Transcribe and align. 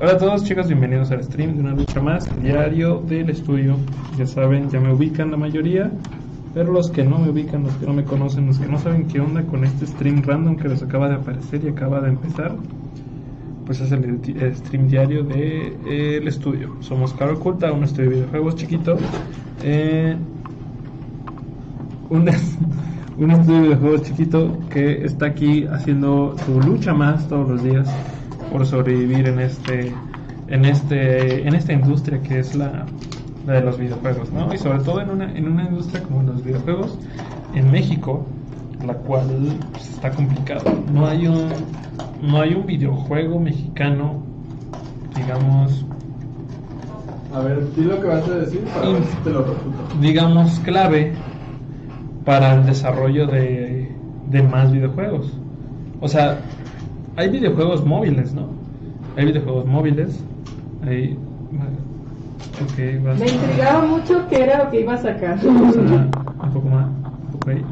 Hola 0.00 0.12
a 0.12 0.16
todos 0.16 0.44
chicos, 0.44 0.68
bienvenidos 0.68 1.10
al 1.10 1.24
stream 1.24 1.54
de 1.54 1.60
una 1.60 1.72
lucha 1.72 2.00
más, 2.00 2.28
diario 2.40 3.02
del 3.08 3.30
estudio. 3.30 3.76
Ya 4.16 4.28
saben, 4.28 4.70
ya 4.70 4.78
me 4.78 4.92
ubican 4.92 5.32
la 5.32 5.36
mayoría, 5.36 5.90
pero 6.54 6.70
los 6.72 6.88
que 6.88 7.02
no 7.02 7.18
me 7.18 7.30
ubican, 7.30 7.64
los 7.64 7.72
que 7.78 7.86
no 7.86 7.94
me 7.94 8.04
conocen, 8.04 8.46
los 8.46 8.60
que 8.60 8.68
no 8.68 8.78
saben 8.78 9.08
qué 9.08 9.18
onda 9.18 9.42
con 9.42 9.64
este 9.64 9.88
stream 9.88 10.22
random 10.22 10.54
que 10.54 10.68
les 10.68 10.84
acaba 10.84 11.08
de 11.08 11.16
aparecer 11.16 11.64
y 11.64 11.70
acaba 11.70 12.00
de 12.00 12.10
empezar, 12.10 12.54
pues 13.66 13.80
es 13.80 13.90
el, 13.90 14.20
stream 14.54 14.86
diario 14.86 15.24
del 15.24 15.82
de, 15.82 16.28
estudio. 16.28 16.76
Somos 16.78 17.12
Caro 17.14 17.34
Oculta, 17.34 17.72
un 17.72 17.82
estudio 17.82 18.10
de 18.10 18.16
videojuegos 18.18 18.54
chiquito. 18.54 18.96
Eh, 19.64 20.14
un, 22.08 22.30
un 23.18 23.30
estudio 23.32 23.56
de 23.56 23.62
videojuegos 23.62 24.02
chiquito 24.04 24.60
que 24.70 25.04
está 25.04 25.26
aquí 25.26 25.66
haciendo 25.66 26.36
su 26.46 26.60
lucha 26.60 26.94
más 26.94 27.26
todos 27.26 27.48
los 27.48 27.64
días 27.64 27.92
por 28.50 28.66
sobrevivir 28.66 29.28
en 29.28 29.40
este 29.40 29.92
en 30.48 30.64
este 30.64 31.46
en 31.46 31.54
esta 31.54 31.72
industria 31.72 32.20
que 32.22 32.38
es 32.38 32.54
la, 32.54 32.86
de 33.46 33.60
los 33.60 33.78
videojuegos 33.78 34.30
¿no? 34.32 34.52
y 34.52 34.58
sobre 34.58 34.80
todo 34.80 35.00
en 35.00 35.10
una, 35.10 35.36
en 35.36 35.48
una 35.48 35.64
industria 35.64 36.02
como 36.02 36.22
los 36.22 36.42
videojuegos 36.44 36.98
en 37.54 37.70
México 37.70 38.26
la 38.86 38.94
cual 38.94 39.26
pues, 39.72 39.90
está 39.90 40.10
complicado 40.10 40.62
no 40.92 41.06
hay 41.06 41.26
un 41.26 41.48
no 42.22 42.40
hay 42.40 42.54
un 42.54 42.66
videojuego 42.66 43.38
mexicano 43.40 44.22
digamos 45.16 45.84
a 47.34 47.40
ver, 47.40 47.74
di 47.74 47.82
lo 47.82 48.00
que 48.00 48.06
vas 48.06 48.26
a 48.26 48.36
decir 48.36 48.60
para 48.60 48.88
ver 48.88 49.04
si 49.04 49.16
te 49.18 49.30
lo 49.30 49.44
digamos 50.00 50.58
clave 50.60 51.12
para 52.24 52.54
el 52.54 52.66
desarrollo 52.66 53.26
de, 53.26 53.90
de 54.28 54.42
más 54.42 54.70
videojuegos. 54.72 55.32
O 56.00 56.08
sea 56.08 56.40
hay 57.18 57.28
videojuegos 57.30 57.84
móviles, 57.84 58.32
¿no? 58.32 58.46
Hay 59.16 59.26
videojuegos 59.26 59.66
móviles. 59.66 60.20
Hay. 60.86 61.18
Okay, 62.72 63.00
Me 63.00 63.28
intrigaba 63.28 63.84
mucho 63.84 64.26
qué 64.28 64.44
era 64.44 64.64
lo 64.64 64.70
que 64.70 64.80
iba 64.82 64.94
a 64.94 64.98
sacar. 64.98 65.36
un 65.44 66.52
poco 66.52 66.68
más. 66.68 66.86
Un 66.86 67.32
poco 67.32 67.50
ahí. 67.50 67.64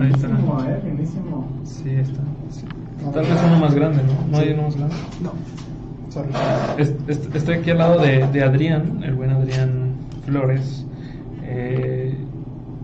ahí 0.00 0.10
está. 0.12 0.28
Eh, 0.28 0.80
finísimo. 0.84 1.48
Sí, 1.64 1.90
está. 1.90 2.20
Tal 3.12 3.24
vez 3.24 3.42
uno 3.44 3.58
más 3.58 3.74
grande, 3.74 4.02
¿no? 4.04 4.30
¿No 4.30 4.38
hay 4.38 4.52
uno 4.52 4.62
más 4.62 4.76
grande? 4.76 4.94
No. 5.20 5.32
Sorry. 6.10 6.28
estoy 7.34 7.54
aquí 7.56 7.70
al 7.70 7.78
lado 7.78 8.00
de, 8.00 8.28
de, 8.28 8.42
Adrián, 8.42 9.00
el 9.02 9.14
buen 9.14 9.30
Adrián 9.30 9.94
Flores. 10.26 10.86
Eh, 11.42 12.14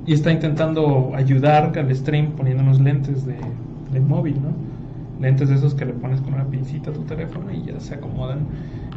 y 0.05 0.15
está 0.15 0.33
intentando 0.33 1.13
ayudar 1.15 1.73
al 1.79 1.95
stream 1.95 2.33
poniéndonos 2.33 2.81
lentes 2.81 3.25
de, 3.25 3.37
de 3.93 4.01
móvil, 4.01 4.35
¿no? 4.43 4.68
Lentes 5.21 5.49
de 5.49 5.57
esos 5.57 5.75
que 5.75 5.85
le 5.85 5.93
pones 5.93 6.21
con 6.21 6.35
una 6.35 6.45
pincita 6.45 6.91
a 6.91 6.93
tu 6.93 7.03
teléfono 7.03 7.53
y 7.53 7.65
ya 7.65 7.81
se 7.81 7.95
acomodan 7.95 8.47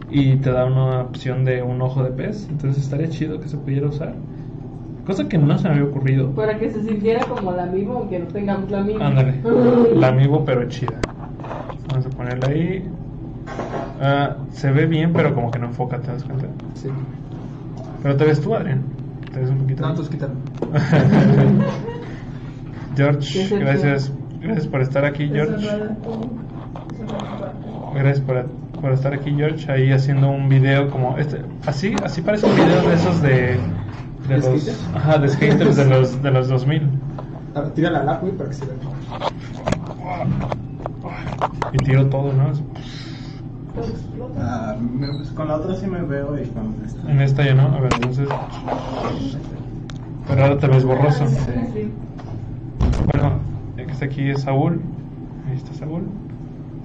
y 0.10 0.36
te 0.38 0.52
da 0.52 0.66
una 0.66 1.02
opción 1.02 1.46
de 1.46 1.64
un 1.64 1.82
ojo 1.82 2.04
de 2.04 2.12
pez. 2.12 2.48
Entonces 2.50 2.84
estaría 2.84 3.10
chido 3.10 3.40
que 3.40 3.48
se 3.48 3.58
pudiera 3.58 3.88
usar. 3.88 4.14
Cosa 5.06 5.28
que 5.28 5.38
no 5.38 5.58
se 5.58 5.68
me 5.68 5.76
había 5.76 5.86
ocurrido. 5.86 6.32
Para 6.32 6.60
que 6.60 6.70
se 6.70 6.84
sintiera 6.84 7.24
como 7.26 7.52
la 7.54 7.64
amigo, 7.64 7.98
aunque 7.98 8.20
no 8.20 8.28
tengamos 8.28 8.70
la 8.70 8.82
amigo. 8.82 9.04
Ándale, 9.04 9.34
la 9.96 10.08
amigo 10.10 10.44
pero 10.46 10.68
chida. 10.68 10.94
Vamos 11.90 12.06
a 12.06 12.10
ponerla 12.10 12.48
ahí. 12.48 12.84
Ah, 14.02 14.36
se 14.52 14.72
ve 14.72 14.86
bien, 14.86 15.14
pero 15.14 15.34
como 15.34 15.52
que 15.52 15.60
no 15.60 15.68
enfoca, 15.68 16.00
¿te 16.00 16.12
das 16.12 16.24
cuenta? 16.24 16.48
Sí. 16.76 16.90
Pero 18.04 18.18
te 18.18 18.26
ves 18.26 18.42
tú, 18.42 18.54
Adrián. 18.54 18.82
Te 19.34 19.40
ves 19.40 19.50
un 19.50 19.60
poquito. 19.60 19.88
No, 19.88 19.96
tú 19.96 20.04
quítalo. 20.10 20.34
George, 22.96 23.58
gracias 23.58 24.12
Gracias 24.42 24.68
por 24.68 24.82
estar 24.82 25.06
aquí, 25.06 25.30
George. 25.30 25.68
Gracias 27.94 28.22
por, 28.22 28.46
por, 28.82 28.92
estar 28.92 29.14
aquí, 29.14 29.34
George, 29.36 29.72
ahí 29.72 29.92
haciendo 29.92 30.30
un 30.30 30.50
video 30.50 30.90
como 30.90 31.18
este. 31.18 31.42
Así, 31.66 31.94
así 32.04 32.22
parece 32.22 32.48
un 32.48 32.56
video 32.56 32.88
de 32.88 32.96
esos 32.96 33.22
de. 33.22 33.60
De 34.28 34.38
los, 34.38 34.86
ajá, 34.96 35.18
de 35.18 35.30
skaters 35.30 35.76
de 35.76 35.86
los, 35.86 36.22
de 36.22 36.32
los 36.32 36.48
2000. 36.48 36.90
Tira 37.76 37.90
la 37.90 38.04
lápiz 38.04 38.32
para 38.32 38.50
que 38.50 38.56
se 38.56 38.66
vea. 38.66 38.76
Y 41.74 41.78
tiro 41.78 42.08
todo, 42.08 42.32
¿no? 42.34 42.52
Ah, 44.38 44.76
pues, 45.00 45.30
con 45.32 45.48
la 45.48 45.56
otra 45.56 45.76
sí 45.76 45.88
me 45.88 46.02
veo 46.02 46.38
y 46.42 46.46
con 46.48 46.76
esta. 46.86 47.12
En 47.12 47.22
esta 47.22 47.46
ya 47.46 47.56
no, 47.56 47.76
a 47.76 47.80
ver, 47.80 47.94
entonces. 47.94 48.28
Pero 50.28 50.44
ahora 50.44 50.58
te 50.58 50.68
ves 50.68 50.84
borroso. 50.84 51.28
Sí. 51.28 51.92
Bueno, 53.12 53.40
aquí 54.06 54.30
es 54.30 54.42
Saúl. 54.42 54.82
Ahí 55.48 55.56
está 55.56 55.74
Saúl. 55.74 56.04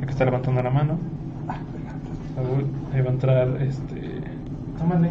Aquí 0.03 0.11
está 0.11 0.25
levantando 0.25 0.63
la 0.63 0.71
mano. 0.71 0.99
Saúl, 2.35 2.67
ahí 2.95 3.01
va 3.01 3.11
a 3.11 3.13
entrar 3.13 3.63
este. 3.63 4.21
Tómale. 4.79 5.11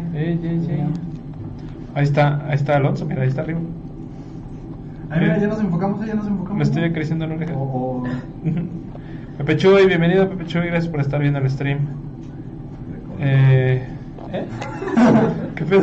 Ahí 1.94 2.04
está, 2.04 2.46
ahí 2.46 2.54
está 2.54 2.76
Alonso, 2.76 3.06
mira, 3.06 3.22
ahí 3.22 3.28
está 3.28 3.42
arriba. 3.42 3.60
Ahí 5.10 5.20
mira, 5.20 5.38
ya 5.38 5.48
nos 5.48 5.60
enfocamos, 5.60 6.06
ya 6.06 6.14
nos 6.14 6.26
enfocamos. 6.26 6.58
Me 6.58 6.62
estoy 6.62 6.84
acariciando 6.84 7.26
la 7.26 7.34
oreja. 7.34 7.54
Oh, 7.56 8.04
oh. 8.04 8.04
Pepe 9.38 9.56
Chuy, 9.56 9.86
bienvenido 9.86 10.28
Pepe 10.28 10.46
Chuy, 10.46 10.66
gracias 10.66 10.88
por 10.88 11.00
estar 11.00 11.20
viendo 11.20 11.38
el 11.38 11.50
stream. 11.50 11.78
Eh, 13.18 13.86
¿eh? 14.32 14.44
¿Qué 15.56 15.64
pedo? 15.64 15.82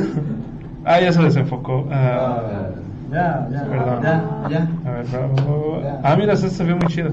Ah, 0.85 0.99
ya 0.99 1.11
se 1.11 1.21
desenfocó. 1.21 1.87
Ah, 1.91 2.41
ah 2.45 2.82
ya, 3.13 3.47
ya, 3.51 3.63
Perdón. 3.63 4.03
ya, 4.03 4.49
ya. 4.49 4.67
A 4.85 4.91
ver, 4.91 5.05
bravo. 5.07 5.81
Ah, 6.03 6.15
mira, 6.17 6.33
esto 6.33 6.49
se 6.49 6.63
ve 6.63 6.75
muy 6.75 6.87
chido. 6.87 7.11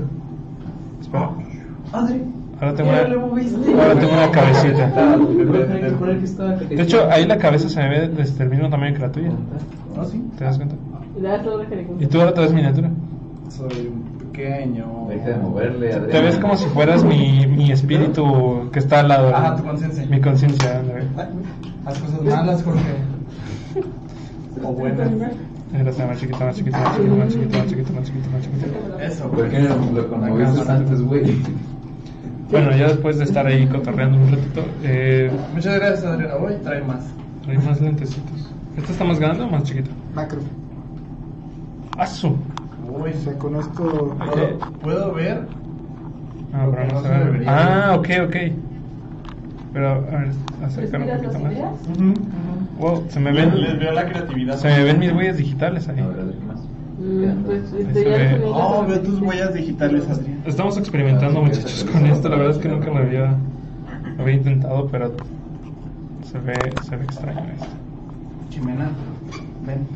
Espera. 1.00 1.30
Adri. 1.92 2.22
Ahora 2.60 2.74
tengo, 2.74 2.90
una, 2.90 2.98
ahora 3.00 4.00
tengo 4.00 4.12
una 4.12 4.30
cabecita. 4.30 5.16
De 6.68 6.82
hecho, 6.82 7.08
ahí 7.10 7.26
la 7.26 7.38
cabeza 7.38 7.70
se 7.70 7.80
me 7.80 7.88
ve 7.88 8.08
desde 8.08 8.44
el 8.44 8.50
mismo 8.50 8.68
tamaño 8.68 8.94
que 8.94 9.00
la 9.00 9.10
tuya. 9.12 9.30
¿Ah, 9.98 10.04
sí? 10.04 10.22
¿Te 10.36 10.44
das 10.44 10.58
cuenta? 10.58 10.74
¿Y 11.98 12.06
tú 12.06 12.20
ahora 12.20 12.34
te 12.34 12.40
ves 12.42 12.52
miniatura? 12.52 12.90
Soy 13.48 13.92
pequeño. 14.18 15.06
Deja 15.08 15.28
de 15.30 15.36
moverle, 15.36 15.92
Adrián. 15.92 16.10
Te 16.10 16.20
ves 16.20 16.36
como 16.36 16.56
si 16.56 16.66
fueras 16.66 17.02
mi, 17.02 17.46
mi 17.46 17.72
espíritu 17.72 18.68
que 18.72 18.78
está 18.78 19.00
al 19.00 19.08
lado. 19.08 19.34
Ajá, 19.34 19.56
tu 19.56 19.64
conciencia. 19.64 20.06
Mi 20.06 20.20
conciencia, 20.20 20.82
Haz 21.86 21.98
cosas 21.98 22.22
malas, 22.22 22.62
Jorge. 22.62 22.80
O 24.62 24.72
buenas. 24.72 25.08
Gracias, 25.72 26.08
más 26.08 26.18
chiquito, 26.18 26.44
más 26.44 26.56
chiquito, 26.56 26.76
más 26.78 26.96
chiquito, 26.96 27.16
más 27.16 27.28
chiquito, 27.28 27.58
más 27.58 27.66
chiquito, 27.68 27.92
más 27.92 28.04
chiquito, 28.04 28.30
más 28.30 28.42
chiquito. 28.42 29.00
Eso, 29.00 29.30
¿Por 29.30 29.48
qué 29.48 29.60
lo 29.60 30.08
conmoviste 30.08 30.70
antes, 30.70 31.02
güey? 31.02 31.22
Bueno, 32.50 32.76
ya 32.76 32.88
después 32.88 33.16
de 33.18 33.24
estar 33.24 33.46
ahí 33.46 33.64
cotorreando 33.68 34.18
un 34.18 34.32
ratito. 34.32 34.64
Eh, 34.82 35.30
Muchas 35.54 35.76
gracias, 35.76 36.04
Adriana. 36.04 36.34
Hoy 36.34 36.54
trae 36.64 36.82
más. 36.82 37.06
Trae 37.44 37.58
más 37.58 37.80
lentecitos. 37.80 38.50
¿Este 38.76 38.90
está 38.90 39.04
más 39.04 39.20
grande 39.20 39.44
o 39.44 39.48
más 39.48 39.62
chiquito? 39.62 39.92
Macro. 40.16 40.40
¡Asu! 41.96 42.36
Uy, 42.88 43.12
se 43.22 43.34
con 43.34 43.54
esto. 43.54 44.16
¿Puedo 44.82 45.14
ver? 45.14 45.46
Ah, 46.52 46.66
pero 46.72 46.86
no 46.92 47.02
se 47.02 47.08
ve. 47.08 47.44
Ah, 47.46 47.94
ok, 47.96 48.08
ok. 48.26 48.36
Pero, 49.72 49.88
a 49.88 49.98
ver, 49.98 50.30
acercar 50.64 51.00
un 51.02 51.08
poquito 51.08 51.38
más. 51.38 51.54
Wow, 52.78 53.04
se 53.08 53.20
me 53.20 53.32
ven. 53.32 53.60
Les 53.60 53.78
veo 53.78 53.92
la 53.92 54.06
creatividad. 54.06 54.56
Se 54.56 54.68
me 54.68 54.84
ven 54.84 54.98
mis 54.98 55.12
huellas 55.12 55.36
digitales 55.36 55.88
ahí. 55.88 56.02
Mm, 56.02 57.44
pues, 57.44 57.72
este, 57.72 58.42
oh, 58.46 58.84
veo 58.86 59.00
tus 59.00 59.20
huellas 59.20 59.54
digitales, 59.54 60.08
Adrián. 60.08 60.42
Estamos 60.44 60.76
experimentando, 60.76 61.42
muchachos, 61.42 61.86
con 61.90 62.04
esto. 62.06 62.28
La 62.28 62.36
verdad 62.36 62.56
es 62.56 62.58
que 62.58 62.68
nunca 62.68 62.86
lo 62.86 62.98
había, 62.98 63.36
lo 64.16 64.22
había 64.22 64.34
intentado, 64.34 64.88
pero 64.88 65.12
se 66.30 66.38
ve, 66.38 66.54
se 66.82 66.96
ve 66.96 67.04
extraño 67.04 67.40
esto. 67.54 67.66
Chimena, 68.50 68.90
ven. 69.66 69.86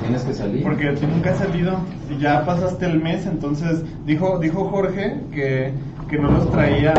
Tienes 0.00 0.22
que 0.22 0.34
salir. 0.34 0.62
Porque 0.62 0.90
tú 0.92 1.06
nunca 1.06 1.30
has 1.30 1.38
salido 1.38 1.78
y 2.10 2.20
ya 2.20 2.44
pasaste 2.44 2.86
el 2.86 3.00
mes, 3.00 3.26
entonces 3.26 3.84
dijo, 4.06 4.38
dijo 4.38 4.64
Jorge 4.64 5.20
que, 5.32 5.72
que 6.08 6.18
no 6.18 6.30
los 6.30 6.50
traía 6.50 6.94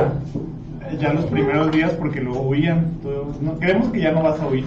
ya 1.00 1.14
los 1.14 1.26
primeros 1.26 1.72
días 1.72 1.92
porque 1.94 2.22
lo 2.22 2.34
huían. 2.42 2.92
no, 3.42 3.58
creemos 3.60 3.90
que 3.92 4.02
ya 4.02 4.12
no 4.12 4.24
vas 4.24 4.40
a 4.40 4.48
huir. 4.48 4.66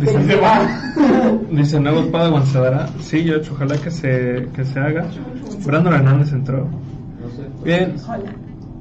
Dice, 0.00 0.24
se 0.24 0.36
va. 0.36 0.68
Dice 1.50 1.80
nuevo 1.80 2.10
Padawan 2.10 2.46
se 2.46 2.58
dará. 2.58 2.88
Sí, 3.00 3.24
yo 3.24 3.36
ojalá 3.50 3.76
que 3.78 3.90
se, 3.90 4.48
que 4.54 4.64
se 4.64 4.78
haga. 4.78 5.06
Brandon 5.64 5.94
Hernández 5.94 6.32
entró. 6.32 6.68
Bien. 7.64 7.94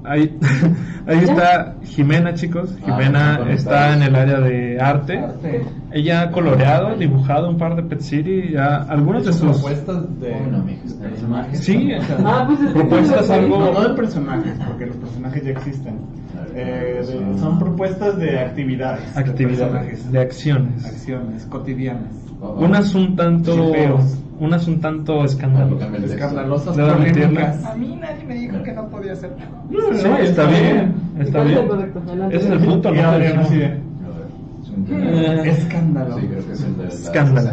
Ahí, 0.07 0.37
ahí 1.07 1.17
está 1.19 1.75
Jimena, 1.83 2.33
chicos. 2.33 2.75
Jimena 2.83 3.39
Ah, 3.43 3.51
está 3.51 3.93
en 3.95 4.03
el 4.03 4.15
área 4.15 4.39
de 4.39 4.79
arte. 4.79 5.17
Arte. 5.19 5.65
Ella 5.91 6.21
ha 6.23 6.31
coloreado, 6.31 6.95
dibujado 6.95 7.49
un 7.49 7.57
par 7.57 7.75
de 7.75 7.83
Pet 7.83 8.01
City, 8.01 8.49
ya 8.53 8.83
algunos 8.83 9.25
de 9.25 9.31
sus 9.33 9.51
propuestas 9.57 10.19
de 10.19 10.31
Bueno, 10.31 10.65
personajes. 11.01 11.59
Sí, 11.59 11.91
Ah, 12.25 12.43
pues 12.47 12.71
propuestas 12.73 13.29
algo 13.29 13.59
No, 13.59 13.71
no 13.73 13.87
de 13.89 13.95
personajes, 13.95 14.53
porque 14.67 14.85
los 14.87 14.95
personajes 14.97 15.43
ya 15.43 15.51
existen. 15.51 15.95
Eh, 16.53 17.01
de- 17.05 17.39
son 17.39 17.59
propuestas 17.59 18.17
de 18.17 18.39
actividades. 18.39 19.13
de 19.13 19.19
actividades, 19.19 19.59
personajes. 19.59 20.11
de 20.11 20.19
acciones. 20.21 20.85
acciones 20.85 21.45
cotidianas. 21.45 22.11
Unas 22.57 22.95
un 22.95 23.15
tanto, 23.15 23.73
unas 24.39 24.67
un 24.67 24.81
tanto 24.81 25.25
escandalosas. 25.25 26.03
Escandalosas, 26.03 26.75
Debo. 26.75 26.91
A 26.91 27.75
mí 27.75 27.97
nadie 27.99 28.23
me 28.27 28.35
dijo 28.35 28.63
que 28.63 28.73
no 28.73 28.87
podía 28.89 29.13
hacer. 29.13 29.31
Sí, 29.69 30.07
está 30.21 30.45
bien, 30.45 30.93
está 31.19 31.39
¿Cuál 31.39 31.51
es 31.51 31.57
el 31.57 31.65
bien. 31.65 32.31
Ese 32.31 32.45
es 32.45 32.51
el 32.51 32.59
punto, 32.59 32.91
¿no? 32.91 33.15
Eh, 34.87 35.41
Escándalo. 35.45 36.19
Sí, 36.19 36.27
creo 36.27 36.45
que 36.45 36.53
es 36.53 36.63
el 36.63 36.77
de 36.77 36.83
la 36.83 36.89
Escándalo. 36.89 37.49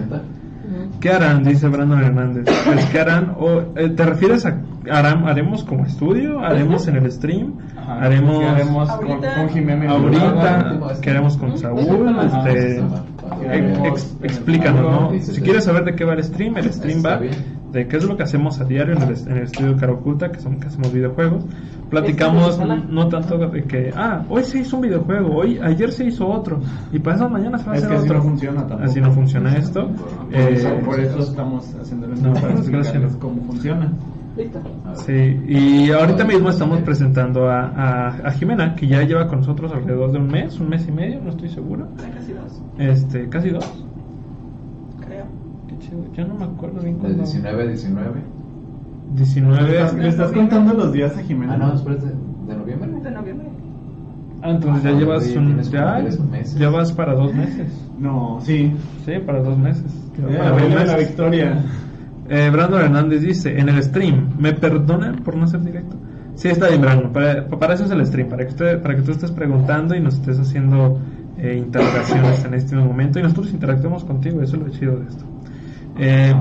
60. 0.73 0.85
Ujú. 0.91 1.01
¿Qué 1.01 1.11
harán? 1.11 1.45
Dice 1.45 1.69
Brandon 1.69 2.03
Hernández. 2.03 2.45
Pues, 2.65 2.87
¿qué 2.87 3.01
harán? 3.01 3.35
O, 3.39 3.63
eh, 3.77 3.89
¿Te 3.91 4.05
refieres 4.05 4.47
a 4.47 4.59
harán, 4.91 5.29
haremos 5.29 5.63
como 5.65 5.85
estudio? 5.87 6.41
¿Haremos 6.41 6.89
en 6.89 6.97
el 6.97 7.11
stream? 7.13 7.55
Ajá, 7.77 8.01
¿Haremos 8.03 8.39
¿qué 8.41 8.47
haremos 8.47 8.91
con, 8.91 9.09
Ahorita- 9.11 9.35
con 9.37 9.49
Jimena 9.51 9.91
ahorita? 9.91 10.81
¿Qué 11.01 11.11
haremos 11.11 11.37
con 11.37 11.57
Saúl? 11.59 12.09
Ajá, 12.19 12.49
Este, 12.51 12.83
Cuando 12.83 13.41
¿Qué 13.41 13.47
ex- 13.47 13.53
haremos 13.53 13.89
ex- 13.89 14.11
en 14.13 14.19
el 14.19 14.25
explícanos, 14.31 14.81
¿no? 15.13 15.21
Si 15.21 15.41
quieres 15.41 15.65
saber 15.65 15.85
de 15.85 15.95
qué 15.95 16.05
va 16.05 16.15
el 16.15 16.25
stream, 16.25 16.57
el 16.57 16.73
stream 16.73 17.03
va 17.05 17.17
bien. 17.17 17.35
De 17.73 17.87
qué 17.89 17.97
es 17.97 18.05
lo 18.05 18.17
que 18.17 18.23
hacemos 18.23 18.61
a 18.61 18.65
diario 18.65 18.95
en 18.95 19.03
el, 19.03 19.17
en 19.29 19.37
el 19.39 19.43
estudio 19.45 19.77
Cara 19.77 19.93
Oculta, 19.93 20.31
que, 20.31 20.41
son, 20.41 20.61
que 20.61 20.67
hacemos 20.69 20.93
videojuegos. 20.93 21.45
Platicamos 21.91 22.59
no 22.89 23.09
tanto 23.09 23.37
de 23.39 23.65
que, 23.65 23.93
ah, 23.97 24.23
hoy 24.29 24.43
se 24.45 24.61
hizo 24.61 24.77
un 24.77 24.83
videojuego, 24.83 25.35
hoy 25.37 25.59
ayer 25.63 25.91
se 25.93 26.05
hizo 26.07 26.27
otro, 26.29 26.61
y 26.93 26.99
pasado 26.99 27.29
mañana 27.29 27.59
se 27.59 27.67
va 27.67 27.73
a 27.73 27.77
Es 27.77 27.83
hacer 27.85 27.91
que 27.91 27.97
así 27.97 28.05
otro. 28.07 28.19
no 28.19 28.23
funciona 28.25 28.61
tampoco. 28.67 28.83
Así 28.85 29.01
no 29.01 29.13
funciona 29.13 29.57
esto. 29.57 29.89
Por 30.31 30.41
eso- 30.41 30.69
Eh, 30.69 30.83
por 30.85 31.01
eso 31.01 31.19
estamos 31.19 31.75
haciéndolo 31.81 32.15
no, 32.17 32.33
para 32.35 32.53
explicarles 32.55 33.17
cómo 33.17 33.43
funciona. 33.43 33.93
Listo. 34.37 34.61
Sí, 34.95 35.41
y 35.47 35.91
ahorita 35.91 36.25
mismo 36.25 36.49
estamos 36.49 36.81
presentando 36.81 37.51
a, 37.51 37.67
a, 37.67 38.07
a 38.29 38.31
Jimena, 38.33 38.75
que 38.75 38.87
ya 38.87 39.03
lleva 39.03 39.27
con 39.29 39.41
nosotros 39.41 39.71
alrededor 39.73 40.11
de 40.13 40.19
un 40.19 40.29
mes, 40.29 40.59
un 40.59 40.71
mes 40.71 40.89
y 40.89 40.93
medio, 40.93 41.21
no 41.23 41.31
estoy 41.31 41.51
seguro. 41.51 41.87
Casi 42.15 42.33
dos, 42.33 42.63
Este, 42.79 43.29
casi 43.29 43.51
dos. 43.51 43.85
Chido, 45.83 46.05
ya 46.15 46.25
no 46.25 46.35
me 46.35 46.45
acuerdo 46.45 46.81
bien 46.81 46.95
De 46.95 47.01
cuándo. 47.01 47.19
19 47.25 47.63
a 47.63 47.67
19. 47.67 48.21
19. 49.15 49.93
¿Le 49.99 50.09
estás, 50.09 50.33
contando 50.33 50.75
los 50.75 50.93
días 50.93 51.17
a 51.17 51.23
Jimena? 51.23 51.55
Ah, 51.55 51.57
no, 51.59 51.75
espérate. 51.75 52.07
¿De 52.07 52.57
noviembre? 52.57 52.91
De 53.03 53.11
noviembre. 53.11 53.49
Ah, 54.43 54.51
entonces 54.51 54.83
ya 54.83 54.91
Ah, 54.91 54.93
llevas 54.95 55.29
un, 55.37 55.61
ya, 55.63 56.05
ya 56.59 56.71
vas 56.71 56.93
para 56.93 57.15
dos 57.15 57.33
meses. 57.35 57.69
No, 57.99 58.39
sí. 58.41 58.73
Sí, 59.05 59.13
para 59.25 59.41
dos 59.43 59.57
meses. 59.59 59.85
Eh, 60.19 60.37
Para 60.37 60.51
dos 60.51 60.87
la 60.87 60.97
victoria. 60.97 61.65
Eh, 62.29 62.51
Brandon 62.51 62.81
Hernández 62.81 63.21
dice, 63.23 63.59
en 63.59 63.69
el 63.69 63.83
stream, 63.83 64.31
¿me 64.39 64.53
perdonan 64.53 65.17
por 65.17 65.37
no 65.37 65.47
ser 65.47 65.63
directo? 65.63 65.97
Sí, 66.35 66.49
está 66.49 66.69
bien, 66.69 66.81
Brandon. 66.81 67.13
Para, 67.13 67.47
para 67.47 67.75
eso 67.75 67.85
es 67.85 67.91
el 67.91 68.05
stream, 68.07 68.29
para 68.31 68.45
que, 68.45 68.51
usted, 68.51 68.81
para 68.83 68.97
que 68.97 69.03
tú 69.03 69.13
estés 69.13 69.31
preguntando 69.31 69.95
y 69.95 70.01
nos 70.01 70.15
estés 70.15 70.41
haciendo 70.41 70.99
eh, 71.39 71.57
interrogaciones 71.59 72.45
en 72.45 72.55
este 72.55 72.75
momento 72.77 73.19
y 73.19 73.23
nosotros 73.23 73.53
interactuemos 73.53 74.05
contigo, 74.05 74.41
eso 74.41 74.57
es 74.57 74.63
lo 74.63 74.69
chido 74.71 74.97
de 74.99 75.09
esto. 75.09 75.25
Eh, 75.99 76.35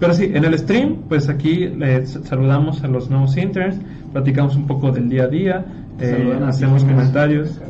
pero 0.00 0.12
sí, 0.14 0.30
en 0.32 0.44
el 0.44 0.58
stream, 0.58 0.96
pues 1.08 1.28
aquí 1.28 1.66
le 1.68 2.04
saludamos 2.06 2.82
a 2.82 2.88
los 2.88 3.08
nuevos 3.10 3.36
interns, 3.36 3.76
platicamos 4.12 4.56
un 4.56 4.66
poco 4.66 4.90
del 4.90 5.08
día 5.08 5.24
a 5.24 5.28
día, 5.28 5.64
eh, 6.00 6.38
hacemos 6.46 6.84
comentarios. 6.84 7.60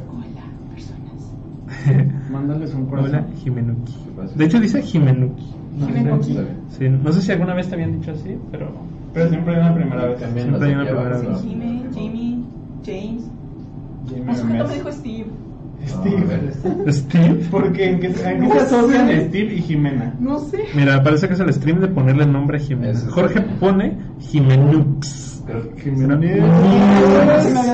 Mándales 2.31 2.75
un 2.75 2.83
Hola, 2.83 2.91
corazón. 3.03 3.27
Jimenuki. 3.37 3.93
¿Qué 3.93 4.11
pasa? 4.17 4.35
De 4.37 4.45
hecho 4.45 4.61
dice 4.61 4.83
Jimenuki. 4.83 5.45
No 5.79 5.87
sé, 5.87 5.93
Jimenuki. 5.93 6.31
Está 6.31 6.43
bien. 6.43 6.57
sí, 6.69 6.89
no 6.89 7.13
sé 7.13 7.21
si 7.23 7.33
alguna 7.33 7.55
vez 7.55 7.69
te 7.69 7.75
habían 7.75 7.93
dicho 7.93 8.13
así, 8.13 8.37
pero... 8.51 8.71
Pero 9.13 9.29
siempre 9.29 9.55
hay 9.55 9.61
una 9.61 9.75
primera 9.75 10.07
vez. 10.07 10.21
También 10.21 10.47
Siempre 10.49 10.69
hay 10.69 10.75
nos 10.75 10.83
una 10.83 10.91
primera 10.93 11.21
lleva- 11.21 11.33
vez. 11.35 11.43
Jimmy, 11.43 11.85
Jimmy, 11.95 12.45
James. 12.85 13.31
Dijo 14.75 14.93
Steve. 14.93 15.27
Steve. 15.87 16.53
Steve. 16.93 17.41
Porque 17.51 17.91
en 17.91 18.01
qué, 18.01 18.07
en 18.07 18.15
qué 18.15 18.37
No 18.39 18.53
se 18.55 18.61
asocian 18.61 19.07
sé. 19.09 19.29
Steve 19.29 19.55
y 19.55 19.63
Jimena. 19.63 20.15
No 20.21 20.39
sé. 20.39 20.65
Mira, 20.75 21.03
parece 21.03 21.29
que 21.29 21.35
es 21.35 21.41
el 21.41 21.53
stream 21.53 21.81
de 21.81 21.89
ponerle 21.89 22.27
nombre 22.27 22.57
a 22.59 22.61
Jimena. 22.61 22.93
Es 22.93 23.05
Jorge 23.11 23.39
el- 23.41 23.45
pone 23.59 23.99
Jimenux. 24.21 25.43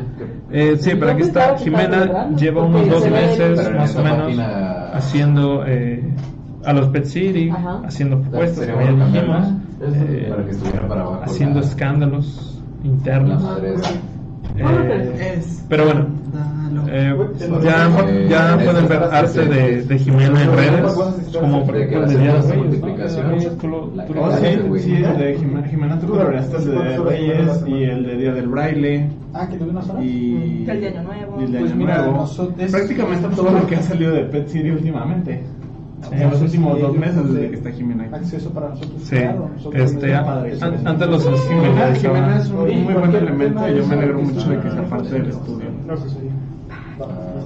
Eh, 0.51 0.77
sí, 0.79 0.91
pero 0.99 1.11
aquí 1.13 1.23
está. 1.23 1.57
Jimena 1.59 2.29
lleva 2.37 2.65
unos 2.65 2.89
dos 2.89 3.11
meses 3.11 3.75
más 3.75 3.97
o 3.97 4.03
menos 4.03 4.39
haciendo 4.95 5.65
eh, 5.67 6.03
a 6.65 6.73
los 6.73 6.89
Pet 6.89 7.05
City, 7.05 7.51
haciendo 7.85 8.21
propuestas, 8.21 8.67
como 8.69 8.83
ya 8.85 9.05
dijimos, 9.07 9.49
eh, 9.81 10.27
para 10.29 10.45
que 10.45 10.51
estuviera 10.51 10.89
para 10.89 11.01
abajo 11.03 11.23
haciendo 11.25 11.61
la- 11.61 11.67
escándalos 11.67 12.63
La 12.83 12.89
internos. 12.89 13.43
madre 13.43 13.75
esa. 13.75 13.91
Eh, 14.61 15.41
pero 15.69 15.85
bueno, 15.85 16.07
eh, 16.91 17.15
ya, 17.63 17.89
ya 18.29 18.59
pueden 18.65 18.89
ver 18.89 19.03
arte 19.05 19.45
de, 19.47 19.83
de 19.83 19.99
Jimena 19.99 20.43
en 20.43 20.53
redes, 20.57 20.93
como 21.39 21.65
por 21.65 21.77
ejemplo 21.77 22.01
la 22.01 22.07
el 22.07 22.13
de 22.13 22.19
Día 22.23 22.35
de 22.43 22.57
multiplicación, 22.57 23.31
la 23.31 23.39
sí, 23.39 24.91
de 24.91 24.97
el 25.05 25.19
de 25.19 25.37
Jimena, 25.39 25.67
Jimena 25.69 25.99
tú 26.01 26.09
coloreaste 26.09 26.57
el 26.57 26.65
de 26.65 26.99
Reyes 26.99 27.65
y 27.67 27.83
el 27.85 28.03
de 28.07 28.17
Día 28.17 28.33
del 28.33 28.49
Braille 28.49 29.07
Ah, 29.35 29.47
que 29.49 29.57
tuve 29.59 29.71
una 29.71 29.83
sola. 29.83 30.03
y 30.03 30.65
El 30.69 30.81
de 30.81 30.89
Año 30.89 31.03
Nuevo. 31.03 31.41
y 31.41 31.45
el 31.45 31.53
de 31.53 31.59
Pues 31.61 31.73
Año 31.73 31.85
Nuevo. 31.85 32.13
nosotros- 32.13 32.71
Prácticamente 32.71 33.29
todo 33.37 33.51
lo 33.51 33.67
que 33.67 33.77
ha 33.77 33.83
salido 33.83 34.13
de 34.13 34.23
Pet 34.25 34.49
City 34.49 34.71
últimamente. 34.71 35.43
En 36.13 36.31
los 36.31 36.41
últimos 36.41 36.81
dos 36.81 36.97
meses 36.97 37.33
desde 37.33 37.51
que 37.51 37.57
está 37.57 37.71
Jimena 37.73 38.05
ahí. 38.05 38.11
Acceso 38.13 38.51
para 38.51 38.69
nosotros. 38.71 39.03
Sí, 39.03 39.17
claro, 39.17 39.51
nosotros 39.57 39.83
este, 39.93 40.15
an- 40.15 40.27
an- 40.63 40.87
antes 40.87 41.09
los 41.09 41.25
Jimena, 41.49 41.95
Jimena 41.95 42.37
es 42.39 42.49
un 42.51 42.85
muy 42.85 42.95
buen 42.95 43.15
elemento 43.15 43.69
y 43.69 43.77
yo 43.77 43.87
me 43.87 43.95
alegro 43.95 44.21
mucho 44.23 44.49
de 44.49 44.59
que 44.61 44.69
ah, 44.69 44.73
sea 44.73 44.83
parte 44.85 45.09
del 45.11 45.27
estudio. 45.29 45.67
No, 45.87 45.97
sí. 45.97 46.19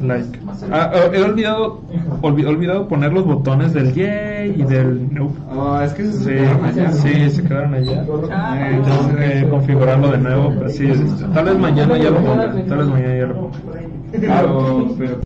like. 0.06 0.38
Ah, 0.70 0.90
ah, 0.94 1.00
he 1.12 1.22
olvidado, 1.22 1.80
olvi- 2.22 2.46
olvidado 2.46 2.88
poner 2.88 3.12
los 3.12 3.24
botones 3.24 3.72
del 3.74 3.92
yay 3.94 4.54
y 4.58 4.62
del 4.64 5.12
nope. 5.12 5.34
Oh, 5.56 5.80
es 5.80 5.92
que 5.92 6.04
se 6.04 6.12
Sí, 6.12 6.24
quedaron 6.30 6.64
allá, 6.64 6.84
¿no? 6.88 6.92
sí, 6.94 7.30
se 7.30 7.42
quedaron 7.44 7.74
allá. 7.74 8.04
Ah, 8.32 8.70
Eh, 8.70 8.80
Tengo 8.84 9.16
que 9.16 9.48
configurarlo 9.48 10.10
de 10.12 10.18
nuevo, 10.18 10.52
pero 10.58 10.68
sí, 10.70 10.86
es- 10.90 11.32
tal 11.34 11.44
vez 11.44 11.58
mañana 11.58 11.96
ya 11.98 12.10
lo 12.10 12.18
ponga, 12.18 12.50
tal 12.52 12.78
vez 12.78 12.86
mañana 12.88 13.16
ya 13.16 13.26
lo 13.26 13.34
ponga. 13.34 13.58
Pero, 14.12 14.88
pero 14.98 15.16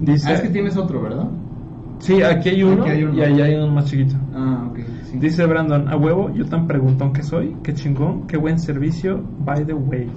Dice, 0.00 0.30
ah, 0.30 0.34
es 0.34 0.40
que 0.40 0.48
tienes 0.48 0.76
otro, 0.78 1.02
¿verdad? 1.02 1.26
Sí, 2.00 2.22
aquí 2.22 2.48
hay 2.50 2.62
uno, 2.62 2.82
Aquí 2.82 2.90
hay 2.90 3.04
uno. 3.04 3.14
y 3.14 3.22
allá 3.22 3.44
hay 3.44 3.54
uno 3.54 3.68
más 3.68 3.84
chiquito. 3.86 4.16
Ah, 4.34 4.66
ok. 4.70 4.78
sí. 5.04 5.18
Dice 5.18 5.46
Brandon, 5.46 5.88
a 5.88 5.96
huevo, 5.96 6.30
yo 6.34 6.44
tan 6.46 6.66
preguntón 6.66 7.12
que 7.12 7.22
soy, 7.22 7.56
qué 7.62 7.72
chingón, 7.74 8.26
qué 8.26 8.36
buen 8.36 8.58
servicio, 8.58 9.20
by 9.44 9.64
the 9.64 9.74
way. 9.74 10.08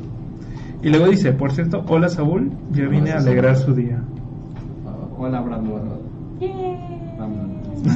Y 0.82 0.90
luego 0.90 1.08
dice, 1.08 1.32
por 1.32 1.52
cierto, 1.52 1.84
hola 1.88 2.10
Saúl, 2.10 2.52
yo 2.72 2.90
vine 2.90 3.12
a 3.12 3.18
alegrar 3.20 3.56
su 3.56 3.74
día. 3.74 4.02
Hola, 5.18 5.40
Brandon. 5.42 5.82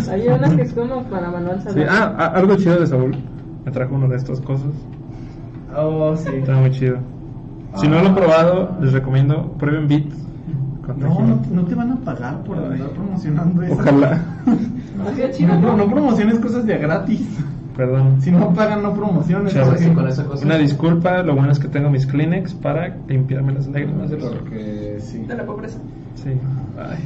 Hay 0.09 0.27
una 0.27 0.55
que 0.55 0.61
es 0.63 0.73
como 0.73 1.03
para 1.03 1.29
Manuel 1.31 1.59
Sí, 1.61 1.79
ah, 1.89 2.15
ah, 2.17 2.25
algo 2.35 2.55
chido 2.55 2.79
de 2.79 2.87
Saúl, 2.87 3.15
me 3.65 3.71
trajo 3.71 3.95
una 3.95 4.07
de 4.07 4.15
estas 4.15 4.39
cosas, 4.41 4.71
Oh, 5.75 6.15
sí. 6.15 6.29
está 6.33 6.55
muy 6.55 6.71
chido. 6.71 6.97
Si 7.75 7.87
no 7.87 8.01
lo 8.01 8.07
han 8.07 8.15
probado, 8.15 8.75
les 8.81 8.93
recomiendo, 8.93 9.51
prueben 9.59 9.87
Beat. 9.87 10.05
No, 10.95 11.19
no, 11.21 11.41
no 11.51 11.63
te 11.65 11.75
van 11.75 11.91
a 11.91 11.95
pagar 11.97 12.41
por 12.43 12.57
andar 12.57 12.89
promocionando 12.91 13.61
eso. 13.63 13.73
Ojalá, 13.73 14.21
de 15.15 15.31
chido, 15.31 15.55
No, 15.55 15.61
¿no? 15.61 15.77
no 15.77 15.91
promociones 15.91 16.39
cosas 16.39 16.65
de 16.65 16.77
gratis. 16.77 17.27
perdón. 17.75 18.21
Si 18.21 18.31
no 18.31 18.53
pagan, 18.53 18.81
no 18.83 18.93
promociones. 18.93 19.53
Chavos, 19.53 19.79
Sí, 19.79 19.89
con 19.91 20.07
esa 20.07 20.23
cosa. 20.25 20.45
Una 20.45 20.57
disculpa, 20.57 21.21
lo 21.23 21.35
bueno 21.35 21.51
es 21.51 21.59
que 21.59 21.67
tengo 21.67 21.89
mis 21.89 22.05
Kleenex 22.07 22.53
para 22.55 22.95
limpiarme 23.07 23.53
las 23.53 23.67
lágrimas 23.67 24.09
dolor. 24.09 24.39
Porque 24.39 24.97
sí. 24.99 25.19
De 25.19 25.35
la 25.35 25.45
pobreza. 25.45 25.77
Sí, 26.15 26.29
ay, 26.79 26.97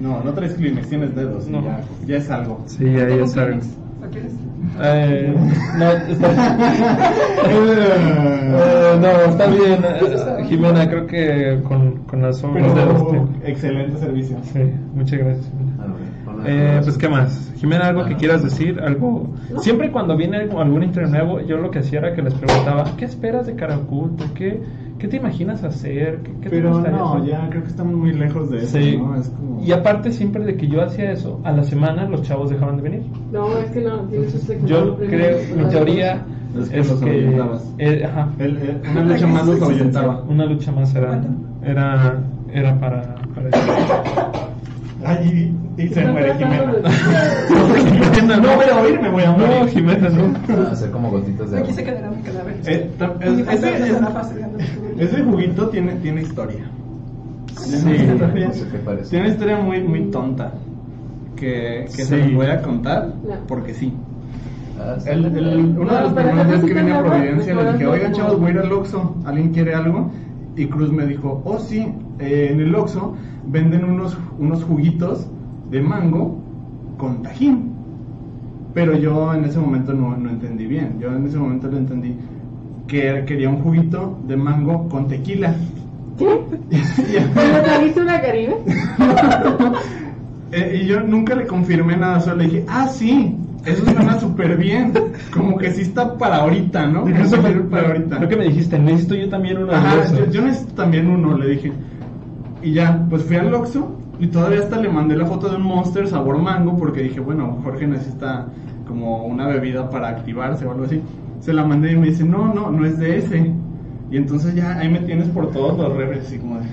No, 0.00 0.22
no 0.22 0.32
traes 0.32 0.54
Kleenex, 0.54 0.88
tienes 0.88 1.14
dedos. 1.14 1.46
No. 1.48 1.62
Ya, 1.62 1.80
ya 2.06 2.16
es 2.16 2.30
algo. 2.30 2.62
sí, 2.66 2.84
ya, 2.84 3.08
ya 3.08 3.14
es 3.24 3.36
algo. 3.36 3.58
Kleenex. 3.58 3.66
¿Lo 4.00 4.10
quieres? 4.10 4.32
Eh, 4.80 5.34
no, 5.76 5.90
está, 5.90 6.28
Eh, 7.50 8.98
no, 9.00 9.08
está 9.30 9.46
bien. 9.46 9.84
eh, 9.84 10.44
Jimena, 10.48 10.88
creo 10.88 11.06
que 11.06 11.60
con, 11.66 11.96
con 12.04 12.22
las 12.22 12.40
dedos. 12.40 12.54
Pero 12.54 13.06
tengo. 13.06 13.28
excelente 13.44 13.98
servicio. 13.98 14.36
Sí, 14.42 14.60
muchas 14.94 15.18
gracias. 15.18 15.46
Jimena. 15.50 15.72
Ah, 15.80 16.42
Eh, 16.46 16.80
pues, 16.84 16.96
¿qué 16.98 17.08
más? 17.08 17.52
Jimena, 17.56 17.88
¿algo 17.88 18.04
que 18.04 18.16
quieras 18.16 18.42
decir? 18.44 18.80
algo 18.80 19.34
Siempre 19.58 19.90
cuando 19.90 20.16
viene 20.16 20.38
algún 20.38 20.82
intro 20.82 21.06
nuevo, 21.06 21.40
yo 21.40 21.56
lo 21.58 21.70
que 21.70 21.80
hacía 21.80 21.98
era 22.00 22.14
que 22.14 22.22
les 22.22 22.34
preguntaba, 22.34 22.84
¿qué 22.96 23.04
esperas 23.04 23.46
de 23.46 23.54
cara 23.56 23.76
oculta? 23.78 24.24
¿Qué, 24.34 24.60
¿qué 24.98 25.08
te 25.08 25.16
imaginas 25.16 25.62
hacer? 25.64 26.18
¿Qué, 26.22 26.32
qué 26.32 26.48
te 26.48 26.50
Pero 26.50 26.72
gustaría 26.74 26.98
no, 26.98 27.14
hacer? 27.14 27.28
ya 27.30 27.48
creo 27.50 27.62
que 27.62 27.68
estamos 27.68 27.94
muy 27.94 28.12
lejos 28.12 28.50
de 28.50 28.58
eso, 28.58 28.78
Sí. 28.78 28.96
¿no? 28.98 29.14
Es 29.16 29.28
como... 29.30 29.62
Y 29.64 29.72
aparte 29.72 30.12
siempre 30.12 30.44
de 30.44 30.56
que 30.56 30.68
yo 30.68 30.82
hacía 30.82 31.12
eso, 31.12 31.40
a 31.44 31.52
la 31.52 31.62
semana 31.64 32.08
los 32.08 32.22
chavos 32.22 32.50
dejaban 32.50 32.76
de 32.76 32.82
venir. 32.82 33.02
No, 33.32 33.56
es 33.58 33.70
que 33.70 33.80
no, 33.80 33.98
tienes 34.08 34.32
que 34.46 34.60
Yo 34.66 34.96
creo, 34.96 35.38
mi 35.56 35.64
teoría 35.68 36.24
Es 36.60 36.68
que 36.70 36.80
es 36.80 36.88
los 36.90 37.00
que... 37.00 37.10
ahuyentabas. 37.10 37.74
eh, 37.78 38.04
ajá, 38.04 38.28
El- 38.38 38.56
el- 38.56 38.80
una 38.90 39.04
lucha 39.04 39.26
más 39.26 39.46
los 39.46 39.62
ahuyentaba. 39.62 40.22
una 40.28 40.46
lucha 40.46 40.72
más 40.72 40.94
era, 40.94 41.22
era, 41.62 42.22
era 42.52 42.80
para, 42.80 43.14
para 43.34 43.50
eso. 45.00 45.06
Ay, 45.06 45.52
y, 45.78 45.82
y 45.82 45.88
se 45.88 46.04
muere 46.06 46.34
Jimena. 46.34 46.72
Jimena, 48.14 48.36
No 48.38 48.56
voy 48.56 48.66
a 48.70 48.80
oír, 48.80 49.00
me 49.00 49.08
voy 49.10 49.22
a 49.22 49.30
morir. 49.32 49.48
No, 49.60 49.68
Jimena, 49.68 50.08
no. 50.08 50.68
Hacer 50.70 50.90
como 50.90 51.10
gotitas 51.10 51.50
de 51.50 51.56
Aquí 51.58 51.64
agua. 51.70 51.74
se 51.76 51.84
quedará 51.84 52.10
mi 52.10 52.22
cadáver. 52.22 52.56
Eh, 52.66 52.90
Mi 53.30 53.42
ese, 53.42 53.70
tu- 53.72 55.00
ese 55.00 55.22
juguito 55.22 55.68
tiene, 55.68 55.92
tiene 55.96 56.22
historia. 56.22 56.64
Sí. 57.56 57.84
No 57.84 58.52
sé 58.52 58.68
qué 58.70 58.78
parece. 58.84 59.10
Tiene 59.10 59.24
una 59.26 59.34
historia 59.34 59.56
muy, 59.58 59.80
muy 59.82 60.10
tonta. 60.10 60.52
Que, 61.36 61.84
que 61.94 62.04
se 62.04 62.16
Sí. 62.24 62.30
los 62.30 62.34
voy 62.34 62.46
a 62.46 62.62
contar 62.62 63.06
No. 63.24 63.34
porque 63.46 63.72
sí. 63.74 63.92
Ah. 64.80 64.96
El, 65.06 65.24
el- 65.26 65.76
uno 65.78 65.92
de 65.92 66.14
pero 66.14 66.28
primeros 66.28 66.46
días 66.48 66.60
que 66.64 66.74
vine 66.74 66.92
a 66.92 67.02
Providencia 67.04 67.54
les 67.54 67.72
dije, 67.74 67.86
oigan 67.86 68.12
chavos, 68.12 68.40
voy 68.40 68.48
a 68.50 68.54
ir 68.54 68.58
al 68.60 68.72
Oxxo, 68.72 69.14
¿alguien 69.24 69.52
quiere 69.52 69.74
algo? 69.74 70.10
Y 70.56 70.66
Cruz 70.66 70.92
me 70.92 71.06
dijo, 71.06 71.40
oh 71.44 71.58
sí, 71.60 71.86
eh, 72.18 72.48
en 72.52 72.60
el 72.60 72.74
Oxxo 72.74 73.14
venden 73.48 73.84
unos, 73.84 74.16
unos 74.38 74.62
juguitos 74.64 75.26
de 75.70 75.80
mango 75.80 76.38
con 76.96 77.22
tajín. 77.22 77.72
Pero 78.74 78.96
yo 78.96 79.34
en 79.34 79.44
ese 79.44 79.58
momento 79.58 79.92
no, 79.92 80.16
no 80.16 80.30
entendí 80.30 80.66
bien, 80.66 80.98
yo 81.00 81.12
en 81.14 81.26
ese 81.26 81.38
momento 81.38 81.68
lo 81.68 81.78
entendí 81.78 82.14
que 82.86 83.24
quería 83.26 83.48
un 83.50 83.58
juguito 83.58 84.18
de 84.26 84.36
mango 84.36 84.88
con 84.88 85.08
tequila. 85.08 85.54
¿Qué? 86.18 86.40
Y- 86.70 87.16
¿Pero 87.34 87.62
trajiste 87.64 88.00
una 88.00 88.20
caribe? 88.20 88.56
Eh, 90.50 90.80
y 90.82 90.86
yo 90.86 91.00
nunca 91.00 91.34
le 91.34 91.46
confirmé 91.46 91.94
nada, 91.94 92.20
solo 92.20 92.36
le 92.36 92.44
dije, 92.44 92.64
ah, 92.68 92.88
sí, 92.88 93.36
eso 93.66 93.84
suena 93.84 94.18
súper 94.18 94.56
bien. 94.56 94.92
Como 95.30 95.58
que 95.58 95.70
sí 95.72 95.82
está 95.82 96.16
para 96.16 96.36
ahorita, 96.36 96.86
¿no? 96.86 97.06
Eso 97.06 97.36
para 97.70 97.88
ahorita. 97.88 98.18
Lo 98.18 98.28
que 98.28 98.36
me 98.36 98.44
dijiste, 98.46 98.78
necesito 98.78 99.14
yo 99.14 99.28
también 99.28 99.58
Ajá, 99.70 99.96
yo, 100.16 100.30
yo 100.30 100.42
necesito 100.42 100.72
también 100.72 101.06
uno, 101.08 101.36
le 101.36 101.48
dije. 101.50 101.70
Y 102.62 102.72
ya, 102.72 103.06
pues 103.08 103.22
fui 103.22 103.36
al 103.36 103.54
Oxxo 103.54 103.96
y 104.18 104.26
todavía 104.26 104.60
hasta 104.60 104.80
le 104.80 104.88
mandé 104.88 105.16
la 105.16 105.26
foto 105.26 105.48
de 105.48 105.56
un 105.56 105.62
Monster 105.62 106.08
sabor 106.08 106.38
mango 106.38 106.76
porque 106.76 107.02
dije, 107.02 107.20
bueno, 107.20 107.58
Jorge 107.62 107.86
necesita 107.86 108.46
como 108.86 109.24
una 109.26 109.46
bebida 109.46 109.88
para 109.90 110.08
activarse 110.08 110.66
o 110.66 110.72
algo 110.72 110.84
así. 110.84 111.00
Se 111.40 111.52
la 111.52 111.64
mandé 111.64 111.92
y 111.92 111.96
me 111.96 112.08
dice, 112.08 112.24
no, 112.24 112.52
no, 112.52 112.70
no 112.70 112.84
es 112.84 112.98
de 112.98 113.18
ese. 113.18 113.52
Y 114.10 114.16
entonces 114.16 114.54
ya 114.54 114.78
ahí 114.78 114.88
me 114.88 115.00
tienes 115.00 115.28
por 115.28 115.50
todos 115.50 115.78
los 115.78 115.96
refres, 115.96 116.26
así 116.26 116.38
como 116.38 116.56
de 116.56 116.66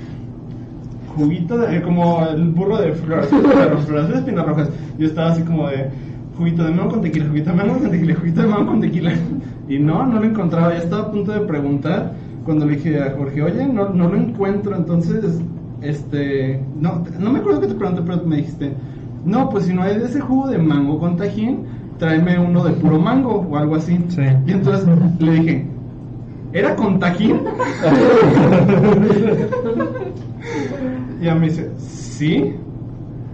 juguito 1.15 1.57
de, 1.57 1.77
eh, 1.77 1.81
como 1.81 2.25
el 2.27 2.49
burro 2.49 2.77
de 2.77 2.93
flores, 2.93 3.29
flores 3.85 4.09
de 4.09 4.15
espinas 4.15 4.45
rojas. 4.45 4.69
Yo 4.97 5.07
estaba 5.07 5.31
así 5.31 5.43
como 5.43 5.67
de 5.69 5.89
juguito 6.37 6.63
de 6.63 6.71
mango 6.71 6.91
con 6.91 7.01
tequila, 7.01 7.27
juguito 7.27 7.51
de 7.51 7.55
mango 7.55 7.79
con 7.79 7.91
tequila, 7.91 8.15
juguito 8.15 8.41
de 8.41 8.47
mango 8.47 8.65
con 8.67 8.81
tequila. 8.81 9.13
Y 9.67 9.79
no, 9.79 10.05
no 10.05 10.19
lo 10.19 10.25
encontraba. 10.25 10.73
Ya 10.73 10.83
estaba 10.83 11.07
a 11.07 11.11
punto 11.11 11.31
de 11.31 11.39
preguntar 11.39 12.13
cuando 12.43 12.67
le 12.67 12.75
dije 12.75 13.01
a 13.01 13.15
Jorge, 13.17 13.41
oye, 13.41 13.65
no, 13.65 13.89
no 13.89 14.09
lo 14.09 14.15
encuentro. 14.15 14.75
Entonces, 14.75 15.41
este, 15.89 16.61
no, 16.79 17.03
no 17.19 17.31
me 17.31 17.39
acuerdo 17.39 17.61
que 17.61 17.67
te 17.67 17.75
pregunté, 17.75 18.01
pero 18.05 18.23
me 18.25 18.37
dijiste, 18.37 18.73
no, 19.25 19.49
pues 19.49 19.65
si 19.65 19.73
no 19.73 19.83
hay 19.83 19.97
de 19.97 20.05
ese 20.05 20.19
jugo 20.19 20.47
de 20.47 20.57
mango 20.57 20.99
con 20.99 21.17
tajín, 21.17 21.65
tráeme 21.97 22.39
uno 22.39 22.63
de 22.63 22.71
puro 22.73 22.99
mango 22.99 23.45
o 23.49 23.57
algo 23.57 23.75
así. 23.75 23.99
Sí. 24.09 24.21
Y 24.45 24.51
entonces 24.51 24.87
le 25.19 25.31
dije, 25.31 25.67
¿era 26.53 26.75
con 26.75 26.99
tajín? 26.99 27.41
Y 31.19 31.23
ella 31.23 31.35
me 31.35 31.47
dice, 31.47 31.71
¿sí? 31.77 32.55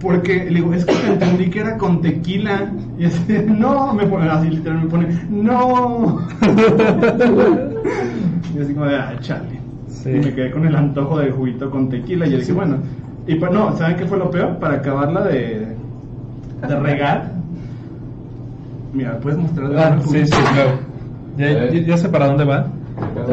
Porque 0.00 0.44
le 0.44 0.54
digo, 0.60 0.72
es 0.74 0.84
que 0.84 0.94
te 0.94 1.06
entendí 1.12 1.50
que 1.50 1.60
era 1.60 1.76
con 1.78 2.00
tequila. 2.00 2.72
Y 2.98 3.04
así, 3.06 3.36
no, 3.46 3.92
me 3.94 4.06
pone 4.06 4.28
así, 4.28 4.50
literal, 4.50 4.82
me 4.82 4.88
pone, 4.88 5.08
no. 5.30 6.20
y 8.54 8.60
así 8.60 8.74
como 8.74 8.86
de, 8.86 8.96
ah, 8.96 9.16
chale. 9.20 9.61
Sí. 9.92 10.10
Y 10.10 10.14
me 10.20 10.34
quedé 10.34 10.50
con 10.50 10.66
el 10.66 10.74
antojo 10.74 11.18
del 11.18 11.32
juguito 11.32 11.70
con 11.70 11.88
tequila. 11.88 12.26
Y 12.26 12.32
yo 12.32 12.38
dije, 12.38 12.52
bueno, 12.52 12.76
y 13.26 13.34
pues 13.36 13.52
no, 13.52 13.76
¿saben 13.76 13.96
qué 13.96 14.06
fue 14.06 14.18
lo 14.18 14.30
peor? 14.30 14.56
Para 14.58 14.74
acabarla 14.76 15.22
de, 15.22 15.66
de 16.66 16.80
regar. 16.80 17.32
Mira, 18.92 19.18
¿puedes 19.18 19.38
mostrar 19.38 19.68
de 19.70 19.78
Ah, 19.80 19.98
sí, 20.04 20.26
sí, 20.26 20.32
claro. 20.54 20.70
Ya, 21.38 21.70
ya, 21.70 21.80
ya 21.80 21.96
sé 21.96 22.08
para 22.08 22.26
dónde 22.26 22.44
va. 22.44 22.66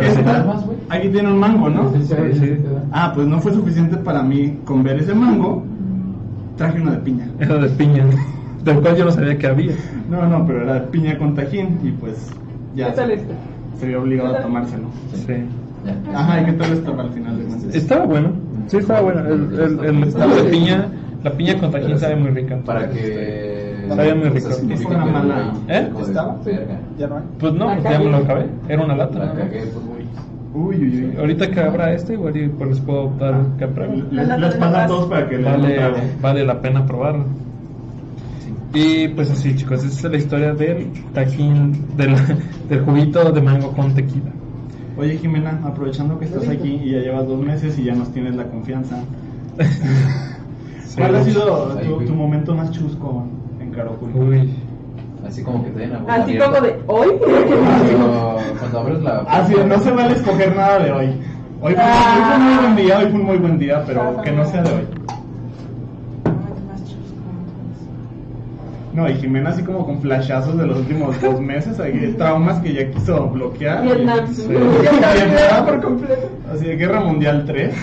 Esta- 0.02 0.46
aquí 0.90 1.10
tiene 1.10 1.32
un 1.32 1.40
mango, 1.40 1.70
¿no? 1.70 1.92
Sí, 1.92 2.04
sí, 2.04 2.16
Sí. 2.34 2.40
sí. 2.40 2.58
Ah, 2.92 3.12
pues 3.14 3.28
no 3.28 3.40
fue 3.40 3.54
suficiente 3.54 3.98
para 3.98 4.24
mí 4.24 4.58
con 4.66 4.84
ver 4.84 5.00
ese 5.00 5.14
mango. 5.14 5.64
Traje 6.56 6.82
uno 6.82 6.92
de 6.92 6.98
piña. 7.00 7.28
Era 7.40 7.56
de 7.58 7.70
piña, 7.70 8.06
del 8.64 8.80
cual 8.82 8.96
yo 8.96 9.06
no 9.06 9.12
sabía 9.12 9.38
que 9.38 9.48
había. 9.48 9.74
No, 10.10 10.26
no, 10.28 10.46
pero 10.46 10.64
era 10.64 10.74
de 10.76 10.82
piña 10.82 11.18
con 11.18 11.36
tajín 11.36 11.80
y 11.84 11.92
pues 11.92 12.34
ya 12.76 12.88
¿Qué 12.90 12.94
tal 12.94 13.08
se, 13.08 13.14
este? 13.16 13.34
se 13.80 13.88
vio 13.88 14.02
obligado 14.02 14.36
a 14.36 14.42
tomárselo. 14.42 14.84
Sí. 15.14 15.34
Ajá, 16.14 16.42
¿y 16.42 16.46
qué 16.46 16.52
tal 16.54 16.74
estaba 16.74 17.04
al 17.04 17.10
final 17.12 17.38
de 17.38 17.44
cuentas? 17.46 17.76
Estaba 17.76 18.06
bueno. 18.06 18.30
Sí, 18.68 18.78
estaba 18.78 19.02
bueno. 19.02 19.20
El, 19.22 19.60
el, 19.60 19.86
el 19.86 20.04
estado 20.04 20.36
de 20.36 20.50
piña, 20.50 20.88
la 21.24 21.32
piña 21.32 21.58
con 21.60 21.72
tajín 21.72 21.98
sabe 22.00 22.16
muy 22.16 22.32
rica. 22.32 22.58
Para 22.66 22.90
que. 22.90 23.86
Sabía 23.90 24.14
muy 24.16 24.30
rico. 24.30 24.50
Fue 24.50 24.96
una 24.96 25.06
que, 25.06 25.12
mala- 25.12 25.54
¿Eh? 25.68 25.90
¿Estaba? 26.02 26.38
Ya 26.98 27.08
no 27.08 27.18
hay. 27.18 27.24
Pues 27.40 27.54
no, 27.54 27.66
pues 27.66 27.84
La 27.84 27.92
ya 27.92 28.00
me 28.00 28.06
lo 28.12 28.18
acabé. 28.18 28.46
Era 28.68 28.84
una 28.84 28.96
lata. 28.96 29.20
La 29.20 29.34
cagué, 29.34 29.60
pues. 29.62 29.74
Uy, 30.54 30.76
uy, 30.78 31.06
uy. 31.12 31.16
Ahorita 31.20 31.50
que 31.52 31.60
abra 31.60 31.94
este, 31.94 32.14
igual 32.14 32.34
pues 32.58 32.70
les 32.72 32.80
puedo 32.82 33.12
dar 33.20 33.36
que 33.58 33.68
prueben. 33.68 34.08
Les, 34.12 34.28
les 34.28 34.56
pasa 34.56 34.84
a 34.84 34.88
todos 34.88 35.08
para 35.08 35.30
que 35.30 35.38
Vale, 35.38 35.80
vale 36.22 36.46
la 36.46 36.60
pena 36.62 36.86
probarlo. 36.86 37.26
Y 38.74 39.08
pues 39.10 39.32
así 39.32 39.56
chicos, 39.56 39.84
esa 39.84 40.08
es 40.08 40.12
la 40.12 40.18
historia 40.18 40.54
del 40.54 40.92
tajín, 41.14 41.86
del, 41.98 42.16
del 42.70 42.82
juguito 42.82 43.32
de 43.32 43.42
mango 43.42 43.72
con 43.74 43.94
tequila. 43.96 44.32
Oye, 45.00 45.18
Jimena, 45.18 45.62
aprovechando 45.64 46.20
que 46.20 46.26
estás 46.26 46.46
aquí 46.50 46.82
y 46.84 46.92
ya 46.92 47.00
llevas 47.00 47.26
dos 47.26 47.40
meses 47.40 47.80
y 47.80 47.86
ya 47.86 47.96
nos 47.96 48.12
tienes 48.12 48.36
la 48.36 48.44
confianza, 48.44 48.98
¿cuál 50.98 51.16
ha 51.16 51.24
sido 51.24 51.78
tu, 52.06 52.14
momento 52.14 52.54
más 52.54 52.70
chusco 52.72 53.24
en 53.62 53.72
Caracol? 53.72 54.10
Uy, 54.14 54.54
Así 55.26 55.42
como 55.42 55.64
que 55.64 55.70
te 55.70 55.80
den 55.80 55.94
la 55.94 56.14
Así 56.14 56.38
como 56.38 56.60
de 56.60 56.80
hoy. 56.88 57.08
Cuando, 57.18 58.38
cuando 58.60 58.80
abres 58.80 59.02
la. 59.02 59.20
Así 59.20 59.54
de, 59.54 59.64
no 59.64 59.80
se 59.80 59.92
vale 59.92 60.16
escoger 60.16 60.54
nada 60.54 60.80
de 60.80 60.92
hoy. 60.92 61.06
Hoy 61.62 61.76
fue, 61.76 61.84
hoy 61.84 62.24
fue 62.26 62.36
un 62.36 62.44
muy 62.44 62.56
buen 62.58 62.76
día, 62.76 63.00
hoy 63.00 63.06
fue 63.06 63.20
un 63.20 63.26
muy 63.26 63.38
buen 63.38 63.58
día, 63.58 63.84
pero 63.88 64.22
que 64.22 64.32
no 64.34 64.46
sea 64.46 64.64
de 64.64 64.70
hoy. 64.70 64.99
No, 69.00 69.10
y 69.10 69.14
Jimena 69.16 69.52
así 69.52 69.64
como 69.64 69.86
con 69.86 70.02
flashazos 70.02 70.58
de 70.58 70.68
los 70.68 70.80
últimos 70.80 71.22
dos 71.22 71.40
meses, 71.40 71.78
traumas 72.18 72.60
que 72.60 72.74
ya 72.74 72.92
quiso 72.92 73.30
bloquear. 73.30 73.82
Vietnam. 73.82 74.28
Sí. 74.28 74.46
Vietnam 74.50 75.66
por 75.66 75.82
completo. 75.82 76.30
Así 76.54 76.66
de 76.66 76.76
Guerra 76.76 77.00
Mundial 77.00 77.46
3. 77.48 77.74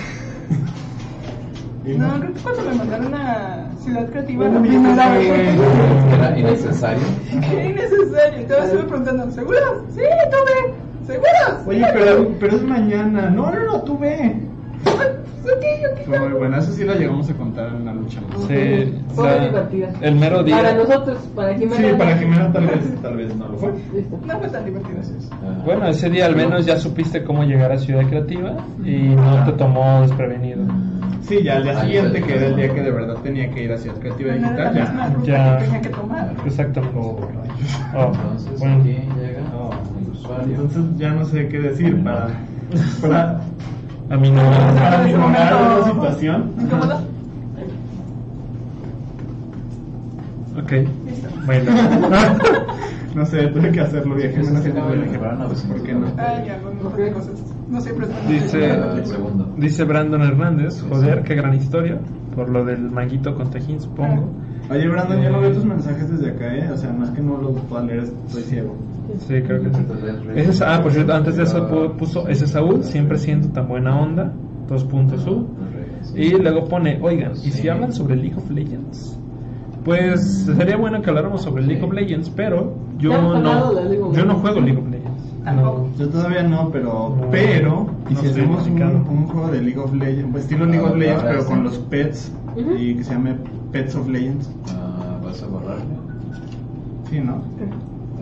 Y 1.87 1.95
No, 1.95 2.21
creo 2.21 2.35
que 2.35 2.41
cuando 2.41 2.63
me 2.65 2.75
mandaron 2.75 3.15
a 3.15 3.71
Ciudad 3.79 4.11
Creativa 4.11 4.47
la 4.47 4.61
primera 4.61 5.11
vez. 5.13 5.59
Era 6.13 6.39
innecesario. 6.39 7.05
Qué 7.31 7.65
innecesario. 7.65 8.41
Y 8.43 8.45
todavía 8.45 8.67
estuve 8.67 8.83
preguntando, 8.83 9.31
¿seguros? 9.31 9.83
Sí, 9.95 10.03
tuve. 10.31 10.75
¿Seguros? 11.07 11.67
Oye, 11.67 11.87
pero, 11.95 12.29
pero 12.39 12.57
es 12.57 12.63
mañana. 12.63 13.31
No, 13.31 13.51
no, 13.51 13.65
no, 13.65 13.81
tú 13.85 13.97
ve. 13.97 14.37
Ok, 15.47 15.65
ok. 15.93 16.07
Fue 16.07 16.19
muy 16.19 16.39
buena, 16.39 16.59
eso 16.59 16.73
sí 16.73 16.85
la 16.85 16.95
llegamos 16.95 17.31
a 17.31 17.35
contar 17.35 17.69
en 17.69 17.85
la 17.85 17.93
lucha. 17.95 18.21
sí, 18.49 18.95
Fue 19.15 19.25
la- 19.31 19.45
divertida. 19.45 19.89
el 20.01 20.15
mero 20.17 20.43
día. 20.43 20.57
Para 20.57 20.75
nosotros, 20.75 21.19
para 21.35 21.55
Jimena. 21.55 21.77
Sí, 21.77 21.95
para 21.97 22.17
Jimena 22.19 22.53
tal 22.53 22.67
vez, 22.67 23.03
tal 23.03 23.17
vez 23.17 23.37
no 23.37 23.49
lo 23.49 23.59
fue. 23.59 23.73
Listo. 23.95 24.19
No 24.27 24.39
fue 24.39 24.49
tan 24.49 24.65
divertido 24.65 25.01
eso. 25.01 25.13
Ah. 25.33 25.63
Bueno, 25.65 25.87
ese 25.87 26.11
día 26.11 26.27
al 26.27 26.37
menos 26.37 26.67
ya 26.67 26.77
supiste 26.79 27.23
cómo 27.25 27.45
llegar 27.45 27.71
a 27.73 27.79
Ciudad 27.79 28.07
Creativa 28.09 28.57
y 28.85 28.91
no 29.15 29.45
te 29.45 29.53
tomó 29.53 30.03
desprevenido. 30.03 30.65
Sí, 31.23 31.43
ya 31.43 31.57
al 31.57 31.65
día 31.65 31.81
Ahí 31.81 31.87
siguiente, 31.87 32.23
que 32.23 32.35
era 32.37 32.47
el 32.47 32.57
día 32.57 32.73
que 32.75 32.83
de 32.83 32.91
verdad 32.93 33.17
tenía 33.23 33.51
que 33.51 33.65
ir 33.65 33.73
hacia 33.73 33.93
Creativa 33.95 34.33
No 34.35 34.43
Digital, 34.43 34.75
ya. 34.75 35.13
Ya. 35.25 35.59
que 35.59 35.65
tenía 35.65 35.81
que 35.81 35.89
tomar. 35.89 36.35
Exactamente. 36.45 36.99
Oh, 36.99 37.19
Oh, 37.97 38.13
Entonces, 38.13 38.59
bueno. 38.61 38.85
llega 38.85 39.01
el 40.01 40.11
usuario. 40.13 40.55
Entonces 40.55 40.83
ya 40.99 41.11
no 41.11 41.25
sé 41.25 41.49
qué 41.49 41.59
decir 41.59 42.03
para, 42.05 42.29
para, 43.01 43.41
A 44.11 44.17
mí 44.17 44.31
no. 44.31 44.43
para 44.43 45.05
ese 45.05 45.05
minorar 45.17 45.55
momento- 45.55 45.79
la 45.81 45.85
situación. 45.87 46.53
¿Incómodo? 46.61 47.01
Ok. 50.59 50.73
Bueno. 51.47 51.71
No 53.17 53.25
sé, 53.25 53.47
tuve 53.47 53.73
que 53.73 53.81
hacerlo 53.81 54.15
sí, 54.19 54.27
dije, 54.27 54.45
sí. 54.45 54.53
¿por 55.69 55.83
qué 55.83 55.95
no? 55.95 56.07
Ay, 56.19 56.45
ya, 56.47 56.61
bueno, 56.63 56.83
no 56.83 56.95
sé 56.95 57.13
cosas. 57.13 57.33
No 57.71 57.81
siempre 57.81 58.09
Dice-. 58.29 58.79
Dice 59.57 59.85
Brandon 59.85 60.21
Hernández, 60.21 60.85
joder, 60.87 61.23
qué 61.23 61.35
gran 61.35 61.55
historia, 61.55 61.99
por 62.35 62.51
lo 62.51 62.67
del 62.67 62.91
manguito 62.91 63.35
con 63.35 63.49
tajín, 63.51 63.81
supongo. 63.81 64.29
Oye, 64.69 64.87
Brandon, 64.87 65.23
yo 65.23 65.31
no 65.31 65.41
veo 65.41 65.51
tus 65.51 65.65
mensajes 65.65 66.11
desde 66.11 66.29
acá, 66.33 66.55
¿eh? 66.55 66.69
O 66.71 66.77
sea, 66.77 66.93
no 66.93 67.05
es 67.05 67.11
que 67.11 67.23
no 67.23 67.39
los 67.39 67.59
pueda 67.63 67.85
leer, 67.85 68.05
estoy 68.27 68.43
ciego. 68.43 68.77
Sí, 69.27 69.35
creo 69.43 69.63
que 69.63 69.71
sí. 69.73 69.81
Ese 70.35 70.51
es- 70.51 70.63
ah, 70.63 70.81
por 70.83 70.93
cierto, 70.93 71.15
antes 71.15 71.37
de 71.37 71.45
eso 71.45 71.69
pu- 71.69 71.93
puso 71.97 72.29
ese 72.29 72.47
Saúl, 72.47 72.83
siempre 72.85 73.19
siendo 73.19 73.49
tan 73.49 73.69
buena 73.69 73.99
onda, 74.01 74.33
dos 74.69 74.85
puntos 74.85 75.27
U. 75.27 75.47
Y 76.15 76.31
luego 76.31 76.65
pone, 76.67 76.99
oigan, 77.03 77.33
¿y 77.33 77.51
si 77.51 77.69
hablan 77.69 77.93
sobre 77.93 78.17
League 78.17 78.37
of 78.37 78.51
Legends? 78.51 79.19
Pues 79.85 80.47
sería 80.57 80.77
bueno 80.77 81.01
que 81.03 81.11
habláramos 81.11 81.43
sobre 81.43 81.63
League 81.65 81.83
of 81.85 81.93
Legends, 81.93 82.31
pero 82.31 82.75
yo 82.99 83.11
no, 83.21 83.73
de 83.75 83.85
League 83.85 84.03
of 84.03 84.17
yo 84.17 84.25
no 84.25 84.33
Legends. 84.35 84.41
juego 84.41 84.61
League 84.61 84.79
of 84.81 84.89
Legends. 84.91 85.23
Tampoco. 85.45 85.89
Yo 85.97 86.09
todavía 86.09 86.43
no, 86.43 86.71
pero. 86.73 87.17
No. 87.21 87.29
pero. 87.31 87.87
¿Y 88.11 88.15
No 88.15 88.21
si 88.21 88.27
estoy 88.27 88.43
hacemos 88.43 88.67
un, 88.67 88.83
un 88.83 89.27
juego 89.29 89.49
de 89.49 89.63
League 89.63 89.79
of 89.79 89.95
Legends? 89.95 90.29
Pues 90.33 90.43
estilo 90.45 90.67
League 90.67 90.85
Ah, 90.85 90.91
of 90.91 90.97
Legends, 90.97 91.21
ahora 91.23 91.31
pero 91.31 91.43
sí. 91.43 91.49
con 91.49 91.63
los 91.65 91.79
pets. 91.79 92.33
Ujú. 92.57 92.71
Y 92.77 92.95
que 92.97 93.05
se 93.05 93.13
llame 93.13 93.37
Pets 93.71 93.95
of 93.95 94.09
Legends. 94.09 94.51
Ah, 94.71 95.21
¿Vas 95.25 95.43
a 95.43 95.47
borrarlo? 95.47 95.85
Sí, 97.11 97.21
¿no? 97.21 97.43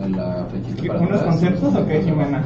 En 0.03 0.11
la 0.15 0.45
flechita 0.51 0.87
para 0.87 0.99
¿Unos 0.99 1.21
atrás. 1.21 1.35
conceptos 1.35 1.75
o 1.75 1.87
qué, 1.87 2.01
Jimena? 2.03 2.43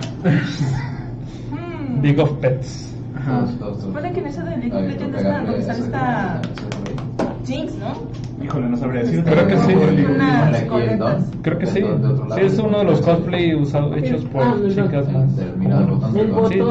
Hmm. 1.51 2.01
League 2.01 2.21
of 2.21 2.31
Pets. 2.33 2.95
Ajá. 3.17 3.47
Supone 3.81 4.11
que 4.13 4.19
en 4.19 4.27
ese 4.27 4.43
de 4.43 4.57
League 4.57 4.75
of 4.75 4.81
Legends 4.83 5.17
está 5.17 5.41
donde 5.41 5.61
sale 5.63 5.79
esta. 5.79 6.41
Jinx, 7.45 7.73
¿no? 7.75 8.45
Híjole, 8.45 8.69
no 8.69 8.77
sabría 8.77 9.01
decir. 9.01 9.23
Creo 9.23 9.47
que 9.47 9.57
sí. 9.57 9.73
Creo 11.41 11.57
que 11.59 11.65
sí. 11.65 11.81
Sí, 12.35 12.41
es 12.41 12.59
uno 12.59 12.77
de 12.79 12.83
los 12.85 13.01
cosplay 13.01 13.55
usados, 13.55 13.97
hechos 13.97 14.23
por 14.25 14.43
Ah, 14.43 14.55
chicas 14.69 15.11
más. 15.11 15.29
Sí. 15.33 16.61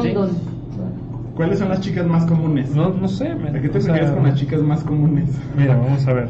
¿Cuáles 1.35 1.59
son 1.59 1.69
las 1.69 1.79
chicas 1.81 2.05
más 2.05 2.25
comunes? 2.25 2.75
No, 2.75 2.89
no 2.89 3.07
sé, 3.07 3.33
me- 3.35 3.49
¿A 3.49 3.61
qué 3.61 3.69
te 3.69 3.77
o 3.77 3.81
sea, 3.81 3.93
refieres 3.93 4.11
con 4.15 4.23
las 4.27 4.35
chicas 4.35 4.61
más 4.61 4.83
comunes? 4.83 5.29
Mira, 5.57 5.75
vamos 5.77 6.05
a 6.07 6.13
ver. 6.13 6.29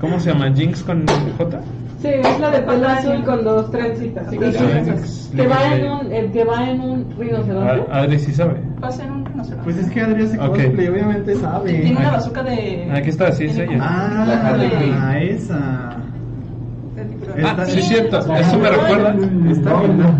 ¿Cómo 0.00 0.20
se 0.20 0.32
llama? 0.32 0.52
¿Jinx 0.52 0.82
con 0.84 1.04
J? 1.38 1.60
Sí, 2.04 2.10
es 2.10 2.38
la 2.38 2.50
de 2.50 2.60
pelo 2.60 2.86
azul 2.86 3.24
con 3.24 3.44
dos 3.44 3.70
trencitas. 3.70 4.28
Sí. 4.28 4.36
Que 4.36 5.46
va 5.48 5.74
en 5.74 5.90
un, 5.90 6.12
el 6.12 6.30
que 6.32 6.44
va 6.44 6.68
en 6.68 6.80
un 6.82 7.16
rinoceronte. 7.18 7.90
Adri 7.90 8.18
sí 8.18 8.30
sabe. 8.32 8.60
Pasa 8.78 9.04
en 9.04 9.12
un 9.12 9.24
rinoceronte. 9.24 9.64
Pues 9.64 9.78
es 9.78 9.90
que 9.90 10.02
Adri 10.02 10.24
hace 10.24 10.36
cosplay, 10.36 10.88
obviamente 10.88 11.34
sabe. 11.36 11.72
Tiene 11.72 11.96
una 11.96 12.10
bazooka 12.10 12.42
de. 12.42 12.92
Aquí 12.92 13.08
está, 13.08 13.32
sí, 13.32 13.44
es 13.44 13.56
ella. 13.56 13.78
Ah, 13.80 14.24
La 14.28 14.48
Harley 14.48 14.68
Quinn. 14.68 15.34
esa. 15.34 15.96
Ah, 17.42 17.64
sí, 17.64 17.78
es 17.78 17.88
cierto. 17.88 18.18
Eso 18.18 18.58
me 18.58 18.68
recuerda. 18.68 19.16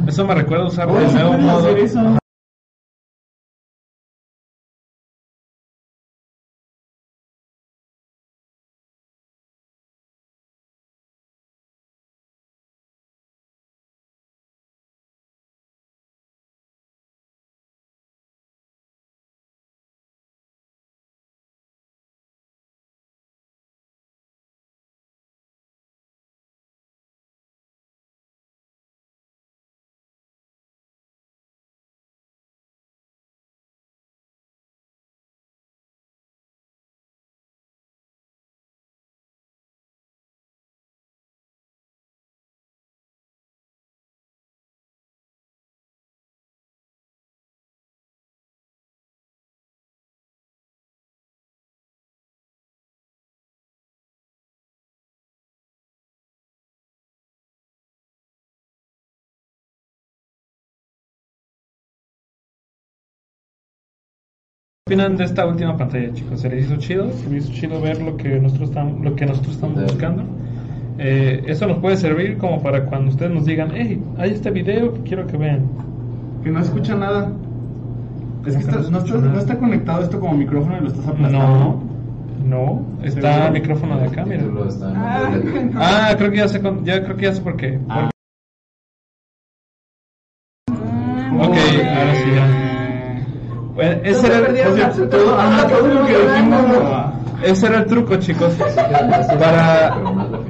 Eso 0.09 0.27
me 0.27 0.35
recuerda 0.35 0.67
usar 0.67 0.89
el 0.89 1.13
nuevo 1.13 1.33
modo. 1.35 2.24
¿Qué 64.87 64.93
opinan 64.93 65.17
de 65.17 65.25
esta 65.25 65.47
última 65.47 65.79
pantalla, 65.79 66.13
chicos? 66.13 66.43
¿Se 66.43 66.51
les 66.51 66.67
hizo 66.67 66.77
chido? 66.77 67.11
¿Se 67.11 67.31
les 67.31 67.45
hizo 67.49 67.55
chido 67.55 67.81
ver 67.81 68.03
lo 68.03 68.19
que 68.19 68.39
nosotros 68.39 68.69
estamos, 68.69 69.01
lo 69.03 69.17
que 69.17 69.25
nosotros 69.25 69.55
estamos 69.55 69.79
Sí. 69.79 69.85
buscando? 69.85 70.25
Eh, 70.99 71.43
eso 71.47 71.67
nos 71.67 71.79
puede 71.79 71.97
servir 71.97 72.37
como 72.37 72.63
para 72.63 72.85
cuando 72.85 73.09
ustedes 73.11 73.33
nos 73.33 73.47
digan, 73.47 73.71
hey, 73.75 74.03
hay 74.19 74.33
este 74.33 74.51
video 74.51 74.93
que 74.93 75.01
quiero 75.01 75.27
que 75.27 75.39
vean. 75.39 75.63
Que 76.43 76.51
no 76.51 76.61
escucha 76.61 76.95
nada. 76.97 77.33
Es 78.45 78.59
que 78.59 78.63
¿Cómo 78.65 78.77
que 78.77 78.81
está- 78.83 78.91
no 78.91 78.99
está, 78.99 79.15
nada? 79.17 79.33
no 79.33 79.39
está 79.39 79.59
conectado 79.59 80.03
esto 80.03 80.21
como 80.21 80.35
micrófono 80.35 80.77
y 80.77 80.81
lo 80.83 80.89
estás 80.89 81.09
aplastando. 81.09 81.83
No, 82.47 82.87
no, 82.99 83.05
está 83.07 83.47
el 83.47 83.53
micrófono 83.55 83.99
de 83.99 84.05
acá, 84.07 84.27
mira. 84.27 84.43
Ah. 84.97 85.31
Ah, 86.11 86.15
creo 86.19 86.31
que 86.31 86.37
ya 86.37 86.49
sé, 86.49 86.61
con- 86.61 86.85
ya 86.85 87.03
creo 87.03 87.17
que 87.17 87.23
ya 87.23 87.33
sé 87.33 87.41
por 87.41 87.57
qué. 87.57 87.79
Ah. 87.89 88.11
Ok. 90.69 91.41
ahora 91.41 92.15
sí 92.17 92.31
ya. 92.35 92.64
Bueno, 93.75 94.01
ese, 94.05 94.27
era 94.27 94.39
el, 94.39 94.69
O 94.73 94.77
sea, 94.77 94.91
todo, 95.09 95.39
ajá, 95.39 95.67
todo 95.69 95.89
lo 95.89 96.07
que 96.07 96.13
dijimos. 96.13 96.61
ese 97.43 97.67
era 97.67 97.79
el 97.79 97.87
truco, 97.87 98.17
chicos. 98.17 98.55
Para... 99.39 99.97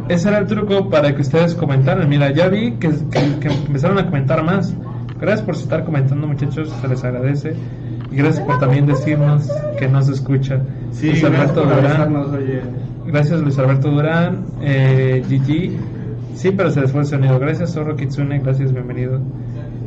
Ese 0.08 0.28
era 0.28 0.38
el 0.38 0.46
truco 0.46 0.88
para 0.90 1.14
que 1.14 1.22
ustedes 1.22 1.54
comentaran. 1.54 2.08
Mira, 2.08 2.30
ya 2.32 2.48
vi 2.48 2.72
que, 2.72 2.90
que- 3.10 3.38
que 3.40 3.48
empezaron 3.48 3.98
a 3.98 4.04
comentar 4.06 4.42
más. 4.44 4.74
Gracias 5.18 5.42
por 5.46 5.54
estar 5.54 5.84
comentando, 5.84 6.26
muchachos. 6.26 6.70
Se 6.80 6.88
les 6.88 7.02
agradece. 7.02 7.54
Y 8.10 8.16
gracias 8.16 8.44
por 8.44 8.58
también 8.58 8.86
decirnos 8.86 9.50
que 9.78 9.88
nos 9.88 10.08
escucha. 10.08 10.60
Sí, 10.92 11.08
Luis 11.10 11.24
Alberto 11.24 11.62
Durán. 11.62 12.14
oye. 12.16 12.60
Gracias, 13.06 13.40
Luis 13.40 13.58
Alberto 13.58 13.90
Durán. 13.90 14.44
Eh, 14.60 15.22
Gigi. 15.28 15.78
Sí, 16.34 16.50
pero 16.50 16.70
se 16.70 16.80
les 16.82 16.90
fue 16.92 17.00
el 17.00 17.06
sonido. 17.06 17.38
Gracias, 17.38 17.72
Zorro 17.72 17.96
Kitsune. 17.96 18.40
Gracias, 18.40 18.72
bienvenido. 18.72 19.20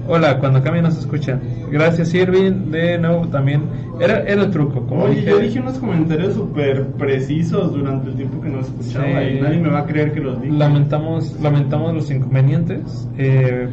Hola, 0.08 0.40
cuando 0.40 0.62
cambien 0.64 0.86
nos 0.86 0.98
escuchan. 0.98 1.42
Gracias, 1.72 2.14
Irving. 2.14 2.72
De 2.72 2.98
nuevo 2.98 3.28
también. 3.28 3.64
Era, 4.00 4.20
era 4.20 4.44
el 4.44 4.52
truco, 4.52 4.86
como 4.86 5.04
Oye, 5.06 5.16
dije. 5.16 5.30
yo 5.32 5.40
dije 5.40 5.60
unos 5.60 5.80
comentarios 5.80 6.34
súper 6.36 6.86
precisos 6.94 7.74
durante 7.74 8.10
el 8.10 8.16
tiempo 8.16 8.40
que 8.42 8.50
nos 8.50 8.68
escuchaba 8.68 9.06
Sí. 9.06 9.38
y 9.38 9.42
nadie 9.42 9.60
me 9.60 9.70
va 9.70 9.80
a 9.80 9.86
creer 9.86 10.14
que 10.14 10.20
los 10.22 10.42
dije. 10.42 10.54
Lamentamos, 10.54 11.38
lamentamos 11.42 11.94
los 11.94 12.10
inconvenientes. 12.12 13.08
Eh, 13.18 13.68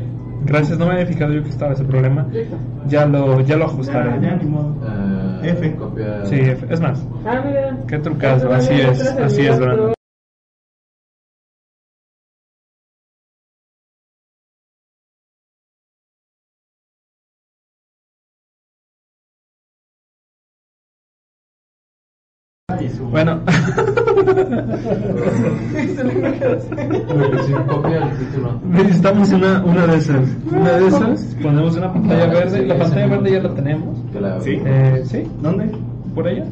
gracias, 0.45 0.79
no 0.79 0.87
me 0.87 0.93
había 0.95 1.07
fijado 1.07 1.33
yo 1.35 1.43
que 1.43 1.51
estaba 1.51 1.73
ese 1.75 1.85
problema. 1.85 2.27
Ya 2.89 3.07
lo, 3.07 3.41
ya 3.43 3.57
lo 3.57 3.67
ajustaré. 3.67 4.11
Ya, 4.21 4.31
ya, 4.31 4.37
ni 4.37 4.45
modo. 4.51 4.75
Eh, 5.43 5.51
F. 5.51 5.75
Copia... 5.77 6.25
Sí, 6.27 6.41
es 6.69 6.81
más. 6.81 7.07
Ah, 7.27 7.43
mira. 7.47 7.77
Qué 7.87 7.99
trucazo, 7.99 8.53
así 8.53 8.75
es, 8.75 9.01
así 9.19 9.43
es, 9.43 9.61
Brandon. 9.61 9.94
Bueno, 23.15 23.39
Sí, 27.47 27.53
copia 27.69 27.97
el 27.99 28.11
título. 28.19 28.61
necesitamos 28.71 29.31
una, 29.33 29.63
una 29.65 29.87
de 29.87 29.97
esas. 29.99 30.29
Una 30.51 30.73
de 30.73 30.87
esas, 30.89 31.37
ponemos 31.41 31.77
una 31.77 31.93
pantalla 31.93 32.27
verde. 32.27 32.67
La 32.67 32.77
pantalla 32.77 33.07
verde 33.07 33.31
ya 33.31 33.43
la 33.43 33.55
tenemos. 33.55 33.99
¿Sí? 34.43 34.61
Eh, 34.65 35.03
¿Sí? 35.05 35.23
¿Dónde? 35.41 35.71
¿Por 36.13 36.27
allá? 36.27 36.45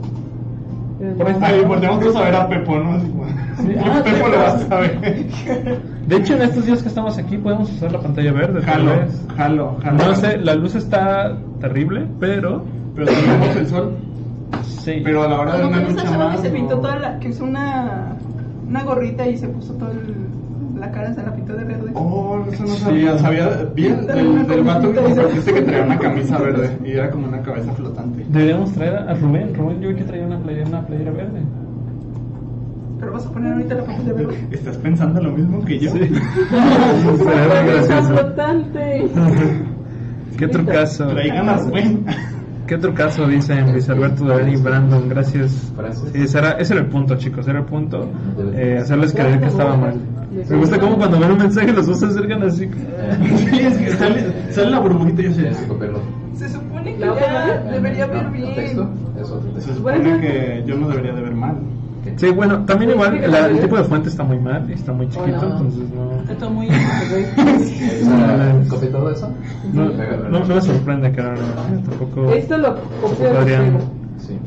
Por 1.18 1.26
ahí 1.26 1.32
está. 1.32 1.46
Ay, 1.48 1.64
todos 2.00 2.14
a 2.16 2.22
ver 2.22 2.34
a 2.36 2.48
Pepo, 2.48 2.76
Ah, 2.76 4.02
Pepo 4.04 4.28
lo 4.28 4.38
va 4.38 4.46
a 4.46 4.58
saber. 4.60 5.00
De 6.06 6.16
hecho, 6.16 6.34
en 6.36 6.42
estos 6.42 6.64
días 6.66 6.80
que 6.80 6.88
estamos 6.88 7.18
aquí 7.18 7.38
podemos 7.38 7.72
usar 7.72 7.90
la 7.90 8.00
pantalla 8.00 8.30
verde. 8.32 8.60
tal 8.60 8.70
Jalo, 8.86 8.90
vez. 9.00 9.20
jalo, 9.36 9.76
jalo. 9.82 9.98
No 9.98 10.14
sé, 10.14 10.38
la 10.38 10.54
luz 10.54 10.76
está 10.76 11.36
terrible, 11.60 12.06
pero 12.20 12.64
Pero 12.94 13.08
tenemos 13.08 13.56
el 13.56 13.66
sol. 13.66 13.96
Sí. 14.64 15.00
Pero 15.04 15.22
a 15.24 15.28
la 15.28 15.40
hora 15.40 15.56
de 15.58 15.66
una 15.66 15.80
lucha 15.82 16.10
más. 16.18 16.36
que 16.40 16.48
se 16.48 16.50
pintó 16.54 16.78
toda 16.78 16.98
la. 16.98 17.18
que 17.18 17.28
usó 17.30 17.44
una. 17.44 18.16
una 18.68 18.82
gorrita 18.84 19.26
y 19.28 19.36
se 19.36 19.48
puso 19.48 19.72
toda 19.74 19.92
la 20.78 20.90
cara, 20.90 21.14
se 21.14 21.22
la 21.22 21.32
pintó 21.34 21.52
de 21.54 21.64
verde. 21.64 21.90
Oh, 21.94 22.44
eso 22.50 22.62
no 22.64 22.68
Sí. 22.68 22.82
sabía. 22.82 23.18
Sabía 23.18 23.48
bien 23.74 24.06
del, 24.06 24.46
del 24.48 24.64
vato 24.64 24.92
que 24.92 25.00
compartiste 25.00 25.54
que 25.54 25.62
traía 25.62 25.84
una 25.84 25.98
camisa 25.98 26.38
verde 26.38 26.76
y 26.84 26.90
era 26.92 27.10
como 27.10 27.28
una 27.28 27.40
cabeza 27.42 27.72
flotante. 27.72 28.24
Deberíamos 28.30 28.72
traer 28.72 28.96
a 28.96 29.14
Rubén. 29.14 29.54
Rubén, 29.54 29.80
yo 29.80 29.88
vi 29.90 29.94
que 29.96 30.04
traía 30.04 30.26
una 30.26 30.38
playera, 30.38 30.66
una 30.68 30.86
playera 30.86 31.10
verde. 31.12 31.40
Pero 32.98 33.12
vas 33.14 33.26
a 33.26 33.30
poner 33.32 33.52
ahorita 33.52 33.74
la 33.74 33.82
foto 33.82 34.02
de 34.04 34.12
verde. 34.12 34.48
¿Estás 34.52 34.76
pensando 34.78 35.20
lo 35.20 35.32
mismo 35.32 35.64
que 35.64 35.78
yo? 35.78 35.90
Sí. 35.92 35.98
Muy 37.04 37.18
gracioso. 37.24 38.08
flotante. 38.16 39.08
Qué 40.38 40.48
trucazo. 40.48 41.08
Traigan 41.08 41.48
a 41.48 41.56
Rubén. 41.58 42.04
Qué 42.72 42.78
¿Qué 42.78 42.86
otro 42.86 42.94
caso 42.94 43.26
dicen 43.28 43.70
Luis 43.70 43.86
Alberto 43.90 44.24
David 44.24 44.54
y 44.54 44.56
Brandon? 44.56 45.06
Gracias. 45.06 45.70
Sí, 46.10 46.22
ese 46.22 46.38
era, 46.38 46.52
ese 46.52 46.72
era 46.72 46.82
el 46.82 46.88
punto, 46.88 47.16
chicos. 47.16 47.46
Era 47.46 47.58
el 47.58 47.66
punto. 47.66 48.08
Eh, 48.54 48.78
hacerles 48.80 49.12
creer 49.12 49.40
que 49.40 49.48
estaba 49.48 49.76
mal. 49.76 49.96
Me 50.30 50.56
gusta 50.56 50.80
cómo 50.80 50.96
cuando 50.96 51.20
ven 51.20 51.32
un 51.32 51.36
mensaje 51.38 51.70
los 51.70 51.86
dos 51.86 52.00
se 52.00 52.06
acercan 52.06 52.42
así. 52.44 52.70
Sí, 52.70 53.58
es 53.60 53.76
que 53.76 53.90
sale, 53.90 54.52
sale 54.52 54.70
la 54.70 54.78
burbujita 54.78 55.20
y 55.20 55.24
yo 55.26 55.32
sé. 55.34 55.52
Se 55.52 56.48
supone 56.48 56.94
que 56.94 56.98
ya 57.00 57.62
debería 57.70 58.06
ver 58.06 58.24
el 58.24 58.30
bien. 58.30 58.54
Se 59.58 59.74
supone 59.74 60.20
que 60.22 60.64
yo 60.66 60.74
no 60.78 60.88
debería 60.88 61.12
de 61.12 61.20
ver 61.20 61.34
mal. 61.34 61.56
Sí, 62.16 62.30
bueno, 62.30 62.64
también 62.64 62.90
igual 62.92 63.20
la- 63.30 63.46
el 63.48 63.60
tipo 63.60 63.76
de 63.76 63.84
fuente 63.84 64.08
está 64.08 64.24
muy 64.24 64.38
mal 64.38 64.68
y 64.68 64.72
está 64.72 64.92
muy 64.92 65.08
chiquito, 65.08 65.30
entonces 65.30 65.84
no. 65.94 66.32
Está 66.32 66.48
muy. 66.48 66.66
Esa- 67.62 68.52
¿Copia 68.68 68.90
todo 68.90 69.10
eso? 69.10 69.32
No, 69.72 69.90
Pégalo. 69.92 70.28
no, 70.28 70.40
no 70.40 70.54
me 70.54 70.60
sorprende 70.60 71.12
que 71.12 71.22
no, 71.22 71.32
no, 71.32 71.82
tampoco. 71.88 72.30
Esto 72.32 72.58
lo 72.58 72.76
Adrián. 73.38 73.78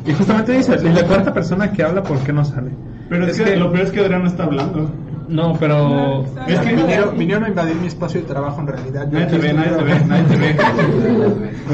Y 0.05 0.13
justamente 0.13 0.53
dice, 0.53 0.77
y 0.83 0.89
la 0.93 1.03
cuarta 1.03 1.33
persona 1.33 1.71
que 1.71 1.83
habla, 1.83 2.01
¿por 2.03 2.17
qué 2.19 2.31
no 2.31 2.45
sale? 2.45 2.71
Pero 3.09 3.25
es, 3.27 3.39
que, 3.39 3.55
lo 3.55 3.71
peor 3.71 3.83
es 3.85 3.91
que 3.91 3.99
Adrián 3.99 4.21
no 4.23 4.27
está 4.27 4.43
hablando. 4.43 4.89
No, 5.27 5.53
pero... 5.59 6.23
Es 6.47 6.59
que 6.59 6.75
vinieron, 6.75 7.17
vinieron 7.17 7.43
a 7.45 7.49
invadir 7.49 7.75
mi 7.75 7.87
espacio 7.87 8.21
de 8.21 8.27
trabajo 8.27 8.61
en 8.61 8.67
realidad. 8.67 9.07
Yo 9.11 9.19
Nadie 9.19 9.25
te 9.31 9.37
ve, 9.39 9.53
nadie 9.53 9.71
te 9.71 9.83
ve, 9.83 9.99
nadie 10.07 10.23
te 10.23 10.37
ve. 10.37 10.55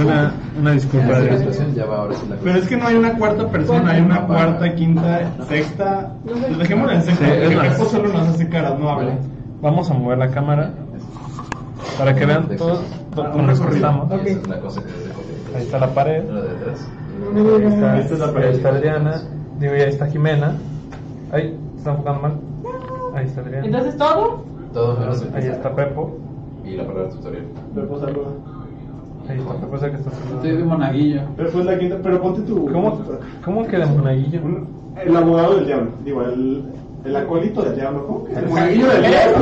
Una, 0.02 0.34
una 0.58 0.72
disculpa, 0.72 1.08
Ya, 1.08 1.12
esa 1.14 1.20
Adrián. 1.22 1.38
situación 1.40 1.76
ya 1.76 1.86
va 1.86 1.98
ahora 1.98 2.16
sí 2.16 2.26
la 2.30 2.36
Pero 2.38 2.58
es 2.58 2.68
que 2.68 2.78
no 2.78 2.88
hay 2.88 2.96
una 2.96 3.14
cuarta 3.14 3.48
persona, 3.50 3.92
hay 3.92 4.02
una 4.02 4.22
cuarta, 4.26 4.74
quinta, 4.74 5.32
sexta. 5.50 6.14
Dejémosla 6.58 6.96
en 6.96 7.02
sexta, 7.04 7.26
Sí, 7.26 7.82
es 7.84 7.90
solo 7.90 8.08
nos 8.08 8.28
hace 8.30 8.48
caras, 8.50 8.80
no 8.80 8.90
habla. 8.90 9.18
Vamos 9.62 9.92
a 9.92 9.94
mover 9.94 10.18
la 10.18 10.32
cámara 10.32 10.72
para 11.98 12.16
que 12.16 12.26
vean 12.26 12.48
todo, 12.58 12.82
todo 13.14 13.32
con 13.32 13.48
los 13.48 13.60
que 13.60 13.76
estamos. 13.76 14.12
Esa 14.12 14.30
es 14.30 14.48
la 14.48 14.60
cosa 14.60 14.82
que. 14.82 15.58
Ahí 15.58 15.64
está 15.64 15.80
la 15.80 15.94
pared. 15.94 16.24
La 16.30 16.42
de 16.42 16.50
atrás. 16.52 16.88
Ahí 17.36 17.66
está, 17.66 18.00
Esta 18.00 18.14
es 18.14 18.20
la 18.20 18.34
pared. 18.34 18.48
ahí 18.48 18.56
está 18.56 18.70
Adriana. 18.70 19.22
Digo, 19.60 19.76
y 19.76 19.82
ahí 19.82 19.90
está 19.90 20.08
Jimena. 20.08 20.56
Ahí, 21.32 21.58
está 21.78 21.92
enfocando 21.92 22.22
mal. 22.22 22.34
Ahí 23.16 23.26
está 23.26 23.42
Adriana. 23.42 23.66
Entonces 23.66 23.98
todo. 23.98 24.44
Todo 24.74 25.00
menos 25.00 25.22
el 25.22 25.36
Ahí 25.36 25.48
está 25.48 25.76
Pepo. 25.76 26.18
Y 26.66 26.76
la 26.76 26.86
palabra 26.86 27.10
tutorial. 27.10 27.44
Pepo 27.76 28.00
saluda. 28.00 28.30
Ahí 29.30 29.38
está 29.38 29.54
Pepo, 29.54 29.80
que 29.80 29.86
está 29.86 30.12
Estoy 30.36 30.58
de 30.58 30.64
monaguillo. 30.64 31.22
Pepo 31.36 31.60
es 31.60 31.66
la 31.66 31.78
quinta, 31.78 31.98
pero 32.02 32.22
ponte 32.22 32.42
tu. 32.42 32.72
¿Cómo, 32.72 33.00
¿Cómo 33.44 33.68
que 33.68 33.78
de 33.78 33.86
monaguillo? 33.86 34.42
El 35.04 35.16
abogado 35.16 35.56
del 35.56 35.66
diablo, 35.68 35.92
digo, 36.04 36.22
el, 36.22 36.64
el 37.04 37.16
acolito 37.16 37.62
del 37.64 37.76
diablo, 37.76 38.06
¿cómo 38.08 38.24
que? 38.26 38.34
El 38.34 38.48
monaguillo 38.48 38.88
del 38.88 39.02
diablo. 39.02 39.38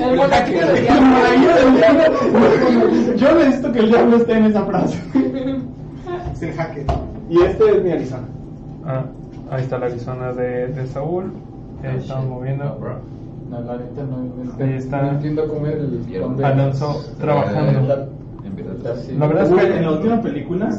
El 0.00 0.16
monaguillo 0.16 0.66
del 0.66 0.76
El 0.76 1.76
diablo. 1.76 3.16
Yo 3.16 3.34
necesito 3.36 3.72
que 3.72 3.78
el 3.78 3.88
diablo 3.88 4.16
esté 4.16 4.32
en 4.32 4.44
esa 4.46 4.64
frase. 4.64 4.98
Es 6.32 6.42
el 6.42 6.52
jaque. 6.54 6.86
Y 7.30 7.40
este 7.40 7.76
es 7.76 7.84
mi 7.84 7.92
Arizona. 7.92 8.24
Ah, 8.84 9.04
ahí 9.50 9.62
está 9.62 9.78
la 9.78 9.86
Arizona 9.86 10.32
de, 10.32 10.68
de 10.68 10.86
Saúl. 10.88 11.32
Ahí 11.84 11.96
estamos 11.98 12.26
moviendo. 12.26 12.78
No, 13.48 13.60
la 13.60 13.76
neta 13.76 14.02
no, 14.02 14.64
Ahí 14.64 14.72
está. 14.74 15.02
no 15.02 15.10
entiendo 15.10 15.46
cómo 15.46 15.66
era 15.66 15.76
el 15.78 16.44
Alonso 16.44 17.04
trabajando. 17.20 18.08
En 18.44 18.56
verdad, 18.56 18.96
sí. 19.06 19.14
La 19.16 19.26
verdad 19.26 19.44
es 19.46 19.54
que 19.66 19.76
en 19.76 19.84
la 19.84 19.92
última 19.92 20.20
película, 20.20 20.70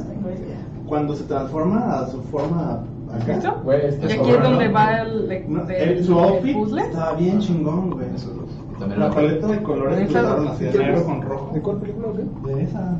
cuando 0.85 1.15
se 1.15 1.23
transforma 1.23 1.99
a 1.99 2.07
su 2.07 2.21
forma 2.23 2.81
acá, 3.13 3.55
Güey, 3.63 3.85
este 3.87 4.05
Y 4.05 4.09
es 4.11 4.19
aquí 4.19 4.29
es 4.31 4.43
donde 4.43 4.67
¿no? 4.67 4.73
va 4.73 5.01
el, 5.01 5.43
no, 5.47 5.65
del- 5.65 5.89
el- 5.89 6.03
su 6.05 6.19
outfit 6.19 6.53
puzzle. 6.55 6.81
estaba 6.81 7.13
bien 7.13 7.39
chingón, 7.39 7.91
güey. 7.91 8.07
Eso 8.15 8.31
es 8.31 8.37
lo- 8.37 8.43
y 8.43 8.79
también 8.79 8.99
La 8.99 9.09
paleta 9.11 9.47
de 9.47 9.61
colores 9.63 9.97
que 9.99 10.03
Esa- 10.05 10.21
usaron 10.23 10.47
así 10.47 10.63
de 10.65 10.77
negro 10.79 11.03
con 11.05 11.21
rojo. 11.21 11.51
¿De 11.53 11.61
cuál 11.61 11.77
película 11.77 12.07
o 12.07 12.13
qué? 12.13 12.53
De 12.53 12.63
esa. 12.63 12.97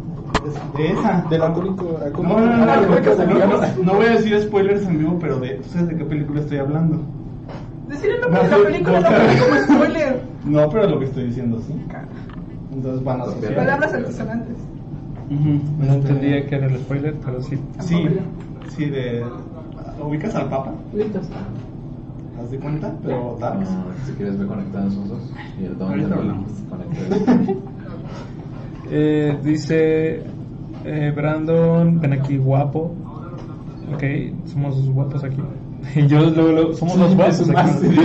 De 0.78 0.91
esa. 0.91 1.26
Del 1.30 1.41
alcohólico. 1.41 1.84
No, 2.21 2.39
no, 2.39 2.39
no, 2.39 2.58
no, 2.58 2.65
no, 2.65 3.47
no, 3.47 3.84
no 3.84 3.93
voy 3.95 4.06
a 4.06 4.10
decir 4.12 4.39
spoilers 4.41 4.86
en 4.86 4.99
vivo, 4.99 5.17
pero 5.19 5.39
de, 5.39 5.56
¿tú 5.56 5.69
sabes 5.69 5.88
de 5.89 5.95
qué 5.97 6.06
película 6.06 6.41
estoy 6.41 6.58
hablando? 6.60 6.99
Decir 7.88 8.12
el 8.12 8.21
No, 8.21 8.28
nombre 8.30 8.43
de 8.43 8.49
la 8.49 8.63
película 8.69 8.99
no, 8.99 9.08
como 9.67 9.78
spoiler. 9.78 10.21
No, 10.45 10.69
pero 10.69 10.89
lo 10.89 10.99
que 10.99 11.06
estoy 11.06 11.23
diciendo 11.26 11.60
sí. 11.65 11.73
Entonces 12.73 13.04
van 13.04 13.19
a 13.21 13.23
asociar. 13.23 13.56
Palabras 13.56 13.93
altisonantes. 13.93 14.58
No 15.30 15.93
entendía 15.93 16.45
que 16.47 16.56
era 16.56 16.67
el 16.67 16.78
spoiler, 16.80 17.15
pero 17.23 17.41
sí. 17.41 17.58
Sí, 17.80 18.08
sí, 18.76 18.86
de. 18.86 19.23
¿Ubicas 20.07 20.35
al 20.35 20.49
Papa? 20.49 20.73
Listos. 20.93 21.27
¿Haz 22.39 22.51
de 22.51 22.59
cuenta? 22.59 22.93
Pero 23.03 23.37
Darks. 23.39 23.69
Ah, 23.69 23.83
si 24.05 24.11
quieres 24.13 24.37
ver 24.37 24.47
conectados 24.47 24.93
esos 24.93 25.09
dos. 25.09 25.31
Y 25.59 25.65
el 25.65 25.77
don 25.77 25.89
Ahorita 25.89 26.15
hablamos. 26.15 26.49
Eh, 28.95 29.35
dice 29.41 30.21
eh, 30.85 31.11
Brandon, 31.15 31.99
ven 31.99 32.13
aquí 32.13 32.37
guapo. 32.37 32.93
Ok, 33.93 34.03
somos 34.45 34.77
los 34.77 34.89
guapos 34.89 35.23
aquí. 35.23 35.41
Y 35.95 36.07
yo 36.07 36.19
luego, 36.29 36.51
luego, 36.51 36.73
somos 36.73 36.97
los 36.97 37.15
guapos 37.15 37.49
aquí. 37.49 37.87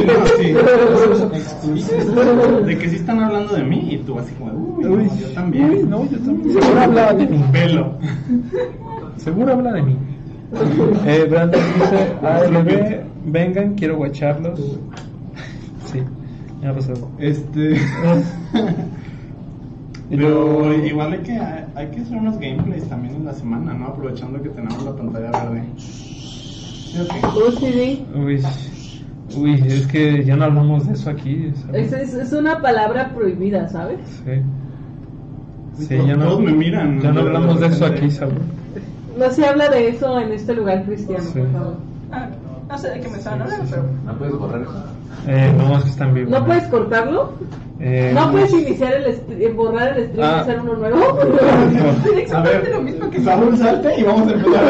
De 2.65 2.79
que 2.79 2.89
sí 2.89 2.97
están 2.97 3.21
hablando 3.21 3.55
de 3.55 3.65
mí 3.65 3.89
y 3.91 3.99
tú 3.99 4.19
así 4.19 4.33
como, 4.35 4.53
uy, 4.53 4.85
no, 4.85 5.17
yo 5.17 5.29
también. 5.35 5.71
uy, 5.71 5.83
no, 5.83 6.09
yo 6.09 6.19
también. 6.21 6.63
Seguro 6.63 6.81
habla 6.81 7.13
de 7.15 7.27
mí. 7.27 7.45
Pelo. 7.53 7.93
Seguro 9.17 9.53
habla 9.53 9.73
de 9.73 9.83
mí. 9.83 9.97
Eh, 11.07 11.27
Brandon 11.29 11.61
dice, 11.75 12.13
ALB, 12.23 13.01
vengan, 13.27 13.75
quiero 13.75 13.97
guacharlos. 13.97 14.59
Sí, 15.93 16.01
ya 16.63 16.73
pasó. 16.75 16.95
Este. 17.19 17.77
Pero 20.11 20.73
igual 20.87 21.13
hay 21.13 21.19
que, 21.19 21.39
hay 21.39 21.87
que 21.89 22.01
hacer 22.01 22.17
unos 22.17 22.39
gameplays 22.39 22.89
también 22.89 23.17
en 23.17 23.27
la 23.27 23.35
semana, 23.35 23.75
¿no? 23.75 23.89
Aprovechando 23.89 24.41
que 24.43 24.49
tenemos 24.49 24.83
la 24.83 24.97
pantalla 24.97 25.31
verde. 25.31 25.65
¿Sí 25.77 26.95
o 26.99 27.07
qué? 27.07 27.21
UCD. 28.07 28.17
Uy, 28.17 28.43
uy, 29.37 29.63
es 29.67 29.87
que 29.87 30.25
ya 30.25 30.37
no 30.37 30.45
hablamos 30.45 30.87
de 30.89 30.95
eso 30.95 31.11
aquí. 31.11 31.53
¿sabes? 31.67 31.93
Es, 31.93 32.15
es, 32.15 32.15
es 32.15 32.33
una 32.33 32.63
palabra 32.63 33.11
prohibida, 33.15 33.69
¿sabes? 33.69 33.99
Sí. 34.25 35.85
Sí, 35.85 35.95
Todos- 35.97 36.07
ya 36.09 36.17
no, 36.17 36.25
todos 36.25 36.41
me 36.41 36.53
miran. 36.53 37.01
Ya 37.03 37.13
no 37.13 37.21
hablamos 37.21 37.61
de 37.61 37.67
eso 37.67 37.85
aquí, 37.85 38.11
Saúl. 38.11 38.33
No 39.19 39.31
se 39.31 39.45
habla 39.47 39.69
de 39.69 39.89
eso 39.89 40.19
en 40.21 40.33
este 40.33 40.55
lugar 40.55 40.85
cristiano, 40.85 41.25
Sí. 41.25 41.41
por 41.41 41.53
favor. 41.53 41.75
Ah, 42.13 42.29
no 42.69 42.79
sé 42.79 42.91
de 42.91 43.01
qué 43.01 43.09
me 43.09 43.19
estaban 43.19 43.43
hablando, 43.43 43.67
pero. 43.71 43.83
¿No 44.05 44.19
puedes 44.19 44.35
borrar 44.39 44.63
eso? 44.63 44.85
Eh, 45.27 45.55
no, 45.57 45.77
es 45.79 45.85
que 45.85 45.91
está 45.91 46.05
en 46.05 46.15
vivo. 46.15 46.31
¿No 46.31 46.47
puedes 46.47 46.65
cortarlo? 46.65 47.33
Eh, 47.81 48.13
¿No 48.15 48.31
puedes 48.31 48.53
iniciar 48.53 48.95
el 48.95 49.07
eh, 49.07 49.53
borrar 49.55 49.99
el 49.99 50.09
stream 50.09 50.21
y 50.21 50.33
Ah. 50.33 50.41
hacer 50.41 50.61
uno 50.61 50.75
nuevo? 50.75 50.97
A 51.21 52.19
Exactamente 52.19 52.59
ver, 52.69 52.75
lo 52.75 52.83
mismo 52.83 53.11
que 53.11 53.21
Saúl 53.23 53.57
salte 53.59 54.01
y 54.01 54.03
vamos 54.05 54.29
a 54.29 54.33
empezar. 54.33 54.65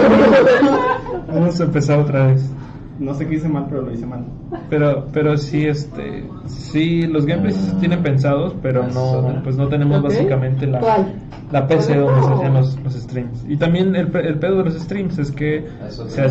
Vamos 1.33 1.61
a 1.61 1.65
empezar 1.65 1.99
otra 2.01 2.27
vez. 2.27 2.51
No 2.99 3.15
sé 3.15 3.27
qué 3.27 3.37
hice 3.37 3.49
mal, 3.49 3.67
pero 3.69 3.83
lo 3.83 3.93
hice 3.93 4.07
mal. 4.07 4.25
Pero, 4.69 5.07
pero 5.13 5.37
sí, 5.37 5.67
este, 5.67 6.25
sí, 6.47 7.07
los 7.07 7.27
gameplays 7.27 7.57
sí 7.57 7.71
se 7.71 7.77
tienen 7.77 8.03
pensados, 8.03 8.55
pero 8.61 8.83
no, 8.93 9.41
pues 9.45 9.57
no 9.57 9.69
tenemos 9.69 10.03
básicamente 10.03 10.67
la, 10.67 10.81
¿Cuál? 10.81 11.07
la 11.53 11.67
PC 11.69 11.95
¿Cuál? 11.95 12.01
donde 12.07 12.23
se 12.23 12.33
hacían 12.35 12.55
los, 12.55 12.79
los 12.83 12.93
streams. 12.95 13.45
Y 13.49 13.57
también 13.57 13.95
el, 13.95 14.15
el 14.17 14.39
pedo 14.39 14.59
de 14.59 14.65
los 14.65 14.75
streams 14.75 15.19
es 15.19 15.31
que 15.31 15.67
se 15.89 16.03
otra- 16.03 16.25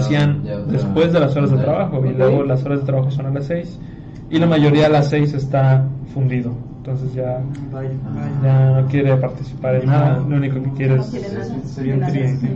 después 0.67 1.13
de 1.13 1.19
las 1.19 1.35
horas 1.35 1.51
de 1.51 1.57
trabajo 1.57 2.05
y 2.05 2.13
luego 2.13 2.43
las 2.43 2.63
horas 2.65 2.81
de 2.81 2.85
trabajo 2.85 3.11
son 3.11 3.27
a 3.27 3.29
las 3.31 3.45
6 3.45 3.79
y 4.29 4.39
la 4.39 4.45
mayoría 4.47 4.87
a 4.87 4.89
las 4.89 5.09
6 5.09 5.33
está 5.33 5.85
fundido. 6.13 6.51
Entonces 6.77 7.13
ya, 7.15 7.41
Vaya, 7.69 7.89
ya 8.41 8.79
no 8.81 8.87
quiere 8.87 9.17
participar 9.17 9.75
en 9.75 9.87
nada, 9.87 10.19
lo 10.19 10.37
único 10.37 10.61
que 10.63 10.69
quiere 10.71 10.95
No 10.95 11.01
es... 11.01 11.79
bien 11.83 11.99
Nada. 11.99 12.13
triste. 12.13 12.47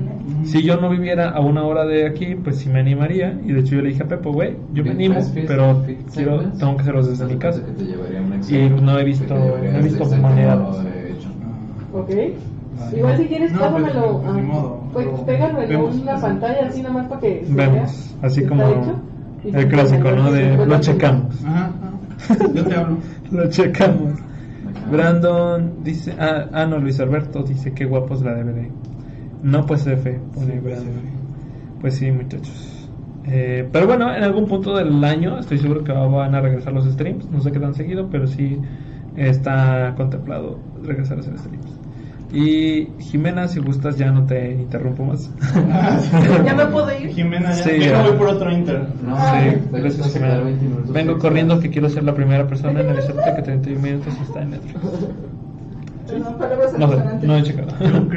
Si 0.46 0.64
yo 0.64 0.78
no 0.78 0.90
viviera 0.90 1.32
a 1.32 1.42
una 1.42 1.64
hora 1.66 1.84
de 1.86 2.08
aquí, 2.08 2.36
pues 2.36 2.58
sí 2.60 2.70
me 2.70 2.80
animaría. 2.80 3.38
Y 3.46 3.52
de 3.52 3.60
hecho 3.60 3.76
yo 3.76 3.82
le 3.82 3.90
dije 3.90 4.04
a 4.04 4.08
Pepo, 4.08 4.32
güey, 4.32 4.56
yo 4.74 4.86
me 4.86 4.92
animo, 4.92 5.20
pero 5.48 5.84
quiero, 6.14 6.44
tengo 6.58 6.76
que 6.78 6.82
hacerlos 6.82 7.10
desde 7.10 7.26
mi 7.26 7.36
casa. 7.40 7.60
Un 7.68 8.56
Y 8.56 8.70
no 8.82 8.98
he 8.98 9.04
visto, 9.04 9.34
no 9.36 9.58
he 9.58 9.82
visto 9.82 10.04
Excel 10.04 10.22
manera. 10.22 10.56
Ok. 11.94 12.10
Igual 12.96 13.18
si 13.18 13.26
quieres, 13.26 13.52
No, 13.52 13.60
pues, 13.60 13.72
pásamelo. 13.72 14.22
pues, 14.22 14.28
ah. 14.52 14.76
Pues 14.94 15.06
Pero 15.08 15.26
pégamelo 15.26 15.62
en 15.62 15.70
vemos. 15.70 15.96
una 15.96 16.20
pantalla 16.22 16.68
así 16.68 16.82
nomás 16.82 17.08
para 17.08 17.22
que 17.22 17.46
se 17.46 17.54
Vemos, 17.54 18.16
vea 18.22 18.28
así 18.28 18.46
como 18.46 18.64
está 18.64 18.80
hecho. 18.82 18.92
Y 18.92 19.11
el 19.44 19.62
si 19.64 19.68
clásico, 19.68 20.12
¿no? 20.12 20.32
De 20.32 20.66
lo 20.66 20.80
checamos. 20.80 21.44
Ajá, 21.46 21.72
ajá. 22.28 22.54
Yo 22.54 22.64
te 22.64 22.76
hablo. 22.76 22.98
Lo 23.32 23.50
checamos. 23.50 24.20
Brandon 24.92 25.84
dice, 25.84 26.14
ah, 26.20 26.48
ah, 26.52 26.66
no, 26.66 26.80
Luis 26.80 27.00
Alberto 27.00 27.44
dice 27.44 27.74
que 27.74 27.86
guapo 27.86 28.14
es 28.14 28.22
la 28.22 28.34
DVD. 28.34 28.68
No, 29.42 29.66
pues 29.66 29.88
F, 29.88 30.20
pone 30.34 30.60
Brandon. 30.60 30.94
Pues 31.80 31.96
sí, 31.96 32.12
muchachos. 32.12 32.90
Eh, 33.26 33.68
pero 33.72 33.88
bueno, 33.88 34.14
en 34.14 34.24
algún 34.24 34.48
punto 34.48 34.76
del 34.76 35.04
año 35.04 35.40
estoy 35.40 35.60
seguro 35.60 35.84
que 35.84 35.94
van 35.94 36.36
a 36.36 36.42
regresar 36.42 36.74
los 36.74 36.86
streams. 36.86 37.30
No 37.32 37.40
sé 37.40 37.52
qué 37.52 37.60
tan 37.60 37.74
seguido, 37.74 38.10
pero 38.12 38.28
sí 38.28 38.60
está 39.16 39.94
contemplado 39.96 40.60
regresar 40.84 41.18
a 41.18 41.22
hacer 41.22 41.38
streams. 41.38 41.81
Y 42.34 42.88
Jimena, 43.00 43.48
si 43.50 43.60
gustas, 43.60 43.98
ya 43.98 44.10
no 44.12 44.26
te 44.26 44.54
interrumpo 44.54 45.04
más. 45.04 45.30
Ya 46.46 46.54
me 46.56 46.66
puedo 46.68 46.90
ir. 46.98 47.10
Jimena, 47.10 47.50
ya. 47.52 47.64
Sí, 47.64 47.72
Yo 47.80 47.92
ya. 47.92 48.04
voy 48.04 48.14
por 48.14 48.28
otro 48.30 48.52
Inter. 48.52 48.88
No, 49.06 49.18
Sí, 49.18 49.58
pero 49.72 49.84
gracias, 49.84 50.14
Jimena. 50.14 50.34
queda 50.36 50.44
20 50.44 50.66
minutos 50.66 50.94
Vengo 50.94 51.18
corriendo 51.20 51.60
que 51.60 51.70
quiero 51.70 51.90
ser 51.90 52.04
la 52.04 52.16
primera 52.16 52.48
persona 52.48 52.80
en 52.82 52.90
avisarte 52.90 53.36
que 53.36 53.42
31 53.42 53.82
minutos 53.82 54.14
está 54.22 54.42
en 54.44 54.52
Netflix. 54.52 54.80
No 56.78 56.90
sé, 56.90 57.26
no 57.28 57.36
he 57.38 57.44
checado. 57.44 57.68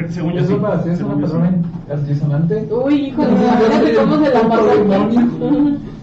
Según 0.09 0.33
yo 0.33 0.45
sí. 0.45 0.53
Para 0.55 0.81
una 0.83 1.15
persona. 1.17 1.51
Uy, 2.83 2.95
hijo 3.07 3.21
de 3.25 3.93
cómo 3.95 4.25
se 4.25 4.33
la 4.33 4.41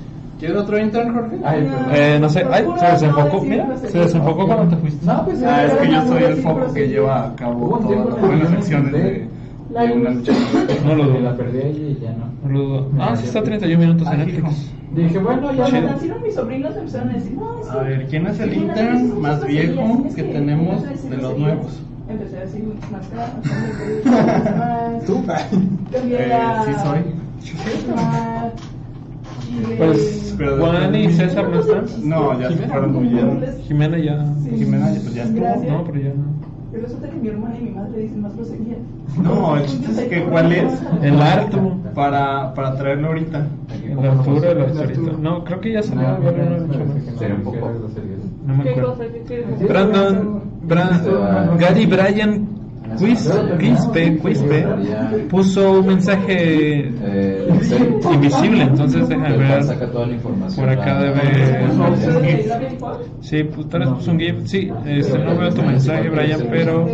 ¿Quieres 0.42 0.58
otro 0.58 0.76
intern, 0.76 1.14
Jorge? 1.14 1.36
Ay, 1.44 1.60
perdón. 1.62 1.86
Eh, 1.94 2.18
no 2.20 2.28
sé, 2.28 2.44
ay, 2.50 2.66
se 2.80 2.86
desenfocó, 2.86 3.40
mira, 3.42 3.76
se 3.78 3.96
desenfocó 3.98 4.44
cuando 4.48 4.74
te 4.74 4.76
fuiste. 4.82 5.06
No, 5.06 5.24
pues 5.24 5.40
Ah, 5.44 5.64
es 5.66 5.72
que 5.74 5.88
yo 5.92 6.06
soy 6.08 6.22
el 6.24 6.36
foco 6.38 6.74
que 6.74 6.88
lleva 6.88 7.26
a 7.28 7.36
cabo 7.36 7.78
todas 7.78 8.06
las 8.06 8.20
buenas 8.20 8.52
acciones 8.52 8.92
de, 8.92 9.00
de 9.68 9.92
una 9.92 10.10
lucha. 10.10 10.32
No 10.84 10.94
lo 10.96 11.04
dudo. 11.04 11.20
la 11.20 11.36
perdí 11.36 11.58
ahí 11.58 11.96
y 11.96 12.02
ya 12.02 12.10
no. 12.10 12.26
No 12.42 12.48
lo 12.52 12.60
dudo. 12.68 12.88
Ah, 12.98 13.14
sí 13.16 13.26
está 13.26 13.40
31 13.44 13.78
minutos 13.86 14.08
en 14.10 14.18
Netflix. 14.18 14.72
Dije, 14.96 15.18
bueno, 15.20 15.52
ya 15.52 15.62
Cuando 15.70 15.80
nacieron 15.92 16.22
mis 16.24 16.34
sobrinos 16.34 16.76
empezaron 16.76 17.10
a 17.10 17.12
decir, 17.12 17.32
no, 17.34 17.70
A 17.70 17.76
ver, 17.84 18.06
¿quién 18.08 18.26
es 18.26 18.40
el 18.40 18.52
intern 18.54 19.20
más 19.22 19.46
viejo 19.46 20.06
que 20.16 20.22
tenemos 20.24 20.82
de 21.08 21.16
los 21.18 21.38
nuevos? 21.38 21.80
Empecé 22.08 22.36
a 22.36 22.40
decir 22.40 22.64
más 22.90 23.06
cara, 23.06 23.32
más 24.04 24.56
más. 24.58 25.04
Tú. 25.04 25.24
Cambié 25.92 26.18
Eh, 26.26 26.32
a- 26.34 26.64
sí 26.64 26.72
soy. 26.82 27.00
Pues 29.78 30.34
Juan 30.58 30.94
y 30.94 31.12
César 31.12 31.48
no 31.48 31.60
están. 31.60 31.84
No, 32.08 32.40
ya 32.40 32.48
se 32.48 32.56
fueron 32.68 32.96
huyendo. 32.96 33.46
Jimena 33.66 33.98
ya. 33.98 34.24
Sí. 34.44 34.50
Jimena, 34.56 34.86
pues 34.86 35.14
ya 35.14 35.24
estuvo. 35.24 35.40
Gracias. 35.40 35.72
No, 35.72 35.84
pero 35.84 35.98
ya 36.00 36.08
no. 36.10 36.24
Pero 36.72 36.84
resulta 36.84 37.10
que 37.10 37.16
mi 37.16 37.28
hermana 37.28 37.58
y 37.58 37.64
mi 37.64 37.70
madre 37.70 38.00
dicen 38.02 38.22
más 38.22 38.34
groserías. 38.34 38.78
No, 39.22 39.56
el 39.58 39.66
chiste 39.66 39.92
es 39.92 40.00
que 40.08 40.24
cuál 40.24 40.52
es 40.52 40.72
El 41.02 41.20
Arturo. 41.20 41.76
para, 41.94 42.54
para 42.54 42.74
traerlo 42.76 43.08
ahorita. 43.08 43.46
El 43.84 43.98
Arturo, 44.08 44.50
el 44.50 44.60
Arturito. 44.62 45.18
No, 45.18 45.44
creo 45.44 45.60
que 45.60 45.72
ya 45.72 45.82
salió. 45.82 46.08
No, 46.18 47.18
Sería 47.18 47.34
un 47.34 47.42
poco. 47.42 47.70
no 48.46 48.56
me 48.56 48.62
¿Qué 48.64 48.70
acuerdo. 48.70 48.96
Brandon, 49.68 50.42
Bra- 50.66 51.56
Gary 51.58 51.86
Bryan 51.86 52.48
Quispe, 52.98 54.18
Quispe 54.18 54.66
puso 55.28 55.80
un 55.80 55.86
mensaje 55.86 56.90
Eh, 57.02 57.48
invisible, 58.12 58.62
entonces 58.64 59.08
déjame 59.08 59.36
ver. 59.36 59.62
Por 60.56 60.68
acá 60.68 60.98
Ah, 60.98 61.02
debe-. 61.02 61.68
Sí, 63.20 63.44
pues 63.44 63.68
tal 63.68 63.80
vez 63.80 63.88
puso 63.90 64.10
un 64.12 64.18
GIF. 64.18 64.36
Sí, 64.46 64.70
este, 64.86 65.18
no 65.18 65.36
veo 65.36 65.50
tu 65.52 65.62
mensaje, 65.62 66.08
Brian, 66.10 66.40
pero 66.50 66.86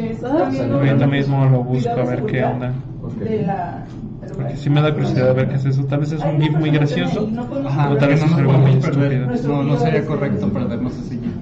ahorita 0.75 1.07
mismo 1.07 1.45
lo 1.47 1.65
busco 1.65 1.91
a 1.91 2.05
ver 2.05 2.23
qué 2.25 2.45
onda. 2.45 2.73
Porque 3.01 4.57
sí 4.57 4.71
me 4.71 4.81
da 4.83 4.93
curiosidad 4.93 5.35
ver 5.35 5.49
qué 5.49 5.57
es 5.57 5.65
eso. 5.65 5.85
Tal 5.85 6.01
vez 6.01 6.13
es 6.13 6.23
un 6.23 6.41
GIF 6.41 6.53
muy 6.59 6.71
gracioso. 6.71 7.29
Ajá, 7.67 7.91
o 7.91 7.97
tal 7.97 8.09
vez 8.11 8.21
no 8.21 8.27
es 8.27 8.35
algo 8.35 8.53
muy 8.53 8.71
estúpido. 8.73 9.27
No, 9.49 9.63
no 9.63 9.77
sería 9.79 10.05
correcto 10.07 10.49
perdernos 10.53 10.97
ese 10.99 11.15
GIF. 11.19 11.33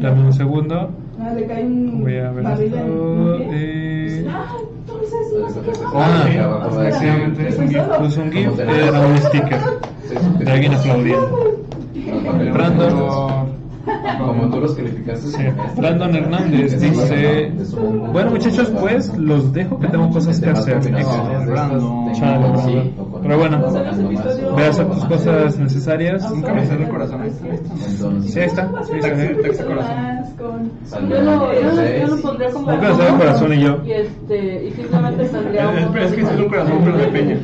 Dame 0.00 0.22
un 0.26 0.32
segundo. 0.32 0.90
Ah. 1.18 1.32
Voy 2.02 2.16
a 2.18 2.30
ver 2.30 2.46
esto. 2.46 3.38
eh, 3.52 3.81
"Ah, 4.42 4.56
tú 4.86 4.98
dices, 5.00 5.26
no 5.40 5.48
sé 5.50 5.60
qué". 5.60 5.72
Ah, 5.94 6.24
sí, 6.26 6.30
de- 6.78 6.88
efectivamente, 6.88 7.48
es 7.48 7.58
un 7.58 7.68
GIF. 7.68 7.82
Puso 7.98 8.20
un 8.22 8.32
GIF, 8.32 8.58
era 8.58 9.00
un 9.06 9.18
sticker 9.18 9.60
de 10.38 10.50
alguien 10.50 10.74
aplaudiendo. 10.74 11.38
Brandon. 12.52 13.52
Como 14.18 14.48
tú 14.50 14.60
los 14.60 14.74
calificaste. 14.74 15.26
Sí. 15.26 15.42
Brandon 15.76 16.14
Hernández 16.14 16.80
dice: 16.80 17.52
Bueno, 18.12 18.30
muchachos, 18.30 18.70
pues 18.80 19.12
los 19.18 19.52
dejo 19.52 19.78
que 19.80 19.88
tengo 19.88 20.08
cosas 20.10 20.38
que 20.40 20.50
hacer. 20.50 20.78
Brandon. 21.46 22.12
Chale. 22.12 22.92
Pero 23.22 23.38
bueno, 23.38 23.58
ve 24.56 24.64
a 24.66 24.68
hacer 24.70 24.86
tus 24.88 25.04
cosas 25.06 25.58
necesarias. 25.58 26.30
Nunca 26.30 26.52
me 26.54 26.66
sale 26.66 26.84
el 26.84 26.90
corazón. 26.90 27.20
Sí, 28.24 28.38
ahí 28.40 28.46
está. 28.46 28.70
Sí. 28.84 28.92
Texto 29.42 29.66
corazón. 29.66 30.21
Con- 30.38 30.70
Yo 31.08 31.20
lo, 31.22 31.52
yo 31.54 31.72
lo, 31.72 31.98
yo 31.98 32.16
lo 32.16 32.22
pondría 32.22 32.50
como. 32.50 32.70
Nunca 32.72 32.88
me 32.88 32.94
sale 32.96 33.08
el 33.10 33.16
corazón 33.16 33.52
y 33.54 33.60
yo. 33.60 33.78
Y, 33.86 33.92
este, 33.92 34.64
y 34.66 34.70
simplemente 34.72 35.22
Es- 35.24 35.32
un- 35.32 35.96
es 35.98 36.12
que 36.12 36.20
es 36.22 36.30
un 36.38 36.48
corazón, 36.48 36.80
pero 36.84 36.98
de 36.98 37.06
peña. 37.08 37.36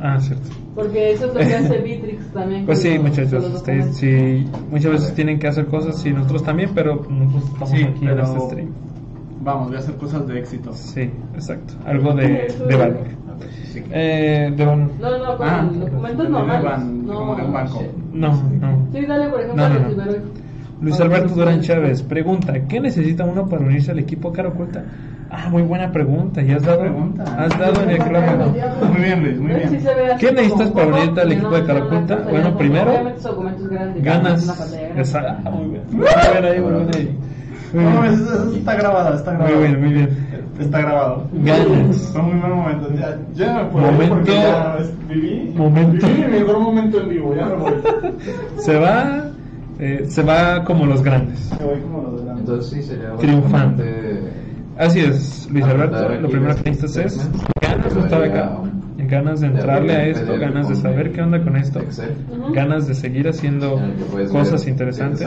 Ah, 0.00 0.18
cierto. 0.20 0.48
Porque 0.74 1.12
eso 1.12 1.26
es 1.26 1.34
lo 1.34 1.40
que 1.40 1.54
hace 1.54 1.78
Bitrix 1.78 2.26
también. 2.32 2.66
Pues 2.66 2.82
sí, 2.82 2.94
los- 2.94 3.02
muchachos, 3.04 3.44
ustedes 3.54 3.96
sí, 3.96 4.46
muchas 4.70 4.92
veces 4.92 5.14
tienen 5.14 5.38
que 5.38 5.48
hacer 5.48 5.66
cosas 5.66 6.04
y 6.04 6.10
nosotros 6.10 6.42
también, 6.44 6.70
pero 6.74 6.96
nosotros 7.08 7.44
estamos 7.44 7.70
Sí, 7.70 7.82
aquí 7.84 8.06
en 8.06 8.18
este 8.20 8.40
stream. 8.40 8.68
Vamos, 9.40 9.68
voy 9.68 9.76
a 9.76 9.78
hacer 9.80 9.94
cosas 9.96 10.26
de 10.26 10.38
éxito. 10.38 10.72
Sí, 10.72 11.10
exacto. 11.34 11.74
Algo 11.86 12.12
de, 12.14 12.52
de 12.68 12.76
valor. 12.76 13.04
Eh, 13.92 14.52
de 14.56 14.66
ban- 14.66 14.90
No, 14.98 15.18
no, 15.18 15.36
con 15.36 15.48
Ah, 15.48 15.70
documentos 15.72 16.28
normales. 16.30 16.80
no. 17.04 17.14
como 17.14 17.36
de 17.36 17.42
un 17.42 17.52
banco. 17.52 17.82
No, 18.12 18.28
no. 18.30 18.88
Sí, 18.92 19.04
dale, 19.06 19.28
por 19.28 19.40
ejemplo, 19.40 19.68
No, 19.68 19.74
no, 19.74 19.88
no. 19.90 20.12
Luis 20.80 21.00
Alberto 21.00 21.34
Durán 21.34 21.60
Chávez 21.62 22.02
pregunta: 22.02 22.52
¿Qué 22.68 22.80
necesita 22.80 23.24
uno 23.24 23.48
para 23.48 23.62
unirse 23.62 23.90
al 23.92 23.98
equipo 23.98 24.32
Cara 24.32 24.48
Oculta? 24.50 24.84
Ah, 25.30 25.48
muy 25.50 25.62
buena 25.62 25.90
pregunta. 25.90 26.40
¿Y 26.42 26.52
has 26.52 26.62
dado? 26.62 26.80
Pregunta. 26.80 27.24
¿Has 27.38 27.58
dado 27.58 27.82
en 27.82 27.90
el 27.90 27.98
clavo? 27.98 28.52
Muy 28.92 29.02
bien, 29.02 29.22
Luis, 29.24 29.38
muy 29.40 29.54
bien. 29.54 29.78
¿Qué 30.20 30.32
necesitas 30.32 30.70
para 30.70 30.86
unirte 30.86 31.20
al 31.20 31.32
equipo 31.32 31.50
de 31.56 31.64
Cara 31.64 31.78
sea 31.80 31.88
una 31.88 31.96
Oculta? 31.96 32.16
pantalla 32.16 32.30
Bueno, 32.30 32.58
primero, 32.58 32.92
Ganas. 34.02 34.70
Esa, 34.96 35.38
ah, 35.44 35.50
muy 35.50 35.68
bien. 35.70 35.82
Muy 35.90 36.04
bien 36.32 36.44
ahí, 36.44 36.60
muy 36.60 36.72
bien 36.72 36.90
ahí. 36.94 37.18
Muy 37.72 37.82
No, 37.84 38.04
eso, 38.04 38.22
eso 38.24 38.56
está 38.56 38.74
grabado, 38.76 39.14
está 39.16 39.30
Muy 39.32 39.40
grabado. 39.42 39.60
bien, 39.60 39.80
muy 39.80 39.92
bien. 39.92 40.08
Está 40.60 40.80
grabado. 40.80 41.26
Ganas. 41.32 41.96
Fue 42.12 42.22
muy 42.22 42.38
buen 42.40 42.52
momento. 42.52 42.88
Ya, 42.94 43.18
ya 43.34 43.54
me 43.54 43.64
puedo 43.70 43.86
Momento- 43.92 44.32
ya 44.32 44.76
viví. 45.08 45.52
momento- 45.56 46.06
Viví 46.06 46.22
mi 46.24 46.38
mejor 46.38 46.60
momento 46.60 47.00
en 47.02 47.08
vivo, 47.08 47.34
ya 47.34 47.46
me 47.46 47.54
voy. 47.56 47.72
Se 48.58 48.78
va, 48.78 49.24
eh, 49.78 50.04
se 50.08 50.22
va 50.22 50.64
como 50.64 50.86
los 50.86 51.02
grandes. 51.02 51.50
Me 51.60 51.66
voy 51.66 51.80
como 51.80 52.02
los 52.02 52.24
grandes. 52.24 52.40
Entonces 52.48 52.70
sí 52.70 52.82
sería. 52.82 53.14
Triunfante. 53.16 54.20
Así 54.78 55.00
es, 55.00 55.48
Luis 55.50 55.64
Alberto. 55.64 56.08
Lo 56.20 56.28
primero 56.28 56.54
que 56.56 56.70
necesitas 56.70 56.96
es 56.96 57.30
ganas 57.62 57.94
de 57.94 58.00
estar 58.00 58.22
acá, 58.22 58.58
ganas 58.98 59.40
de 59.40 59.46
entrarle 59.46 59.92
a 59.94 60.06
esto, 60.06 60.38
ganas 60.38 60.68
de 60.68 60.74
saber 60.76 61.12
qué 61.12 61.22
onda 61.22 61.42
con 61.42 61.56
esto, 61.56 61.80
ganas 62.52 62.86
de 62.86 62.94
seguir 62.94 63.26
haciendo 63.28 63.80
cosas 64.30 64.66
interesantes. 64.66 65.26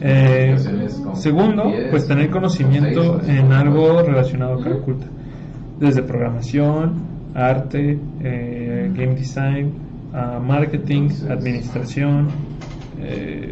Eh, 0.00 0.56
con 1.04 1.16
segundo, 1.16 1.64
10, 1.66 1.90
pues 1.90 2.06
tener 2.06 2.30
conocimiento 2.30 3.20
en 3.26 3.52
algo 3.52 4.02
relacionado 4.02 4.54
a 4.54 4.62
cara 4.62 4.76
oculta, 4.76 5.06
desde 5.78 6.02
programación, 6.02 7.02
arte, 7.34 7.98
eh, 8.22 8.90
game 8.94 9.14
design, 9.14 9.72
a 10.14 10.38
marketing, 10.38 11.10
administración. 11.28 12.28
eh, 13.02 13.50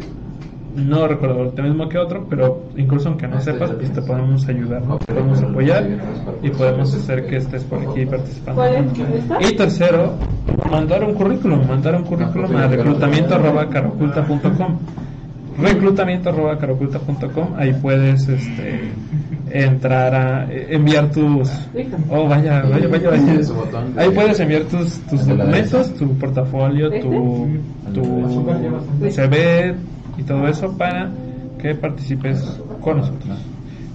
no 0.75 1.07
recuerdo 1.07 1.39
ahorita 1.39 1.63
mismo 1.63 1.89
que 1.89 1.97
otro, 1.97 2.25
pero 2.29 2.63
incluso 2.77 3.09
aunque 3.09 3.27
no 3.27 3.37
Este 3.37 3.53
sepas, 3.53 3.71
pues 3.71 3.91
te 3.91 4.01
podemos 4.01 4.47
ayudar, 4.47 4.81
te 4.99 5.13
podemos 5.13 5.41
apoyar 5.41 5.87
y 6.43 6.49
podemos 6.49 6.93
hacer 6.93 7.25
que 7.27 7.37
estés 7.37 7.63
por 7.63 7.79
aquí 7.79 8.05
participando. 8.05 8.61
¿Cuál 8.61 8.75
es? 8.75 9.15
¿Esta? 9.15 9.41
Y 9.41 9.55
tercero, 9.55 10.13
mandar 10.69 11.03
un 11.03 11.13
currículum, 11.15 11.67
mandar 11.67 11.95
un 11.95 12.03
currículum 12.03 12.55
a 12.55 12.67
reclutamiento 12.67 13.35
arroba 13.35 13.69
caroculta.com. 13.69 14.77
Reclutamiento 15.59 16.29
arroba 16.29 16.57
caroculta.com, 16.57 17.55
ahí 17.57 17.73
puedes 17.73 18.29
este, 18.29 18.91
entrar 19.51 20.15
a 20.15 20.45
eh, 20.49 20.67
enviar 20.69 21.11
tus 21.11 21.49
oh 22.09 22.29
vaya 22.29 22.61
vaya 22.61 22.87
vaya, 22.87 23.09
vaya. 23.09 23.39
Ahí 23.97 24.09
puedes 24.11 24.39
enviar 24.39 24.63
tus, 24.63 24.99
tus 25.01 25.25
documentos 25.27 25.93
tu 25.95 26.17
portafolio 26.17 26.89
tu, 27.01 27.47
tu 27.93 28.45
CV 29.09 29.75
y 30.19 30.23
todo 30.23 30.47
eso 30.47 30.75
para 30.77 31.11
que 31.57 31.75
participes 31.75 32.59
con 32.81 32.97
nosotros 32.97 33.37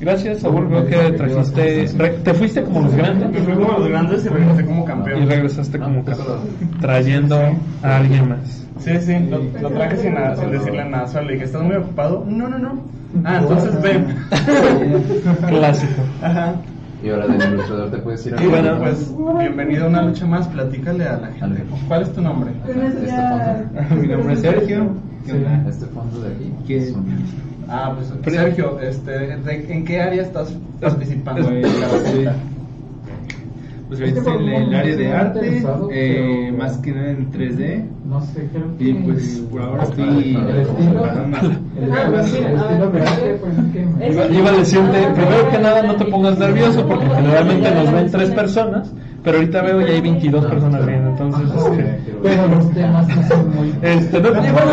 gracias 0.00 0.40
Saúl 0.40 0.66
veo 0.68 0.86
que 0.86 1.12
trajiste 1.12 1.86
re- 1.96 2.10
te 2.24 2.34
fuiste 2.34 2.62
como 2.62 2.80
los 2.82 2.94
grandes 2.94 3.30
Me 3.30 3.38
fui 3.40 3.54
como 3.54 3.78
los 3.78 3.88
grandes 3.88 4.24
y 4.24 4.28
regresé 4.28 4.64
como 4.64 4.82
y 4.82 4.86
campeón. 4.86 5.28
regresaste 5.28 5.78
como 5.78 6.00
Ah, 6.00 6.04
ca- 6.06 6.12
eso 6.12 6.44
trayendo 6.80 7.36
a 7.82 7.96
alguien 7.96 8.28
más 8.28 8.60
Sí, 8.78 8.90
sí, 9.00 9.18
lo, 9.30 9.38
lo 9.62 9.70
traje 9.70 9.96
sin, 9.96 10.12
nada, 10.14 10.36
sin 10.36 10.50
decirle 10.50 10.84
nada. 10.90 11.06
Solo 11.06 11.26
le 11.28 11.32
dije, 11.34 11.44
¿estás 11.46 11.62
muy 11.62 11.76
ocupado? 11.76 12.22
No, 12.28 12.48
no, 12.48 12.58
no. 12.58 12.82
Ah, 13.24 13.38
entonces 13.40 13.80
ven. 13.80 14.14
clásico 15.48 16.02
Ajá. 16.20 16.60
Y 17.02 17.08
ahora 17.08 17.26
del 17.28 17.52
ilustrador 17.54 17.90
te 17.90 17.98
puedes 17.98 18.26
ir 18.26 18.34
a 18.34 18.42
Y 18.42 18.46
bueno, 18.46 18.78
pues 18.78 19.10
bienvenido 19.38 19.84
a 19.84 19.88
una 19.88 20.02
lucha 20.02 20.26
más. 20.26 20.48
Platícale 20.48 21.04
a 21.04 21.16
la 21.18 21.28
gente. 21.28 21.64
¿Cuál 21.88 22.02
es 22.02 22.12
tu 22.12 22.20
nombre? 22.20 22.50
Este. 22.66 23.94
Mi 23.94 24.08
nombre 24.08 24.34
es 24.34 24.40
Sergio. 24.40 24.86
Este 25.26 25.86
fondo 25.86 26.20
de 26.20 26.28
aquí. 26.34 26.52
¿Qué? 26.66 26.76
es 26.78 26.92
un- 26.92 27.06
Ah, 27.68 27.94
pues 27.96 28.12
Sergio, 28.34 28.78
este, 28.80 29.10
¿de- 29.38 29.72
¿en 29.72 29.84
qué 29.86 30.00
área 30.00 30.22
estás 30.22 30.54
participando? 30.80 31.48
Es- 31.50 31.64
en 31.74 31.80
la 31.80 31.88
receta? 31.88 32.34
Pues 33.88 34.00
ahorita 34.00 34.18
estoy 34.18 34.36
en 34.44 34.48
el 34.52 34.74
área 34.74 34.96
de 34.96 35.12
arte, 35.12 35.62
eh, 35.92 36.54
más 36.56 36.78
que 36.78 36.92
nada 36.92 37.10
en 37.10 37.30
3D. 37.30 37.84
No 38.08 38.20
sé, 38.22 38.48
creo 38.52 38.66
Y 38.78 38.92
que- 38.94 39.00
pues 39.02 39.42
por 39.50 39.62
ahora 39.62 39.82
estoy 39.84 40.36
El 40.36 40.56
estilo. 40.60 41.04
Ah, 41.04 42.06
pues 42.10 42.26
sí, 42.30 42.38
pues, 43.40 44.30
iba 44.32 44.50
a 44.50 44.52
decirte, 44.56 44.98
primero 45.14 45.50
que 45.50 45.58
nada, 45.58 45.82
no 45.82 45.96
te 45.96 46.04
pongas 46.06 46.38
nervioso 46.38 46.86
porque 46.86 47.06
generalmente 47.06 47.70
nos 47.74 47.92
ven 47.92 48.10
tres 48.10 48.30
personas, 48.30 48.92
pero 49.24 49.38
ahorita 49.38 49.62
veo 49.62 49.80
ya 49.80 49.94
hay 49.94 50.02
22 50.02 50.44
personas 50.44 50.86
viendo, 50.86 51.08
entonces 51.08 51.50
este, 51.50 52.00
Pero 52.22 52.46
los 52.46 52.70
temas 52.72 53.08
no 53.08 53.28
son 53.28 53.54
muy 53.54 53.74
Este, 53.82 54.20
no, 54.20 54.28
igual, 54.28 54.68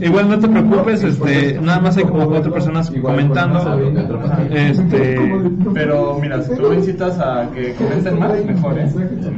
igual 0.00 0.28
no 0.28 0.38
te 0.38 0.48
preocupes, 0.48 1.02
este, 1.02 1.58
nada 1.60 1.80
más 1.80 1.96
hay 1.96 2.04
como 2.04 2.28
cuatro 2.28 2.52
personas 2.52 2.92
comentando. 3.02 3.80
Este, 4.52 5.18
Pero 5.74 6.18
mira, 6.20 6.42
si 6.42 6.54
tú 6.54 6.72
incitas 6.72 7.18
a 7.18 7.50
que 7.52 7.74
comenten 7.74 8.20
más, 8.20 8.44
mejor, 8.44 8.78
¿eh? 8.78 8.88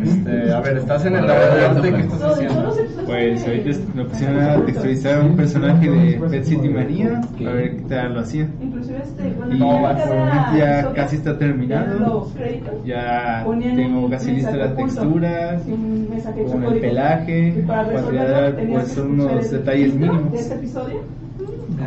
Este, 0.05 0.53
a 0.53 0.61
ver, 0.61 0.77
estás 0.77 1.07
en 1.07 1.16
el 1.16 1.31
área 1.31 1.55
de 1.55 1.66
arte, 1.66 1.92
¿qué 1.92 2.01
estás 2.01 2.22
haciendo? 2.22 2.77
Pues 3.07 3.46
ahorita 3.46 3.70
me 3.94 4.05
pusieron 4.05 4.40
a 4.40 4.64
texturizar 4.66 5.22
un 5.22 5.37
personaje 5.37 5.90
de 5.90 6.20
Pet 6.29 6.44
City 6.44 6.68
Manía, 6.68 7.20
a 7.20 7.51
ver 7.51 7.77
qué 7.77 7.83
tal 7.88 8.14
lo 8.14 8.20
hacía. 8.20 8.46
Inclusive 8.61 8.99
este, 9.03 9.35
cada 9.59 10.57
ya 10.59 10.92
casi 10.92 11.16
está 11.16 11.38
terminado. 11.38 12.26
Los 12.27 12.35
créditos, 12.35 12.75
Ya 12.85 13.43
ponían 13.45 13.77
tengo 13.77 14.11
casi 14.11 14.33
listas 14.33 14.57
las 14.57 14.77
texturas, 14.77 15.62
con 16.51 16.65
el 16.65 16.81
pelaje, 16.81 17.55
Y 17.59 17.62
para 17.62 17.85
resolverlo, 17.85 18.73
pues 18.73 18.97
unos 18.97 19.51
detalles 19.51 19.95
mínimos. 19.95 20.33
De 20.33 20.39
este 20.39 20.55
episodio. 20.55 21.01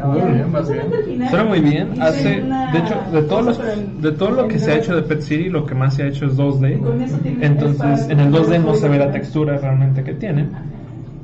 Muy 0.05 0.21
bien, 0.31 1.29
Suena 1.29 1.43
muy 1.45 1.59
bien. 1.59 2.01
Hace, 2.01 2.41
de 2.41 2.79
hecho, 2.79 2.95
de 3.11 3.21
todos 3.23 3.45
los, 3.45 3.61
de 4.01 4.11
todo 4.11 4.31
lo 4.31 4.47
que 4.47 4.59
se 4.59 4.71
ha 4.71 4.75
hecho 4.75 4.95
de 4.95 5.01
Pet 5.01 5.21
City, 5.21 5.49
lo 5.49 5.65
que 5.65 5.75
más 5.75 5.95
se 5.95 6.03
ha 6.03 6.07
hecho 6.07 6.27
es 6.27 6.37
2D. 6.37 6.77
Y 6.77 6.79
con 6.79 7.01
eso 7.01 7.17
tienes 7.17 7.43
Entonces, 7.43 8.09
en 8.09 8.19
el 8.19 8.31
2D 8.31 8.63
no 8.63 8.75
se 8.75 8.87
ve 8.87 8.99
la 8.99 9.11
textura 9.11 9.57
realmente 9.57 10.03
que 10.03 10.13
tiene. 10.13 10.47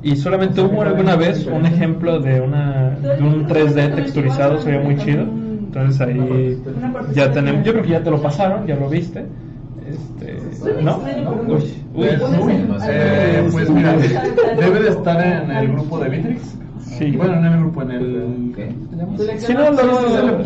Y 0.02 0.16
solamente 0.16 0.60
hubo 0.60 0.82
alguna 0.82 1.16
vez 1.16 1.46
un 1.46 1.64
ejemplo 1.64 2.20
de 2.20 2.40
una 2.40 2.90
de 2.90 3.22
un 3.22 3.46
3D 3.46 3.94
texturizado, 3.94 4.60
se 4.60 4.72
ve 4.72 4.78
muy 4.80 4.96
chido. 4.98 5.26
Entonces 5.76 6.00
ahí 6.00 6.58
ya 7.12 7.30
tenemos, 7.32 7.64
yo 7.64 7.72
creo 7.72 7.84
que 7.84 7.90
ya 7.90 8.02
te 8.02 8.10
lo 8.10 8.20
pasaron, 8.22 8.66
ya 8.66 8.76
lo 8.76 8.88
viste. 8.88 9.26
Este, 9.86 10.82
¿no? 10.82 10.98
Uy, 11.46 11.74
uy. 11.94 12.06
Eh, 12.88 13.48
pues 13.52 13.70
mira, 13.70 13.94
debe 14.58 14.80
de 14.82 14.88
estar 14.88 15.24
en 15.24 15.50
el 15.50 15.72
grupo 15.72 15.98
de 16.00 16.08
Bitrix. 16.08 16.54
Sí. 16.80 17.10
Bueno, 17.16 17.36
no 17.36 17.46
en 17.48 17.52
el 17.52 17.60
grupo, 17.60 17.82
en 17.82 17.90
el. 17.90 18.54
Si 19.38 19.52
no, 19.54 19.76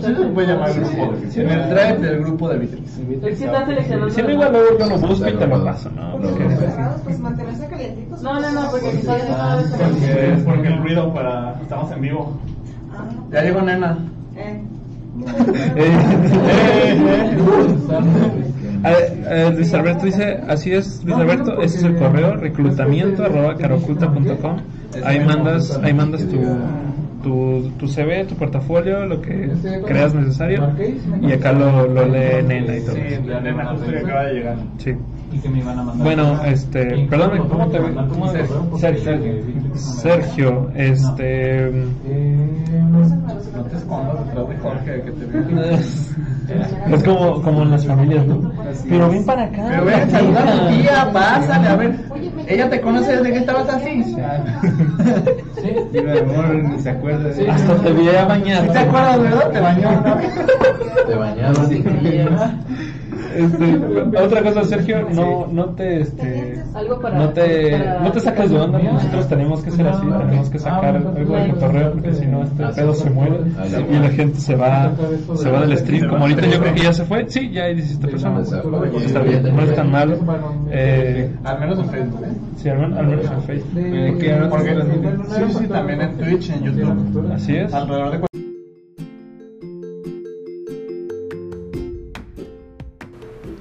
se 0.01 0.09
le 0.11 0.27
puede 0.27 0.49
llamar 0.49 0.73
grupo. 0.75 1.15
En 1.37 1.49
el 1.49 1.71
drive 1.71 1.99
del 1.99 2.21
grupo 2.21 2.49
de 2.49 2.59
Bitrix. 2.59 2.91
Si 2.91 3.03
no, 4.23 4.31
igual 4.31 4.53
luego 4.53 4.79
yo 4.79 4.87
lo 4.89 4.99
busco 4.99 5.29
y 5.29 5.33
te 5.33 5.47
lo 5.47 5.65
paso, 5.65 5.91
¿no? 5.91 6.13
Porque- 6.13 6.45
Pues 7.05 7.21
mantenerse 7.21 7.67
calientitos. 7.69 8.23
No, 8.23 8.41
no, 8.41 8.53
no, 8.53 8.71
porque 8.71 8.89
aquí 8.89 8.97
está 8.99 9.17
Ah, 9.31 9.59
Porque, 10.45 10.69
el 10.69 10.79
ruido 10.79 11.15
para. 11.15 11.61
Estamos 11.63 11.93
en 11.93 12.01
vivo. 12.01 12.37
Ya 13.31 13.43
llegó 13.43 13.63
nena. 13.63 13.97
Eh. 15.77 15.93
A 18.83 18.91
ver, 18.91 19.13
eh, 19.29 19.53
Luis 19.55 19.75
Alberto 19.75 20.07
dice, 20.07 20.41
así 20.49 20.73
es, 20.73 21.05
Luis 21.05 21.17
Alberto, 21.19 21.61
ese 21.61 21.79
es 21.79 21.85
el 21.85 21.97
correo, 21.97 22.37
reclutamiento 22.37 23.25
arroba 23.25 23.55
caroculta.com. 23.57 24.57
Ahí 25.05 25.21
mandas, 25.21 25.79
ahí 25.83 25.93
mandas 25.93 26.27
tu, 26.27 26.39
tu, 27.23 27.71
tu 27.79 27.87
CV, 27.87 28.25
tu 28.25 28.37
portafolio, 28.37 29.05
lo 29.05 29.21
que 29.21 29.51
creas 29.87 30.15
necesario, 30.15 30.71
y 31.21 31.33
acá 31.33 31.53
lo, 31.53 31.87
lo 31.89 32.07
lee 32.07 32.43
Nena 32.47 32.77
y 32.77 32.81
todo. 32.81 32.95
Sí, 32.95 33.01
la 33.27 33.41
nena 33.41 33.67
justo 33.67 33.91
que 33.91 33.99
acaba 33.99 34.23
de 34.25 34.33
llegar. 34.33 34.57
Sí. 34.79 34.93
Bueno, 35.97 36.43
este, 36.45 37.07
perdón, 37.09 37.47
¿cómo 37.49 37.69
te 37.69 37.79
ves? 37.79 37.91
¿Cómo 38.09 38.33
te- 38.33 38.47
Sergio, 38.81 39.13
Sergio, 39.75 40.71
este, 40.75 41.71
No 43.55 43.63
te 43.65 43.77
escondas 43.77 44.27
detrás 44.27 44.49
de 44.49 44.57
Jorge 44.57 45.03
que 45.03 45.11
te 45.13 45.27
veo. 45.27 45.79
es 46.97 47.05
como, 47.05 47.43
como 47.43 47.63
en 47.63 47.71
las 47.71 47.87
familias, 47.87 48.27
¿no? 48.27 48.53
Pero 48.89 49.11
ven 49.11 49.25
para 49.25 49.45
acá. 49.45 49.67
Pero 49.69 49.85
ven, 49.85 50.11
saluda 50.11 50.43
a 50.43 50.53
tu 50.53 50.69
tía, 50.69 51.11
pásale, 51.13 51.69
a 51.69 51.77
ver. 51.77 51.95
Ella 52.47 52.71
te 52.71 52.81
conoce 52.81 53.17
desde 53.17 53.33
que 53.33 53.39
estabas 53.39 53.69
así. 53.69 54.17
Y 55.93 56.01
mi 56.01 56.19
amor 56.19 56.55
ni 56.55 56.79
se 56.81 56.91
acuerda 56.91 57.29
de 57.29 57.51
Hasta 57.51 57.77
te 57.77 57.93
vi 57.93 58.09
a 58.09 58.25
bañar. 58.25 58.63
¿Sí 58.63 58.73
¿Te 58.73 58.79
acuerdas, 58.79 59.23
verdad? 59.23 59.51
Te 59.51 59.61
bañó 59.61 60.17
vez. 60.17 60.35
Te 61.07 61.15
bañabas 61.15 61.73
y 61.73 61.83
Este, 63.35 64.19
otra 64.19 64.43
cosa, 64.43 64.65
Sergio, 64.65 65.09
no, 65.15 65.47
no 65.51 65.67
te, 65.71 66.01
este, 66.01 66.63
Algo 66.75 67.01
para- 67.01 67.19
no 67.19 67.29
te, 67.31 67.71
para- 67.79 68.01
no 68.01 68.13
te 68.13 68.21
saques 68.21 68.51
de 68.51 68.59
onda. 68.61 68.79
Nosotros 68.79 69.29
tenemos 69.29 69.63
que 69.63 69.71
ser 69.71 69.87
así, 69.89 70.07
tenemos 70.07 70.51
que 70.51 70.59
sacar 70.59 70.97
algo 70.97 71.11
de 71.13 71.51
cotorreo 71.51 71.93
porque 71.93 72.13
si 72.15 72.27
no 72.27 72.43
este 72.43 72.67
pedo 72.67 72.95
se 72.95 73.11
muere 73.11 73.37
y 73.91 73.99
la 73.99 74.09
gente 74.11 74.41
se 74.41 74.57
va, 74.57 74.93
se 75.37 75.51
va 75.51 75.61
del 75.67 75.79
stream. 75.79 76.09
Como 76.09 76.23
ahorita 76.23 76.47
yo 76.47 76.61
creo 76.61 76.75
que 76.75 76.81
ya 76.83 76.93
se 76.93 77.05
fue, 77.05 77.25
sí, 77.29 77.51
ya 77.51 77.65
hay 77.65 77.75
17 77.75 78.09
personas. 78.09 78.53
Está 79.05 79.21
bien, 79.21 79.43
no 79.57 79.63
es 79.63 79.75
tan 79.75 79.91
malo. 79.91 80.17
Eh, 80.71 81.31
Al 81.45 81.61
menos 81.61 81.79
en 81.79 81.89
Facebook. 81.91 82.23
¿eh? 82.25 82.29
sí, 82.57 82.69
al 82.69 82.79
menos, 82.79 82.99
al 82.99 83.07
menos 83.07 83.25
en 83.31 83.43
Facebook. 83.43 83.79
Eh, 83.79 84.17
¿qué 84.21 84.33
ahora 84.33 84.49
Porque, 84.49 84.75
sí, 85.29 85.59
sí, 85.59 85.67
también 85.67 86.01
en 86.01 86.17
Twitch, 86.19 86.51
en 86.51 86.63
YouTube. 86.65 87.33
Así 87.33 87.57
es. 87.57 87.73
Alrededor 87.73 88.11
de 88.13 88.30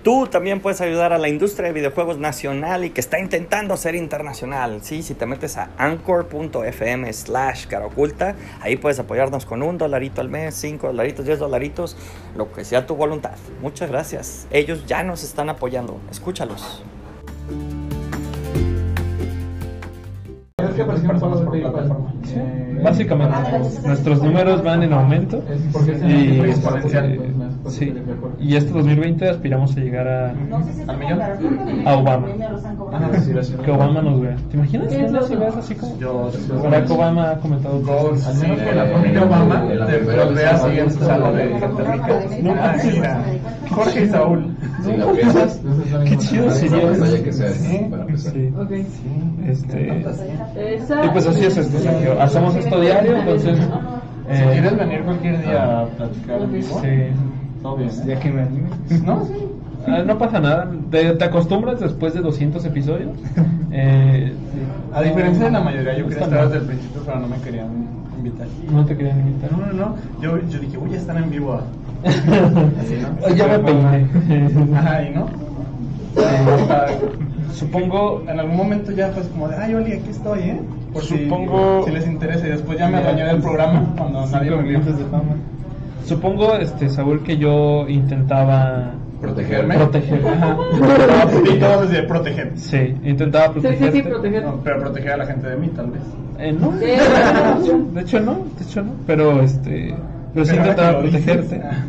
Tú 0.03 0.27
también 0.27 0.62
puedes 0.62 0.79
ayudar 0.79 1.12
a 1.12 1.17
la 1.17 1.27
industria 1.27 1.67
de 1.67 1.73
videojuegos 1.73 2.17
nacional 2.17 2.85
y 2.85 2.91
que 2.91 3.01
está 3.01 3.19
intentando 3.19 3.75
ser 3.75 3.95
internacional. 3.95 4.79
Sí, 4.81 5.03
si 5.03 5.13
te 5.13 5.25
metes 5.25 5.57
a 5.57 5.71
anchor.fm 5.77 7.12
slash 7.12 7.67
caroculta, 7.67 8.35
ahí 8.62 8.77
puedes 8.77 8.97
apoyarnos 8.99 9.45
con 9.45 9.62
un 9.62 9.77
dolarito 9.77 10.21
al 10.21 10.29
mes, 10.29 10.55
cinco 10.55 10.88
dolaritos, 10.88 11.25
diez 11.25 11.39
dolaritos, 11.39 11.97
lo 12.38 12.51
que 12.51 12.63
sea 12.63 12.88
tu 12.88 12.95
voluntad. 12.95 13.35
Muchas 13.62 13.89
gracias. 13.89 14.47
Ellos 14.51 14.85
ya 14.88 15.03
nos 15.03 15.23
están 15.23 15.49
apoyando. 15.49 15.99
Escúchalos. 16.09 16.81
Básicamente, 22.81 23.59
nuestros 23.85 24.23
números 24.23 24.63
van 24.63 24.83
en 24.83 24.93
aumento 24.93 25.43
y, 26.07 26.39
exponencial. 26.39 27.19
Sí, 27.67 27.93
y 28.39 28.56
este 28.56 28.72
2020 28.72 29.30
aspiramos 29.30 29.76
a 29.76 29.80
llegar 29.80 30.08
a, 30.08 30.30
¿Al 30.30 30.98
millón? 30.98 31.22
a 31.86 31.93
Obama. 31.98 32.28
Que 33.63 33.72
Obama 33.72 34.02
nos 34.02 34.22
vea. 34.22 34.36
¿Te 34.50 34.58
imaginas 34.58 34.88
que 34.88 35.06
él 35.06 35.15
así 35.15 35.36
ves 35.36 35.56
así 35.56 35.76
como? 35.76 35.98
Yo, 36.00 36.32
Barack 36.63 36.89
Obama 36.89 37.32
ha 37.32 37.38
comentado 37.39 37.82
cosas. 37.82 38.36
Sí, 38.36 38.48
que 38.48 38.72
la 38.74 38.86
familia 38.88 39.24
Obama 39.24 39.67
te 39.67 39.76
los 39.76 40.36
vea 40.36 40.52
así 40.52 40.80
en 40.80 40.91
su 40.91 41.00
sala 41.00 41.32
de 41.32 41.60
Costa 41.60 41.93
Rica. 41.93 43.24
Jorge 43.69 44.04
y 44.04 44.08
Saúl. 44.08 44.56
Si 44.84 44.98
la 44.98 45.12
piensas, 45.12 45.62
Qué 46.06 46.17
chido 46.17 46.52
sería. 46.52 46.93
Sí. 48.15 48.54
Este, 49.48 50.04
y 51.04 51.10
pues 51.10 51.28
así 51.28 51.45
es 51.45 51.58
esto, 51.58 51.80
Sergio. 51.80 52.22
Hacemos 52.22 52.56
esto 52.56 52.80
diario, 52.80 53.17
entonces. 53.17 53.58
Si 54.32 54.36
eh, 54.36 54.50
quieres 54.52 54.78
venir 54.78 55.02
cualquier 55.04 55.41
día 55.41 55.80
a 55.80 55.86
platicar 55.88 56.41
Sí. 56.62 57.38
¿Eh? 57.63 57.89
Ya 58.08 58.19
que 58.19 58.30
me 58.32 58.41
anime. 58.41 58.69
No, 59.06 59.26
sí. 59.26 59.34
Ah, 59.88 60.04
no 60.06 60.17
pasa 60.17 60.39
nada, 60.41 60.69
te, 60.91 61.13
te 61.13 61.24
acostumbras 61.24 61.80
después 61.80 62.13
de 62.13 62.22
200 62.22 62.63
episodios. 62.65 63.12
Eh, 63.72 64.34
A 64.93 65.02
diferencia 65.04 65.45
de 65.45 65.52
la 65.52 65.60
mayoría, 65.60 65.95
yo 65.95 66.08
quería 66.08 66.24
estar 66.24 66.45
desde 66.45 66.58
el 66.58 66.65
principio, 66.65 67.02
pero 67.06 67.19
no 67.19 67.28
me 67.28 67.38
querían 67.38 67.67
invitar. 68.17 68.48
no 68.72 68.84
te 68.84 68.98
querían 68.98 69.19
invitar. 69.19 69.52
No, 69.52 69.58
no, 69.67 69.74
no. 69.74 69.95
Yo, 70.22 70.39
yo 70.50 70.58
dije, 70.60 70.76
uy, 70.80 70.89
ya 70.89 70.98
están 70.98 71.17
en 71.24 71.30
vivo. 71.30 71.62
ya 73.36 73.48
me 73.48 73.60
peiné. 73.60 74.08
Ajá, 74.76 75.04
y 75.04 75.10
no. 75.13 75.28
Hasta- 76.17 76.88
Supongo, 77.54 78.24
En 78.28 78.39
algún 78.39 78.58
momento 78.58 78.91
ya 78.91 79.10
fue 79.10 79.22
como 79.30 79.48
de, 79.48 79.56
ay, 79.58 79.74
Oli, 79.76 79.93
aquí 79.93 80.10
estoy, 80.10 80.39
¿eh? 80.39 80.62
Por 80.93 81.04
si- 81.04 81.26
Supongo- 81.26 81.84
si, 81.86 81.91
les 81.91 82.08
interesa. 82.08 82.48
Y 82.48 82.52
después 82.52 82.80
ya 82.80 82.88
me 82.88 82.98
adueñé 82.98 83.26
del 83.26 83.41
programa 83.41 83.86
cuando 83.98 84.26
nadie 84.28 84.50
me 84.52 84.63
vio. 84.63 84.80
de 84.80 84.93
fama. 85.06 85.36
Supongo, 86.10 86.56
este, 86.56 86.89
Saúl, 86.89 87.24
que 87.24 87.38
yo 87.38 87.88
intentaba 87.88 88.91
Protegerme. 89.22 89.76
proteger. 89.76 90.26
Ajá. 90.28 90.58
Y 91.45 91.60
todos 91.60 91.89
desde 91.89 92.04
proteger. 92.04 92.52
Sí, 92.56 92.95
intentaba 93.04 93.48
Sí, 93.48 93.54
sí, 93.54 93.60
protegerte. 93.62 93.91
sí, 93.98 94.02
proteger. 94.04 94.43
No, 94.43 94.60
pero 94.63 94.80
proteger 94.80 95.12
a 95.13 95.17
la 95.17 95.26
gente 95.26 95.48
de 95.50 95.56
mí, 95.58 95.67
tal 95.69 95.88
vez. 95.91 96.02
Eh, 96.39 96.52
no, 96.54 96.74
Eh, 96.82 96.98
de 97.93 98.02
hecho 98.02 98.19
no, 98.22 98.38
de 98.58 98.63
hecho 98.63 98.82
no, 98.82 98.91
pero 99.06 99.41
este, 99.41 99.93
pero 100.34 100.45
sí 100.45 100.52
Pero 100.56 100.62
intentaba 100.63 101.00
protegerte. 101.00 101.62
ah. 101.63 101.86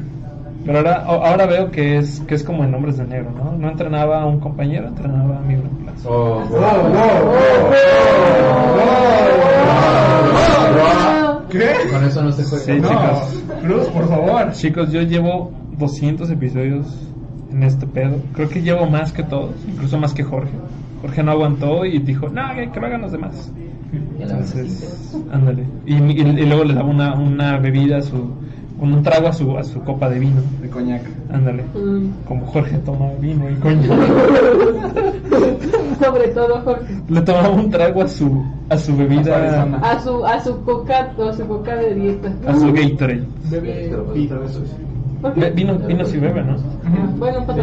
Pero 0.66 0.78
ahora, 0.78 0.94
a- 0.96 1.30
ahora 1.30 1.46
veo 1.46 1.70
que 1.70 1.96
es 1.98 2.20
que 2.26 2.34
es 2.34 2.44
como 2.44 2.64
en 2.64 2.74
Hombres 2.74 2.98
de 2.98 3.04
Negro, 3.06 3.30
¿no? 3.34 3.52
No 3.56 3.70
entrenaba 3.70 4.20
a 4.22 4.26
un 4.26 4.40
compañero, 4.40 4.88
entrenaba 4.88 5.38
a 5.38 5.40
mi 5.40 5.54
reemplazo. 5.54 6.10
Oh, 6.10 6.42
¿Qué? 11.50 11.70
Con 11.90 12.04
eso 12.04 12.22
no 12.22 12.32
se 12.32 12.44
juega. 12.44 12.64
Sí, 12.64 12.72
No, 12.80 12.88
chicos. 12.88 13.42
Cruz, 13.62 13.86
por 13.88 14.08
favor. 14.08 14.52
Chicos, 14.52 14.90
yo 14.92 15.02
llevo 15.02 15.52
200 15.78 16.30
episodios 16.30 16.86
en 17.52 17.62
este 17.62 17.86
pedo. 17.86 18.16
Creo 18.34 18.48
que 18.48 18.62
llevo 18.62 18.86
más 18.86 19.12
que 19.12 19.22
todos, 19.22 19.50
incluso 19.68 19.98
más 19.98 20.14
que 20.14 20.22
Jorge. 20.22 20.52
Jorge 21.02 21.22
no 21.22 21.32
aguantó 21.32 21.84
y 21.84 21.98
dijo, 21.98 22.28
no, 22.28 22.42
que 22.54 22.70
que 22.70 22.80
lo 22.80 22.86
hagan 22.86 23.00
los 23.02 23.12
demás. 23.12 23.50
Entonces, 24.20 25.16
ándale. 25.32 25.64
Y, 25.86 25.94
y- 25.94 26.20
y 26.20 26.46
luego 26.46 26.64
le 26.64 26.74
daba 26.74 26.88
una, 26.88 27.14
una 27.14 27.58
bebida 27.58 27.98
a 27.98 28.02
su, 28.02 28.30
un 28.80 29.02
trago 29.02 29.28
a 29.28 29.32
su, 29.32 29.56
a 29.58 29.62
su 29.64 29.80
copa 29.82 30.08
de 30.08 30.18
vino. 30.18 30.40
De 30.62 30.68
coñac. 30.70 31.02
Ándale. 31.32 31.64
Mm. 31.74 32.24
Como 32.26 32.46
Jorge 32.46 32.78
toma 32.78 33.06
vino 33.20 33.48
y 33.50 33.54
coño. 33.56 33.82
Sobre 36.02 36.28
todo 36.28 36.60
Jorge. 36.64 36.94
Le 37.08 37.20
tomaba 37.22 37.50
un 37.50 37.70
trago 37.70 38.02
a 38.02 38.08
su, 38.08 38.42
a 38.68 38.76
su 38.78 38.96
bebida. 38.96 39.64
A 39.82 40.00
su, 40.00 40.24
a 40.24 40.40
su 40.42 40.62
coca, 40.64 41.12
a 41.28 41.32
su 41.34 41.46
coca 41.46 41.76
de 41.76 41.94
dieta. 41.94 42.32
a 42.46 42.54
su 42.54 42.72
Gatorade. 42.72 43.26
Bebe 43.50 43.90
pito, 44.14 44.42
eso 44.44 44.62
es. 44.64 44.70
¿Por 45.20 45.34
qué? 45.34 45.40
Be- 45.40 45.50
Vino, 45.50 45.78
vino 45.78 46.04
si 46.06 46.18
bebe, 46.18 46.42
¿no? 46.42 46.56
Bueno, 47.18 47.46
pasa. 47.46 47.62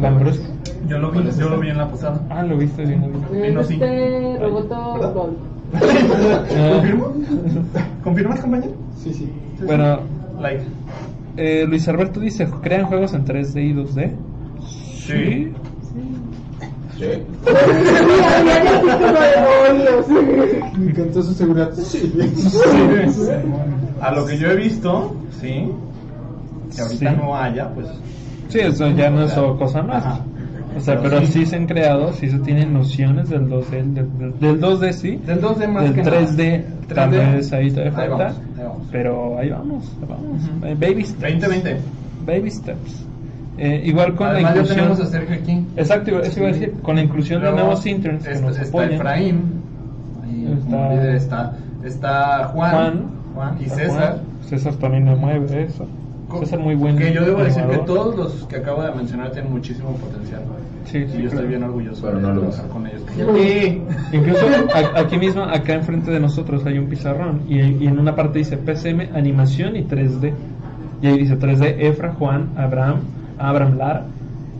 Lambrusco. 0.00 0.44
Yo 0.88 0.98
lo 0.98 1.10
vi, 1.12 1.20
yo 1.38 1.48
lo 1.48 1.58
vi 1.60 1.68
en 1.70 1.78
la 1.78 1.88
posada. 1.88 2.20
Ah, 2.28 2.42
lo 2.42 2.58
viste 2.58 2.84
bien. 2.84 3.10
Vino 3.32 3.62
sí. 3.64 3.74
Este 3.74 4.36
Roboto 4.40 4.94
¿Verdad? 4.94 5.14
Gold. 5.14 5.36
¿Confirmo? 6.72 7.06
¿Confirmas, 8.04 8.40
compañero? 8.42 8.72
Sí, 8.96 9.14
sí. 9.14 9.32
Bueno, 9.66 10.00
Like. 10.40 10.62
eh, 11.36 11.64
Luis 11.68 11.86
Alberto 11.88 12.20
dice, 12.20 12.48
¿crean 12.62 12.86
juegos 12.86 13.12
en 13.14 13.24
3D 13.24 13.62
y 13.62 13.72
2D? 13.74 14.12
Sí. 15.06 15.52
Sí. 16.98 17.06
Me 20.78 20.90
encantó 20.90 21.22
su 21.22 21.34
seguridad. 21.34 21.72
Sí. 21.74 22.12
A 24.00 24.12
lo 24.12 24.26
que 24.26 24.38
yo 24.38 24.50
he 24.50 24.56
visto, 24.56 25.14
sí. 25.40 25.68
Que 26.74 26.80
ahorita 26.82 27.10
Sí. 27.10 27.16
no 27.20 27.36
haya, 27.36 27.68
pues. 27.74 27.86
Sí, 28.48 28.58
eso 28.60 28.88
ya 28.90 29.10
no 29.10 29.22
es 29.24 29.32
cosa 29.32 29.82
nueva. 29.82 30.20
O 30.76 30.80
sea, 30.80 31.00
pero 31.00 31.24
sí 31.26 31.44
se 31.46 31.56
han 31.56 31.66
creado, 31.66 32.12
sí 32.14 32.28
se 32.30 32.38
tienen 32.38 32.72
nociones 32.72 33.28
del 33.28 33.48
2D, 33.48 33.70
del, 33.92 34.18
del- 34.18 34.38
del 34.40 34.60
2D 34.60 34.92
sí. 34.92 35.16
Del 35.26 35.40
2D 35.40 35.68
más 35.68 35.84
del 35.84 35.94
que 35.94 36.02
3D, 36.02 36.64
tal 36.94 37.10
3D. 37.10 37.32
vez 37.34 37.52
ahí 37.52 37.70
todavía 37.70 37.92
Ahí 38.00 38.08
falta. 38.08 38.24
vamos, 38.24 38.38
ahí 38.56 38.64
vamos. 38.64 38.86
Pero 38.90 39.38
ahí 39.38 39.48
vamos, 39.50 39.92
vamos. 40.08 40.42
Eh, 40.64 40.76
Baby 40.80 41.04
steps. 41.04 41.40
2020. 41.40 41.76
Baby 42.26 42.50
steps. 42.50 43.06
Eh, 43.58 43.82
igual 43.84 44.14
con 44.14 44.28
Además 44.28 44.42
la 44.42 44.54
ya 44.54 44.60
inclusión. 44.62 44.86
tenemos 44.86 45.00
a 45.00 45.06
Sergio 45.10 45.34
aquí. 45.36 45.66
Exacto, 45.76 46.20
eso 46.22 46.40
iba 46.40 46.48
a 46.48 46.52
decir. 46.52 46.72
Con 46.82 46.96
la 46.96 47.02
inclusión 47.02 47.42
de 47.42 47.50
nuevos 47.52 47.86
interns 47.86 48.24
que 48.24 48.32
está, 48.32 48.46
nos 48.46 48.58
está. 48.58 48.84
Efraín. 48.86 49.42
Está- 50.58 51.14
está, 51.14 51.52
está 51.84 52.44
Juan. 52.48 52.72
Juan. 52.72 53.02
Juan 53.34 53.56
y 53.60 53.64
César. 53.68 53.88
Juan. 53.90 54.14
César 54.48 54.74
también 54.76 55.04
me 55.04 55.14
mueve 55.16 55.64
eso. 55.64 55.86
César 56.40 56.58
muy 56.58 56.74
buen. 56.74 56.96
Que 56.96 57.12
yo 57.12 57.24
debo 57.24 57.42
decir 57.42 57.64
que 57.64 57.78
todos 57.78 58.16
los 58.16 58.32
que 58.46 58.56
acabo 58.56 58.82
de 58.82 58.92
mencionar 58.92 59.30
tienen 59.32 59.52
muchísimo 59.52 59.92
potencial. 59.96 60.42
Sí, 60.86 60.98
y 60.98 61.08
sí, 61.08 61.12
yo 61.12 61.24
estoy 61.24 61.30
claro. 61.30 61.48
bien 61.48 61.62
orgulloso 61.62 62.02
Pero 62.02 62.16
de 62.16 62.22
no 62.22 62.34
lo 62.34 62.40
trabajar 62.40 62.68
con 62.68 62.86
ellos. 62.86 63.02
Sí. 63.16 63.82
Incluso 64.12 64.46
aquí 64.96 65.16
mismo, 65.16 65.42
acá 65.42 65.74
enfrente 65.74 66.10
de 66.10 66.20
nosotros 66.20 66.66
hay 66.66 66.78
un 66.78 66.86
pizarrón 66.86 67.42
y, 67.48 67.60
y 67.60 67.86
en 67.86 67.98
una 67.98 68.14
parte 68.14 68.40
dice 68.40 68.56
PCM, 68.56 69.14
animación 69.14 69.76
y 69.76 69.84
3D. 69.84 70.32
Y 71.02 71.06
ahí 71.06 71.18
dice 71.18 71.38
3D, 71.38 71.76
Efra, 71.78 72.12
Juan, 72.12 72.50
Abraham, 72.56 73.00
Abraham 73.38 73.78
Lara, 73.78 74.06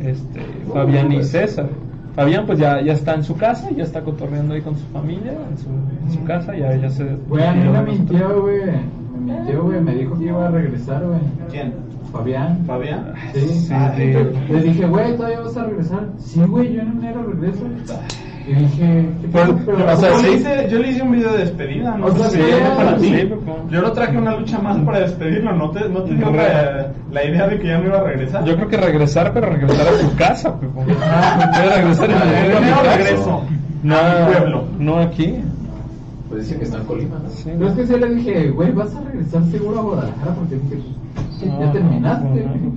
este, 0.01 0.41
Fabián 0.73 1.13
y 1.13 1.23
César. 1.23 1.69
Fabián 2.15 2.47
pues 2.47 2.59
ya, 2.59 2.83
ya 2.83 2.93
está 2.93 3.15
en 3.15 3.25
su 3.25 3.37
casa, 3.37 3.71
ya 3.71 3.85
está 3.85 4.03
cotorreando 4.03 4.55
ahí 4.55 4.61
con 4.61 4.77
su 4.77 4.85
familia, 4.87 5.33
en 5.51 5.59
su, 5.59 5.69
en 5.69 6.13
su 6.13 6.25
casa, 6.25 6.55
ya, 6.55 6.75
ya 6.77 6.91
se... 6.91 7.05
Mí 7.05 7.19
me 7.29 7.83
mintió, 7.83 8.43
güey. 8.43 9.02
Me 9.25 9.33
mintió, 9.35 9.63
güey. 9.65 9.81
Me 9.81 9.95
dijo 9.95 10.19
que 10.19 10.25
iba 10.27 10.47
a 10.47 10.51
regresar, 10.51 11.05
güey. 11.05 11.21
¿Quién? 11.51 11.75
Fabián. 12.13 12.59
¿Fabián? 12.67 13.13
Sí. 13.33 13.41
Sí, 13.49 13.73
Ah. 13.75 13.93
Le 13.97 14.63
dije, 14.63 14.87
güey, 14.87 15.17
todavía 15.17 15.41
vas 15.41 15.57
a 15.57 15.65
regresar. 15.65 16.07
Sí, 16.19 16.41
güey, 16.47 16.75
yo 16.75 16.83
en 16.83 16.91
enero 16.99 17.23
regreso. 17.33 17.65
Y 18.47 18.55
dije, 18.55 19.09
¿qué 19.23 19.29
pedo? 19.29 19.57
Pero- 19.65 19.93
o 19.93 19.97
sea, 19.97 20.11
yo, 20.11 20.19
sí. 20.19 20.27
le 20.27 20.33
hice, 20.35 20.69
yo 20.69 20.79
le 20.81 20.89
hice 20.91 21.03
un 21.03 21.13
video 21.13 21.33
de 21.33 21.39
despedida, 21.39 21.97
no 21.97 22.07
O 22.07 22.11
sé 22.11 22.19
sea, 22.19 22.29
si 22.31 22.37
sí, 22.39 22.43
para 22.77 22.97
ti. 22.97 23.05
sí, 23.09 23.29
Yo 23.71 23.81
lo 23.83 23.93
traje 23.93 24.19
una 24.19 24.37
lucha 24.37 24.59
más 24.59 24.77
para 24.79 24.99
despedirlo, 25.01 25.53
no 25.55 25.71
te, 25.71 25.89
no 25.89 26.03
te 26.03 26.15
dio 26.17 26.31
la, 26.33 26.89
la 27.13 27.25
idea 27.25 27.47
de 27.47 27.59
que 27.61 27.69
ya 27.69 27.79
no 27.79 27.87
iba 27.87 27.99
a 27.99 28.03
regresar. 28.03 28.45
Yo 28.45 28.57
creo 28.57 28.69
que 28.69 28.77
regresar, 28.79 29.33
pero 29.33 29.49
regresar 29.49 29.87
a 29.87 29.93
su 29.93 30.17
casa, 30.17 30.59
Pepo. 30.59 30.83
Puede 30.83 31.77
regresar 31.77 32.11
en 32.11 32.17
Ah, 32.17 32.45
enero 32.45 32.97
regreso 32.97 33.43
No, 33.85 33.97
a 33.97 34.03
mi 34.27 34.33
pueblo. 34.35 34.65
no 34.79 34.99
aquí. 34.99 35.37
Pues 36.33 36.47
dice 36.47 36.59
que 36.59 36.65
está 36.65 36.79
en 36.79 36.85
Colima, 36.85 37.19
¿no? 37.23 37.29
Sí, 37.29 37.51
Pero 37.59 37.69
es 37.69 37.75
que 37.75 37.87
sí 37.87 37.97
le 37.99 38.15
dije, 38.15 38.51
güey, 38.51 38.73
vas 38.73 38.95
a 38.97 39.01
regresar 39.03 39.45
seguro 39.51 39.79
a 39.79 39.83
Guadalajara 39.83 40.35
porque 40.35 40.55
dije, 40.57 40.83
"Sí, 41.39 41.47
No, 41.47 41.61
ya 41.61 41.73
terminaste. 41.73 42.25
no, 42.27 42.73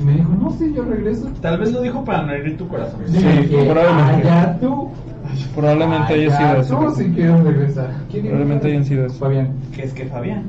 Y 0.00 0.04
me 0.04 0.12
dijo, 0.14 0.30
no, 0.40 0.50
sí, 0.52 0.72
yo 0.74 0.84
regreso. 0.84 1.28
Tal 1.42 1.58
vez 1.58 1.70
lo 1.72 1.82
dijo 1.82 2.02
para 2.02 2.22
no 2.22 2.32
herir 2.32 2.56
tu 2.56 2.66
corazón. 2.66 3.00
Sí, 3.06 3.18
Sí, 3.18 3.26
dije, 3.26 3.70
probablemente. 3.70 4.28
"Ah, 4.28 4.56
ya 4.56 4.58
tú. 4.58 4.88
Probablemente 5.54 6.14
haya 6.14 6.36
sido 6.36 6.48
Ah, 6.48 6.56
eso. 6.58 6.76
Tú 6.78 6.90
sí 6.96 7.12
quiero 7.14 7.42
regresar. 7.42 7.90
¿Quién 8.10 8.22
Probablemente 8.26 8.66
hayan 8.68 8.84
sido 8.84 9.06
eso. 9.06 9.16
Fabián. 9.16 9.48
Que 9.74 9.82
es 9.84 9.92
que 9.92 10.04
Fabián. 10.06 10.42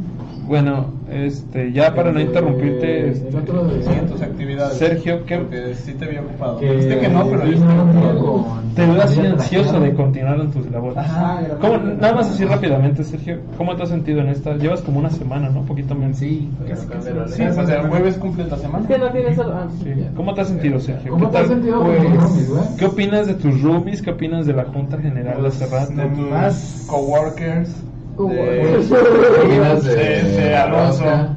Bueno, 0.48 0.86
este, 1.12 1.72
ya 1.72 1.93
para 1.96 2.12
no 2.12 2.20
Eh, 2.20 2.24
interrumpirte, 2.24 3.00
El 3.06 3.10
este, 3.14 3.36
otro 3.38 3.66
de. 3.66 3.82
Sí, 3.84 3.89
en 4.00 4.06
tus 4.08 4.22
actividades. 4.22 4.78
Sergio, 4.78 5.26
¿qué- 5.26 5.38
Porque 5.38 5.74
sí 5.76 5.93
te 5.93 6.06
vi 6.06 6.18
ocupado. 6.18 6.60
Que 6.60 6.72
Dijiste 6.72 7.00
que 7.00 7.10
no, 7.10 7.26
pero 7.28 8.46
te 8.76 8.86
veo 8.86 9.02
así 9.02 9.20
ansioso 9.22 9.80
de 9.80 9.93
continuar 9.93 10.39
en 10.39 10.52
tus 10.52 10.70
labores. 10.70 10.98
Ajá. 10.98 11.41
¿Cómo, 11.60 11.78
nada 11.78 12.14
más 12.14 12.30
así 12.30 12.46
rápidamente, 12.46 13.04
Sergio, 13.04 13.39
¿cómo 13.58 13.76
te 13.76 13.84
has 13.84 13.89
sentido 13.89 14.20
en 14.22 14.28
esta? 14.30 14.56
Llevas 14.56 14.82
como 14.82 15.00
una 15.00 15.10
semana, 15.10 15.50
¿no? 15.50 15.62
Un 15.62 15.66
poquito 15.66 15.96
menos. 15.96 16.18
Sí, 16.18 16.50
Casi, 16.68 16.88
casi. 16.88 17.10
Sí, 17.36 17.43
pues 17.56 17.70
el 17.70 17.88
jueves 17.88 18.16
cumple 18.18 18.46
la 18.46 18.58
semana. 18.58 18.88
Que 18.88 18.98
no 18.98 19.10
tienes 19.12 19.39
ah, 19.39 19.68
Sí. 19.84 19.93
¿Cómo 20.16 20.34
te 20.34 20.41
has 20.41 20.48
sentido, 20.50 20.80
Sergio? 20.80 21.12
¿Cómo 21.12 21.26
¿Qué 21.28 21.32
te 21.32 21.38
has 21.38 21.48
tal? 21.48 21.56
sentido 21.56 21.84
Pues? 21.84 22.68
¿Qué 22.78 22.86
opinas 22.86 23.28
de 23.28 23.34
tus 23.36 23.62
roomies? 23.62 24.02
¿Qué 24.02 24.12
opinas 24.12 24.46
de 24.46 24.54
la 24.54 24.66
Junta 24.66 24.98
General 24.98 25.41
de 25.41 25.48
hace 25.48 25.66
rato? 25.68 25.93
De 25.93 26.08
tus 26.08 26.86
coworkers. 26.88 27.76
Coworkers. 28.16 28.89
De, 28.89 28.97
¿Qué 28.97 29.41
opinas 29.45 29.84
de, 29.84 29.95
de- 29.95 30.24
de 30.24 30.55
Alonso. 30.55 31.03
Rosca? 31.03 31.30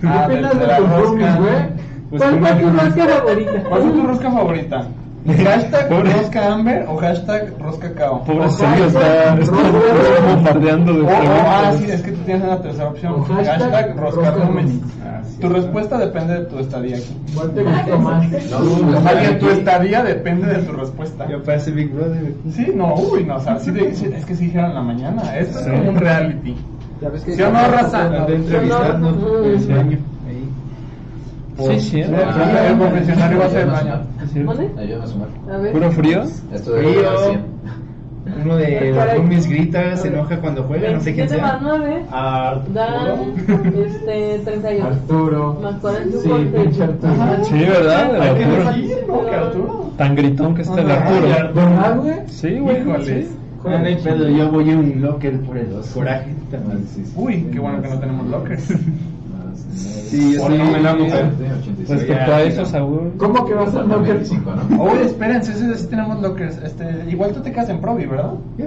¿Qué 0.00 0.06
Ah, 0.08 0.24
opinas 0.26 0.58
de 0.58 0.66
rosca 2.70 3.06
favorita? 3.08 3.62
¿Cuál 3.68 3.82
fue 3.82 3.90
tu 3.92 4.06
rosca 4.06 4.30
favorita? 4.30 4.86
¿Hashtag 5.26 5.88
Pobre. 5.88 6.12
rosca 6.12 6.52
Amber 6.52 6.86
o 6.88 6.96
hashtag 6.96 7.54
rosca 7.60 7.92
Cao? 7.94 8.24
Pobre 8.24 8.50
Sergio 8.50 8.86
está, 8.86 9.36
bombardeando 10.26 10.92
de 10.94 11.00
Oh, 11.02 11.04
oh, 11.06 11.10
ah, 11.10 11.60
preguntas. 11.70 11.76
sí, 11.78 11.90
es 11.92 12.02
que 12.02 12.10
tú 12.12 12.20
tienes 12.22 12.42
una 12.44 12.60
tercera 12.60 12.88
opción. 12.88 13.12
O 13.14 13.22
hashtag 13.24 13.46
Hashtag 13.60 13.96
rosca 13.96 14.20
rosca 14.30 14.30
roomies. 14.44 14.64
roomies. 14.72 15.38
Tu 15.40 15.48
respuesta 15.48 15.98
depende 15.98 16.34
de 16.34 16.44
tu 16.46 16.58
estadía 16.58 16.96
aquí. 16.96 17.16
¿Cuál 17.36 17.50
te 17.52 17.62
gustó 17.62 17.98
más? 17.98 18.26
No, 18.50 19.00
Más 19.00 19.20
bien, 19.20 19.38
tu 19.38 19.48
estadía 19.50 20.02
depende 20.02 20.46
de 20.48 20.58
tu 20.62 20.72
respuesta. 20.72 21.26
Ya 21.28 21.38
parece 21.38 21.70
Big 21.70 21.92
Brother. 21.92 22.34
Sí, 22.52 22.72
no, 22.74 22.94
uy, 22.94 23.24
no, 23.24 23.36
o 23.36 23.40
sea, 23.40 23.58
sí 23.58 23.70
de- 23.70 23.94
sí, 23.94 24.10
es 24.14 24.24
que 24.24 24.34
sí 24.34 24.46
dijeron 24.46 24.70
en 24.70 24.74
la 24.74 24.82
mañana. 24.82 25.36
Esto 25.38 25.58
es 25.60 25.64
Sí. 25.66 25.70
como 25.70 25.88
un 25.90 25.96
reality. 25.96 26.56
Ya 27.00 27.08
ves 27.08 27.22
que 27.24 27.32
¿Sí 27.34 27.42
o 27.42 27.50
no, 27.50 27.58
raza? 27.68 28.08
De 28.08 28.34
entrevistarnos 28.36 29.16
No, 29.16 29.28
no. 29.28 29.92
Por 31.56 31.72
Sí. 31.74 31.80
Sí, 31.80 32.00
El 32.00 32.14
el 32.14 32.78
confesionario 32.78 33.38
va 33.38 33.44
a 33.46 33.50
ser 33.50 33.60
el 33.60 33.70
baño. 33.70 34.00
Sí. 34.32 34.40
¿Mande? 34.40 34.70
Ayúdame 34.78 35.04
a 35.04 35.06
sumar. 35.06 35.28
A 35.52 35.56
ver. 35.58 35.72
¿Puro 35.72 35.90
frío? 35.92 36.22
Esto 36.52 36.72
de 36.72 36.80
Frío. 36.80 36.92
llegar 36.94 37.14
a 37.14 37.18
100. 37.18 37.52
Uno 38.44 38.56
de 38.56 38.92
los 38.92 39.14
roomies 39.16 39.46
grita, 39.48 39.96
se 39.96 40.08
enoja 40.08 40.38
cuando 40.40 40.62
juega, 40.62 40.92
no 40.92 41.00
sé 41.00 41.12
quién 41.12 41.28
27 41.28 41.42
más 41.42 41.50
sea. 41.50 41.60
9 41.60 42.04
Arturo. 42.10 42.72
dan 42.72 43.74
este, 43.84 44.40
31. 44.44 44.86
Arturo. 44.86 45.58
Más 45.60 45.74
40 45.80 46.18
Sí, 46.18 46.28
pinche 46.54 46.82
Arturo. 46.84 47.44
Sí, 47.44 47.54
¿verdad? 47.58 48.20
Hay 48.22 48.34
que 48.38 48.44
Arturo. 48.44 48.64
decir, 48.72 48.96
¿no? 49.08 49.24
Que 49.24 49.34
Arturo. 49.34 49.90
Tan 49.98 50.14
gritón 50.14 50.54
que 50.54 50.62
está 50.62 50.80
el 50.80 50.90
Arturo. 50.90 51.20
¿Verdad, 51.54 51.96
güey? 51.98 52.14
Sí, 52.28 52.58
güey. 52.58 52.76
Hay 53.64 53.96
pedo, 53.96 54.28
yo 54.28 54.50
voy 54.50 54.70
a 54.70 54.76
un 54.76 55.02
locker 55.02 55.40
por 55.40 55.56
el 55.56 55.68
coraje. 55.92 56.34
Uy, 57.16 57.48
qué 57.52 57.58
bueno 57.58 57.82
que 57.82 57.88
no 57.88 57.98
tenemos 57.98 58.26
lockers. 58.28 58.68
Sí, 59.74 60.34
yo. 60.34 60.48
Respecto 61.88 62.34
a 62.34 62.42
eso, 62.42 62.66
Saúl. 62.66 63.12
¿Cómo 63.16 63.46
que 63.46 63.54
vas 63.54 63.74
a 63.74 63.82
no 63.84 64.02
que 64.02 64.12
25, 64.12 64.50
¿no? 64.50 64.82
Oye, 64.82 65.04
espérense, 65.04 65.54
sí, 65.54 65.66
sí 65.74 65.86
tenemos 65.88 66.20
lockers. 66.20 66.58
Este, 66.62 67.06
igual 67.08 67.32
tú 67.32 67.40
te 67.40 67.52
quedas 67.52 67.68
en 67.70 67.80
Provi, 67.80 68.06
¿verdad? 68.06 68.32
Ya. 68.58 68.66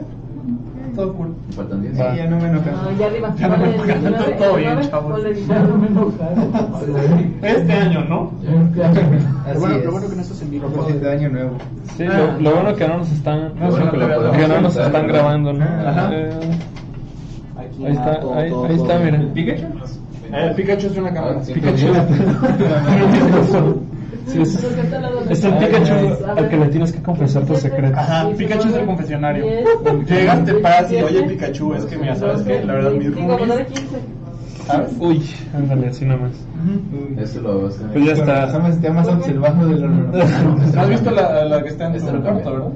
Todo 0.96 1.14
cool. 1.14 1.36
Faltan 1.56 1.82
10. 1.82 1.94
Sí, 1.94 2.04
ya 2.16 2.28
no 2.28 2.38
me 2.38 2.48
enoja. 2.48 2.72
Ah, 2.74 2.90
ya 2.98 3.08
arriba. 3.08 3.36
Ya 3.38 3.48
no 3.50 3.58
me 3.58 3.68
Ponle 3.68 3.94
pagan, 3.94 4.02
19, 4.02 4.34
todo 4.36 4.56
bien, 4.56 4.80
19, 4.80 4.90
chavos. 4.90 5.12
ponle 5.12 5.46
Ya 5.46 5.60
no 5.60 5.78
me 5.78 5.88
19. 5.88 6.12
enojaron. 6.32 7.36
Este 7.42 7.74
año, 7.74 8.06
¿no? 8.06 8.32
Así 9.46 9.60
bueno, 9.60 9.76
es. 9.76 9.86
lo 9.86 9.92
bueno 9.92 10.10
que 10.10 10.16
no 10.16 10.22
estás 10.22 10.42
en 10.42 10.52
vivo. 10.52 10.68
Propósito 10.70 11.00
de 11.00 11.12
año 11.12 11.30
nuevo. 11.30 11.52
Sí, 11.98 12.04
lo, 12.06 12.52
bueno 12.56 12.76
que 12.76 12.88
no 12.88 12.98
nos 12.98 13.12
están, 13.12 13.54
que 13.54 14.48
no 14.48 14.62
nos 14.62 14.76
grabando, 14.76 15.54
¿no? 15.54 15.64
Ajá. 15.64 16.10
Eh, 16.14 16.60
ahí 17.58 17.92
está, 17.92 18.20
ahí, 18.36 18.54
ahí 18.70 18.76
está, 18.76 19.00
mira. 19.00 19.34
¿Pikachu? 19.34 19.66
Eh, 20.32 20.54
Pikachu 20.56 20.88
es 20.88 20.98
una 20.98 21.14
cámara. 21.14 21.38
Ah, 21.40 21.44
sí. 21.44 21.54
Pikachu. 21.54 21.88
Sí, 24.28 24.42
es, 24.42 24.56
es 25.30 25.44
el 25.44 25.54
Pikachu 25.58 25.94
al 26.36 26.50
que 26.50 26.58
le 26.58 26.68
tienes 26.70 26.92
que 26.92 27.02
confesar 27.02 27.46
tu 27.46 27.56
secreto. 27.56 27.96
Ajá, 27.96 28.28
Pikachu 28.36 28.70
es 28.70 28.76
el 28.76 28.86
confesionario. 28.86 29.46
Llegas, 30.08 30.46
te 30.46 30.54
paras 30.56 30.92
y 30.92 31.02
oye 31.02 31.24
Pikachu, 31.24 31.76
es 31.76 31.86
que 31.86 31.98
mira, 31.98 32.16
¿sabes 32.16 32.42
qué? 32.42 32.64
La 32.66 32.74
verdad, 32.74 32.92
mis 32.94 33.14
roomies, 33.14 33.68
¿sabes? 34.66 34.92
Uy, 35.00 35.24
ándale, 35.54 35.88
así 35.90 36.06
nomás. 36.06 36.32
Eso 37.20 37.42
lo 37.42 37.64
vas 37.64 37.80
a 37.80 37.94
Pues 37.94 38.06
ya 38.06 38.14
está. 38.14 38.92
Más 38.94 39.08
observado 39.08 39.68
de 39.68 39.76
lo 39.76 39.90
normal. 39.90 40.28
¿No 40.74 40.82
has 40.82 40.90
visto 40.90 41.12
la, 41.12 41.46
la 41.46 41.64
que 41.64 41.70
está 41.70 41.86
en 41.86 42.14
lo 42.14 42.24
cuarto, 42.24 42.52
verdad? 42.52 42.68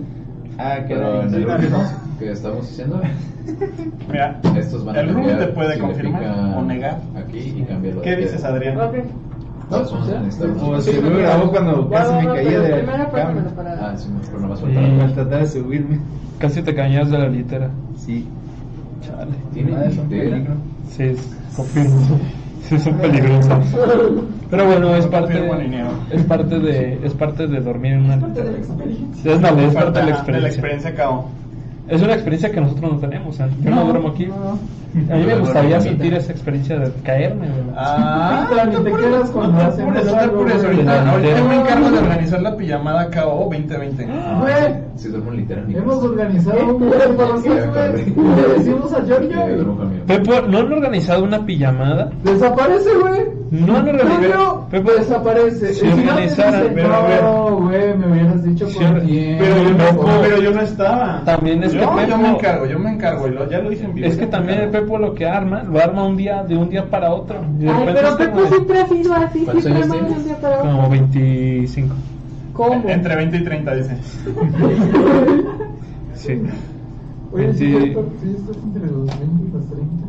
Ah, 0.60 0.76
que 0.86 0.94
Pero 0.94 1.22
en 1.24 1.34
el 1.34 1.44
sí, 1.44 1.50
último 1.50 1.78
no. 1.78 2.20
que 2.20 2.32
estamos 2.32 2.70
haciendo, 2.70 3.02
Mira, 4.12 4.40
estos 4.58 4.84
van 4.86 4.96
a 4.96 5.00
el 5.00 5.08
room 5.14 5.26
cambiar. 5.26 5.40
te 5.48 5.54
puede 5.54 5.80
confirmar 5.80 6.24
o 6.58 6.62
negar. 6.64 7.00
Aquí 7.16 7.38
y 7.58 7.64
cambiarlo. 7.64 8.02
¿Qué 8.02 8.16
dices, 8.18 8.44
Adrián? 8.44 8.78
Ok. 8.80 8.96
Todos 9.70 9.92
vamos 9.94 10.10
a 10.10 10.20
necesitar 10.20 10.50
O 10.62 10.70
un- 10.72 10.82
se 10.82 11.00
me 11.02 11.10
grabó 11.22 11.50
cuando 11.52 11.90
casi 11.90 12.14
me 12.16 12.26
caía 12.34 12.60
de 12.60 12.84
la 12.84 13.10
cama. 13.10 13.44
para... 13.56 13.90
Ah, 13.92 13.98
sí, 13.98 14.10
pero 14.26 14.40
no 14.42 14.50
vas 14.50 14.60
a 14.62 14.66
Sí. 14.68 14.74
faltar. 14.74 15.02
Al 15.02 15.14
tratar 15.14 15.40
de 15.42 15.48
subirme. 15.48 16.00
Casi 16.40 16.62
te 16.62 16.76
cañas 16.76 17.10
de 17.12 17.18
la 17.20 17.28
litera. 17.30 17.70
Sí. 17.96 18.28
Chale. 19.02 19.32
Tiene 19.54 19.76
Ah, 19.76 19.86
litera. 19.86 20.08
peligro. 20.10 20.54
Sí, 20.90 21.04
es- 21.04 21.38
confirmo. 21.56 22.20
Sí, 22.68 22.78
son 22.80 22.94
peligrosos. 22.98 23.50
Pero 24.50 24.66
bueno, 24.66 24.96
es 24.96 25.06
parte, 25.08 25.50
es 26.12 26.24
parte 26.24 26.60
de, 26.60 27.00
es 27.04 27.14
parte 27.14 27.48
de 27.48 27.60
dormir 27.62 27.94
en 27.94 28.06
una 28.06 28.20
Parte 28.20 28.44
de 28.44 28.52
la 28.52 28.58
experiencia. 28.58 29.34
Es, 29.34 29.42
dale, 29.42 29.68
es 29.68 29.74
parte 29.76 30.00
de 30.00 30.00
la 30.00 30.06
de 30.06 30.12
la 30.12 30.18
experiencia. 30.18 30.50
experiencia 30.50 30.96
KO. 31.06 31.26
Es 31.88 32.02
una 32.04 32.14
experiencia 32.14 32.52
que 32.52 32.62
nosotros 32.62 32.94
no 32.94 33.00
tenemos. 33.00 33.30
o 33.36 33.38
sea, 33.38 33.48
yo 33.62 33.70
no, 33.70 33.76
No, 33.78 33.84
duermo 33.86 34.10
aquí. 34.10 34.26
no. 34.28 34.60
A 35.14 35.18
mí 35.18 35.24
me 35.24 35.36
gustaría 35.38 35.80
sentir 35.82 36.16
esa 36.16 36.32
experiencia 36.32 36.80
de 36.80 36.92
caerme. 37.04 37.48
Ah, 37.76 38.48
ni 38.70 38.76
te 38.84 38.92
quedas 38.92 39.30
cuando 39.30 39.62
no 39.64 39.70
te 39.70 39.82
apures, 39.84 40.06
no 40.06 40.12
te 40.12 40.20
apures. 40.26 40.64
Ahorita, 40.64 41.12
ahorita 41.12 41.38
yo 41.38 41.46
me 41.46 41.56
encargo 41.62 41.92
de 41.92 41.98
organizar 42.00 42.42
la 42.42 42.58
pijamada 42.58 43.10
KO 43.12 43.50
2020. 43.52 44.04
Güey, 44.40 44.74
Si 44.96 45.10
duermo 45.10 45.32
literal. 45.32 45.66
hemos 45.76 46.04
organizado 46.04 46.76
un. 46.76 46.90
Le 46.90 48.54
decimos 48.58 48.94
a 48.94 49.06
Giorgio. 49.06 50.48
¿no 50.48 50.58
han 50.58 50.74
organizado 50.74 51.24
una 51.24 51.46
pijamada? 51.46 52.10
Desaparece, 52.24 52.90
güey. 53.00 53.39
No 53.52 53.78
organizado. 53.78 54.20
Giorgio, 54.22 54.68
Pepo, 54.70 54.92
desaparece. 54.92 55.74
Si 55.74 55.86
no 55.88 55.96
te 55.96 56.02
organizaran, 56.10 56.62
dice, 56.62 56.72
pero 56.76 56.94
a 56.94 57.08
ver. 57.08 57.24
No, 57.24 57.56
güey, 57.58 57.98
me 57.98 58.12
hubieras 58.12 58.44
dicho 58.44 58.68
Si 58.70 58.78
con 58.78 58.88
or- 58.88 59.02
tiempo. 59.02 59.44
Pero 59.44 59.64
yo, 59.64 59.70
no, 59.72 59.78
Pepo. 59.78 60.06
pero 60.22 60.38
yo 60.42 60.52
no 60.52 60.62
estaba. 60.62 61.22
También 61.26 61.64
es 61.64 61.72
que 61.74 61.80
yo, 61.80 61.90
Pepo- 61.90 62.08
yo 62.08 62.18
me 62.18 62.30
encargo, 62.30 62.66
yo 62.68 62.80
me 62.80 62.92
encargo. 62.92 63.28
Y 63.28 63.32
lo, 63.32 63.50
ya 63.50 63.60
lo 63.60 63.70
dije 63.70 63.86
en 63.86 63.94
vivo. 63.96 64.08
Es 64.08 64.18
que 64.18 64.28
también 64.28 64.60
el. 64.62 64.70
Pepo 64.70 64.98
lo 64.98 65.14
que 65.16 65.28
arma, 65.28 65.64
lo 65.64 65.80
arma 65.80 66.06
un 66.06 66.16
día, 66.18 66.44
de 66.44 66.56
un 66.58 66.70
día 66.70 66.86
para 66.90 67.12
otro. 67.14 67.40
Ay, 67.40 67.90
pero 67.94 68.18
Pepo 68.18 68.46
siempre 68.48 68.80
ha 68.82 68.88
sido 68.88 69.14
así, 69.14 69.40
¿Cuántos 69.46 69.64
siempre 69.64 69.84
años 69.84 69.96
ha 69.96 70.00
tienes? 70.00 70.18
un 70.18 70.24
día 70.26 70.38
para 70.42 70.58
otro. 70.60 70.72
Como 70.72 70.90
25. 70.90 71.96
¿Cómo? 72.54 72.90
Entre 72.90 73.16
20 73.16 73.38
y 73.38 73.44
30, 73.44 73.76
dice. 73.76 73.98
Sí. 76.16 76.42
Oye, 77.32 77.54
sí, 77.54 77.72
20 77.72 77.84
cierto, 77.94 78.06
sí, 78.22 78.36
estás 78.38 78.58
entre 78.64 78.82
los 78.88 79.06
20 79.06 79.24
y 79.48 79.52
los 79.54 79.66
30. 79.70 80.06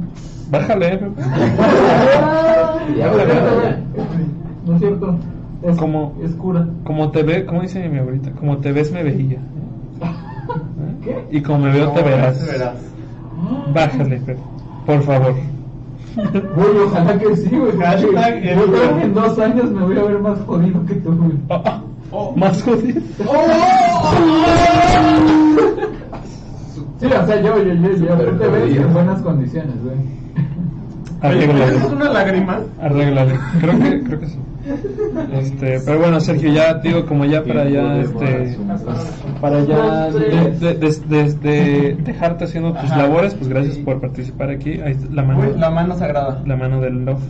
Bájale, 0.50 0.86
eh, 0.94 1.00
No, 4.66 4.74
es 4.74 4.78
cierto. 4.80 5.16
Es, 5.62 5.76
Como- 5.76 6.14
es 6.22 6.30
cura. 6.34 6.66
Como 6.84 7.10
te 7.10 7.22
ve, 7.22 7.44
como 7.44 7.62
dice 7.62 7.88
mi 7.88 7.98
abuelita, 7.98 8.30
como 8.32 8.56
te 8.58 8.72
ves 8.72 8.90
me 8.92 9.02
veía. 9.02 9.38
¿Qué? 11.04 11.24
Y 11.30 11.40
como 11.42 11.58
me 11.66 11.72
veo 11.72 11.90
te 11.92 12.02
verás. 12.02 12.38
te 12.38 12.52
verás. 12.52 12.74
Bájale, 13.74 14.18
Pepo. 14.20 14.42
Por 14.86 15.02
favor. 15.02 15.34
Güey, 16.16 16.78
ojalá 16.86 17.18
que 17.18 17.36
sí, 17.36 17.56
güey. 17.56 17.72
Yo 18.00 18.08
el- 18.08 18.70
creo 18.70 18.96
que 18.98 19.02
en 19.04 19.14
dos 19.14 19.38
años 19.38 19.70
me 19.70 19.82
voy 19.84 19.98
a 19.98 20.02
ver 20.02 20.18
más 20.18 20.40
jodido 20.40 20.84
que 20.86 20.94
tú, 20.96 21.14
güey. 21.16 21.32
Ah, 21.50 21.62
ah, 21.66 21.82
Oh. 22.12 22.34
Más 22.36 22.60
jodido. 22.64 23.00
Sí, 26.98 27.06
o 27.06 27.26
sea, 27.26 27.40
yo, 27.40 27.56
yo, 27.62 27.72
yo, 27.72 27.96
yo, 27.96 28.14
tú 28.30 28.36
te 28.36 28.46
ves 28.48 28.62
jodido. 28.64 28.82
en 28.84 28.92
buenas 28.92 29.22
condiciones, 29.22 29.74
güey. 29.82 29.96
Oye, 31.22 31.44
¿es 31.44 31.48
Arréglale. 31.50 31.86
una 31.94 32.08
lágrima? 32.10 32.60
Arréglale. 32.80 33.34
Creo 33.60 33.78
que, 33.78 34.02
creo 34.04 34.20
que 34.20 34.26
sí. 34.26 34.38
Este, 35.32 35.80
pero 35.84 35.98
bueno, 35.98 36.20
Sergio, 36.20 36.52
ya 36.52 36.74
digo, 36.74 37.04
como 37.06 37.24
ya 37.24 37.42
para 37.42 37.68
ya, 37.68 37.96
este, 37.98 38.56
para 39.40 39.60
ya 39.64 40.10
de, 40.10 40.20
de- 40.52 40.74
de- 40.74 40.90
de- 41.08 41.32
de 41.34 41.96
dejarte 42.04 42.44
haciendo 42.44 42.72
tus 42.72 42.90
Ajá. 42.90 42.98
labores, 42.98 43.34
pues 43.34 43.48
gracias 43.48 43.78
por 43.78 44.00
participar 44.00 44.50
aquí. 44.50 44.80
Ahí 44.80 44.96
la 45.12 45.22
mano, 45.22 45.40
Uy, 45.40 45.58
la 45.58 45.70
mano 45.70 45.96
sagrada. 45.96 46.42
la 46.46 46.56
mano 46.56 46.80
del 46.80 47.04
love. 47.04 47.20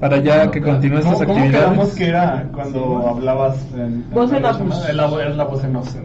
Para 0.00 0.18
ya 0.18 0.50
que 0.50 0.60
continúes 0.60 1.04
¿Cómo, 1.04 1.14
estas 1.14 1.26
cómo 1.28 1.44
quedamos 1.50 1.88
actividades. 1.88 1.94
que 1.94 2.06
era 2.08 2.48
cuando 2.52 3.08
hablabas 3.08 3.66
en, 3.76 4.04
Voz 4.12 4.32
en 4.32 4.42
la 4.42 4.50
off. 4.50 4.60
Es 4.88 4.94
la, 4.94 5.06
voz 5.44 5.64
en 5.64 5.76
off. 5.76 5.88
Sí, 5.90 5.98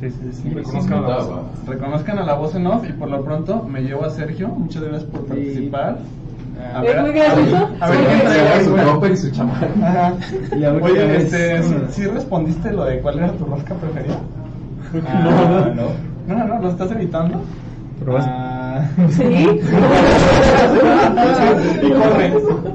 Sí, 0.00 0.10
sí, 0.10 0.28
Sí, 0.44 0.48
reconozcan, 0.50 0.84
sí, 1.00 1.08
la 1.10 1.16
voz, 1.18 1.40
reconozcan 1.66 2.18
a 2.18 2.22
la 2.24 2.34
voz 2.34 2.54
en 2.54 2.66
off 2.68 2.88
y 2.88 2.92
por 2.92 3.10
lo 3.10 3.22
pronto 3.24 3.64
me 3.64 3.80
llevo 3.82 4.04
a 4.04 4.10
Sergio. 4.10 4.48
Muchas 4.48 4.82
gracias 4.82 5.04
por 5.10 5.26
participar. 5.26 5.98
A 6.74 6.82
Es 6.84 7.00
muy 7.02 7.12
gracioso. 7.12 7.68
A 7.80 7.90
ver, 7.90 7.98
Sí, 7.98 8.04
¿quién 8.06 8.18
sí, 8.20 8.26
trae 8.26 8.64
Su 8.64 8.76
romper 8.76 9.10
y 9.12 9.16
su 9.16 9.30
chamarra. 9.30 9.68
Oye, 10.82 11.16
este, 11.16 11.62
¿sí, 11.62 11.74
sí 11.90 12.06
respondiste 12.06 12.72
lo 12.72 12.84
de 12.84 13.00
cuál 13.00 13.18
era 13.18 13.32
tu 13.32 13.44
rosca 13.44 13.74
preferida? 13.74 14.18
Ah, 15.06 15.70
no. 15.74 16.34
No, 16.34 16.44
no, 16.46 16.58
¿lo 16.60 16.70
estás 16.70 16.90
evitando? 16.90 17.40
Pero 18.00 18.12
vas- 18.14 18.26
Ah. 18.28 18.84
Sí. 19.10 19.22
y 21.82 21.90
corre. 21.90 22.28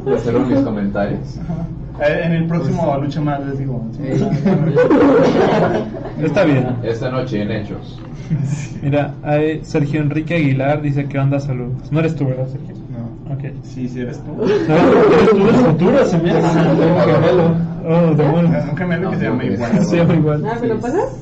Le 0.05 0.17
cero 0.19 0.39
mis 0.47 0.59
comentarios. 0.61 1.37
Eh, 2.01 2.21
En 2.23 2.31
el 2.33 2.47
próximo 2.47 2.97
lucha 2.97 3.21
más 3.21 3.39
les 3.45 3.59
digo. 3.59 3.85
Está 6.21 6.43
bien. 6.43 6.67
Esta 6.83 7.09
noche 7.11 7.41
en 7.41 7.51
Hechos. 7.51 7.99
Mira, 8.81 9.13
hay 9.23 9.63
Sergio 9.63 10.01
Enrique 10.01 10.35
Aguilar 10.35 10.81
dice 10.81 11.05
que 11.05 11.19
onda 11.19 11.39
saludos. 11.39 11.91
No 11.91 11.99
eres 11.99 12.15
tú, 12.15 12.25
¿verdad, 12.25 12.47
Sergio? 12.47 12.75
Ok. 13.33 13.43
Sí, 13.63 13.87
sí 13.87 14.01
eres 14.01 14.21
tú. 14.23 14.43
Eres 14.43 15.29
tú 15.31 15.37
del 15.45 15.55
futuro, 15.55 16.05
se 16.05 16.17
me 16.17 16.31
hace. 16.31 16.59
Un 16.59 16.99
gemelo. 16.99 17.55
Oh, 17.85 18.15
demonios. 18.15 18.63
Un 18.69 18.77
gemelo 18.77 19.09
que 19.11 19.17
se 19.17 19.23
llama 19.25 19.43
igual. 19.45 19.83
Se 19.85 19.97
llama 19.97 20.13
igual. 20.15 20.45
Ah, 20.45 20.57
¿me 20.61 20.67
lo 20.67 20.77
pasas? 20.79 21.19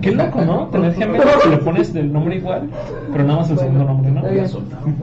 Qué 0.00 0.12
loco, 0.12 0.40
¿no? 0.42 0.66
Tener 0.68 0.94
gemelos 0.94 1.26
que 1.42 1.48
le 1.50 1.56
pones 1.58 1.94
el 1.94 2.12
nombre 2.12 2.36
igual, 2.36 2.70
pero 3.12 3.24
nada 3.24 3.40
más 3.40 3.50
el 3.50 3.58
segundo 3.58 3.84
nombre, 3.84 4.10
¿no? 4.12 4.22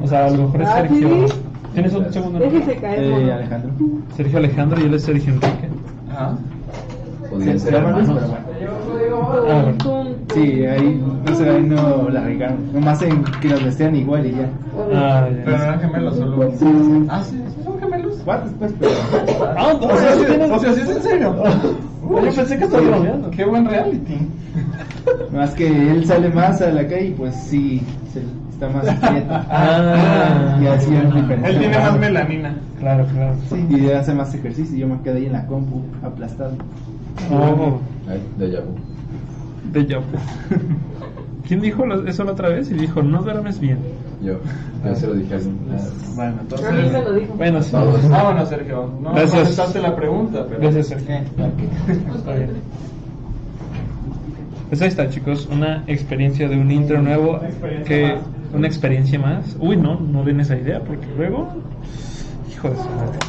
O 0.01 0.07
sea, 0.07 0.25
a 0.27 0.29
lo 0.31 0.43
mejor 0.43 0.61
es 0.61 0.67
Ah, 0.69 0.75
Sergio. 0.77 1.25
¿Tienes 1.73 1.93
un 1.93 2.11
segundo 2.13 2.39
nombre? 2.39 2.59
Déjese 2.59 2.79
caer. 2.79 3.03
Eh. 3.03 3.31
Alejandro. 3.33 3.71
Sergio 4.15 4.37
Alejandro 4.39 4.79
y 4.81 4.83
él 4.85 4.93
es 4.95 5.03
Sergio 5.03 5.33
Enrique. 5.33 5.69
Ajá. 6.09 6.37
Podrían 7.29 7.59
ser 7.59 7.73
Hermanos, 7.75 8.07
hermanos. 8.07 8.29
pero 8.57 9.17
bueno. 9.27 9.51
Ah, 9.51 9.61
bueno. 9.63 9.77
Sí, 10.37 10.65
ahí 10.65 11.01
no 11.25 11.35
sé, 11.35 11.49
ahí 11.49 11.63
no 11.63 12.09
la 12.09 12.21
regaron. 12.21 12.71
Nomás 12.73 13.01
en 13.01 13.23
que 13.41 13.49
los 13.49 13.63
vestían 13.63 13.95
igual 13.95 14.25
y 14.25 14.31
ya. 14.31 14.49
Ah, 14.93 15.27
Pero 15.45 15.57
no 15.57 15.63
eran 15.63 15.79
gemelos, 15.79 16.15
solo. 16.17 16.51
Ah, 17.09 17.23
sí, 17.23 17.41
sí 17.55 17.63
son 17.63 17.79
gemelos. 17.79 18.21
¿Cuántos 18.23 18.51
pues? 18.59 18.73
Pero... 18.79 18.91
Ah, 19.57 19.73
O 19.73 19.97
sea, 19.97 20.13
sí 20.13 20.23
sí, 20.27 20.51
o 20.51 20.59
sea, 20.59 20.73
sí 20.73 20.81
es 20.81 20.89
en 20.89 21.01
serio. 21.01 21.35
Yo 22.09 22.33
pensé 22.33 22.57
que 22.57 22.63
estabas 22.65 22.87
bromeando. 22.87 23.29
Qué 23.31 23.45
buen 23.45 23.65
reality. 23.67 24.17
Más 25.33 25.51
que 25.55 25.67
él 25.91 26.05
sale 26.05 26.29
más 26.29 26.61
a 26.61 26.69
la 26.71 26.83
calle 26.87 27.07
y 27.07 27.11
pues 27.11 27.35
sí, 27.35 27.81
se- 28.13 28.23
está 28.51 28.69
más 28.69 28.85
quieto. 29.11 29.27
Ah. 29.49 30.57
y 30.61 30.67
así 30.67 30.93
es 30.95 31.13
diferente. 31.13 31.49
Él 31.49 31.59
tiene 31.59 31.77
más 31.79 31.99
melanina. 31.99 32.55
Claro, 32.79 33.05
claro. 33.13 33.33
Sí, 33.49 33.65
y 33.69 33.89
hace 33.91 34.13
más 34.13 34.33
ejercicio 34.33 34.75
y 34.75 34.79
yo 34.81 34.87
me 34.87 34.99
quedo 35.01 35.15
ahí 35.17 35.25
en 35.25 35.33
la 35.33 35.45
compu 35.47 35.81
aplastado. 36.03 36.51
Oh, 37.31 37.79
Ay, 38.09 38.21
de 38.37 38.51
Yabu. 38.51 38.67
De 39.71 39.95
vu. 39.95 40.03
¿Quién 41.47 41.61
dijo 41.61 41.85
eso 42.05 42.23
la 42.25 42.33
otra 42.33 42.49
vez? 42.49 42.69
Y 42.71 42.73
dijo, 42.73 43.01
no 43.01 43.21
duermes 43.21 43.59
bien. 43.59 43.79
Yo. 44.21 44.33
Yo 44.85 44.95
se 44.95 45.07
lo 45.07 45.13
dije 45.13 45.33
a 45.33 45.37
alguien. 45.37 45.57
Bueno, 46.15 46.35
A 46.41 46.71
mí 46.71 46.77
me 46.77 46.81
lo 46.81 46.97
entonces. 46.97 47.21
dijo. 47.21 47.33
Bueno, 47.35 47.61
sí. 47.63 47.71
Todos. 47.71 48.09
Vámonos, 48.09 48.49
Sergio. 48.49 48.91
No 49.01 49.11
Gracias. 49.11 49.33
contestaste 49.33 49.79
la 49.81 49.95
pregunta, 49.95 50.45
pero. 50.47 50.59
Gracias, 50.61 50.87
Sergio. 50.87 51.15
Está 52.15 52.33
bien. 52.33 52.49
Pues 54.69 54.81
ahí 54.81 54.89
está, 54.89 55.07
chicos, 55.09 55.47
una 55.49 55.83
experiencia 55.87 56.49
de 56.49 56.57
un 56.57 56.69
intro 56.69 57.01
nuevo 57.01 57.39
que 57.85 58.17
una 58.53 58.67
experiencia 58.67 59.17
más. 59.17 59.55
Uy, 59.61 59.77
no, 59.77 59.97
no 59.97 60.25
den 60.25 60.41
esa 60.41 60.57
idea 60.57 60.81
porque 60.81 61.07
luego, 61.15 61.47
hijo 62.51 62.69
de 62.69 62.75
su 62.75 62.83
madre. 62.89 63.19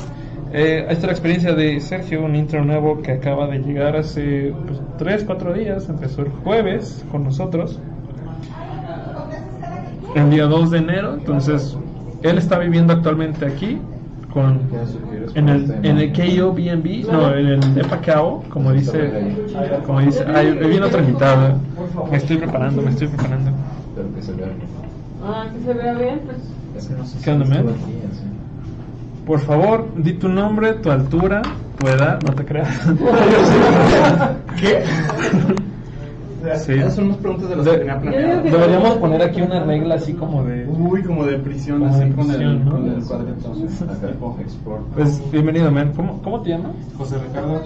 Eh, 0.52 0.86
ahí 0.88 0.94
está 0.94 1.06
la 1.06 1.12
experiencia 1.12 1.54
de 1.54 1.80
Sergio, 1.80 2.24
un 2.24 2.34
intro 2.34 2.64
nuevo 2.64 3.02
que 3.02 3.12
acaba 3.12 3.46
de 3.48 3.58
llegar 3.58 3.96
hace 3.96 4.54
pues, 4.66 4.80
3, 4.98 5.24
4 5.24 5.52
días, 5.52 5.88
empezó 5.88 6.22
el 6.22 6.30
jueves 6.30 7.04
con 7.10 7.24
nosotros, 7.24 7.78
el 10.14 10.30
día 10.30 10.46
2 10.46 10.70
de 10.70 10.78
enero, 10.78 11.14
entonces 11.14 11.76
él 12.22 12.38
está 12.38 12.58
viviendo 12.58 12.94
actualmente 12.94 13.44
aquí 13.44 13.78
con 14.32 14.60
en 15.34 15.48
el 15.48 15.70
en 15.82 15.98
el 15.98 16.12
KO 16.12 16.52
BNB, 16.52 17.10
no, 17.10 17.34
en 17.34 17.46
el 17.46 17.74
de 17.74 17.84
Pacao, 17.84 18.42
como 18.48 18.72
dice, 18.72 19.10
como 19.86 20.00
dice, 20.00 20.24
ay, 20.34 20.56
me 20.58 20.68
viene 20.68 20.86
otra 20.86 21.00
invitado. 21.00 21.54
Me 22.10 22.16
estoy 22.16 22.38
preparando, 22.38 22.82
me 22.82 22.90
estoy 22.90 23.08
preparando. 23.08 23.50
Espero 23.50 24.14
que 24.14 24.22
se 24.22 24.32
vea 24.32 24.46
bien. 24.46 24.68
Ah, 25.22 25.46
que 25.52 25.60
se 25.60 25.74
vea 25.74 25.94
bien, 25.94 26.20
pues. 26.24 26.38
Es 26.76 26.88
que 26.88 26.94
no 26.94 27.04
sé 27.04 27.18
¿Qué 27.24 27.30
onda, 27.30 27.44
man? 27.44 27.66
Por 29.28 29.40
favor, 29.40 29.92
di 29.94 30.14
tu 30.14 30.26
nombre, 30.26 30.72
tu 30.80 30.90
altura, 30.90 31.42
tu 31.78 31.86
edad, 31.86 32.18
no 32.22 32.32
te 32.32 32.46
creas. 32.46 32.70
¿Qué? 34.58 34.82
Sí. 36.58 36.72
Esas 36.74 36.94
son 36.94 37.04
unas 37.06 37.16
preguntas 37.18 37.48
de 37.50 37.56
las 37.56 37.64
De- 37.64 37.70
que 37.72 37.78
tenía 37.78 38.00
planeadas. 38.00 38.44
Deberíamos 38.44 38.96
poner 38.98 39.22
aquí 39.22 39.42
una 39.42 39.64
regla 39.64 39.94
así 39.96 40.12
como 40.14 40.44
de... 40.44 40.66
Uy, 40.68 41.02
como 41.02 41.24
de 41.24 41.38
prisión, 41.38 41.80
Como 41.80 41.90
así 41.94 42.04
de 42.04 42.14
con, 42.14 42.26
prisión, 42.26 42.50
el, 42.50 42.64
¿no? 42.64 42.70
con 42.70 42.86
el 42.92 43.04
cuadrito. 43.04 43.54
Pues 44.94 45.30
bienvenido, 45.32 45.70
man. 45.70 45.92
¿Cómo, 45.96 46.20
cómo 46.22 46.40
te 46.42 46.50
llamas? 46.50 46.72
José 46.96 47.16
Ricardo. 47.18 47.60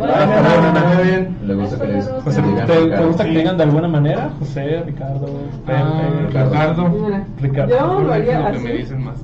Ah, 0.00 0.94
muy 0.96 1.04
bien. 1.08 1.36
Le 1.46 1.54
gusta 1.54 1.78
que 1.80 1.92
les 1.92 2.08
José, 2.24 2.42
¿te, 2.66 2.86
te 2.96 3.04
gusta 3.04 3.24
que 3.24 3.30
digan 3.30 3.56
de 3.56 3.62
alguna 3.64 3.88
manera? 3.88 4.30
José, 4.38 4.82
Ricardo, 4.86 5.26
Pepe, 5.66 5.78
Ah, 5.78 6.10
Ricardo. 6.26 6.94
Ricardo. 7.40 7.70
Yo 7.78 8.00
lo 8.02 8.12
haría 8.12 8.46
así. 8.48 8.64
me 8.64 8.72
dicen 8.72 9.04
más. 9.04 9.16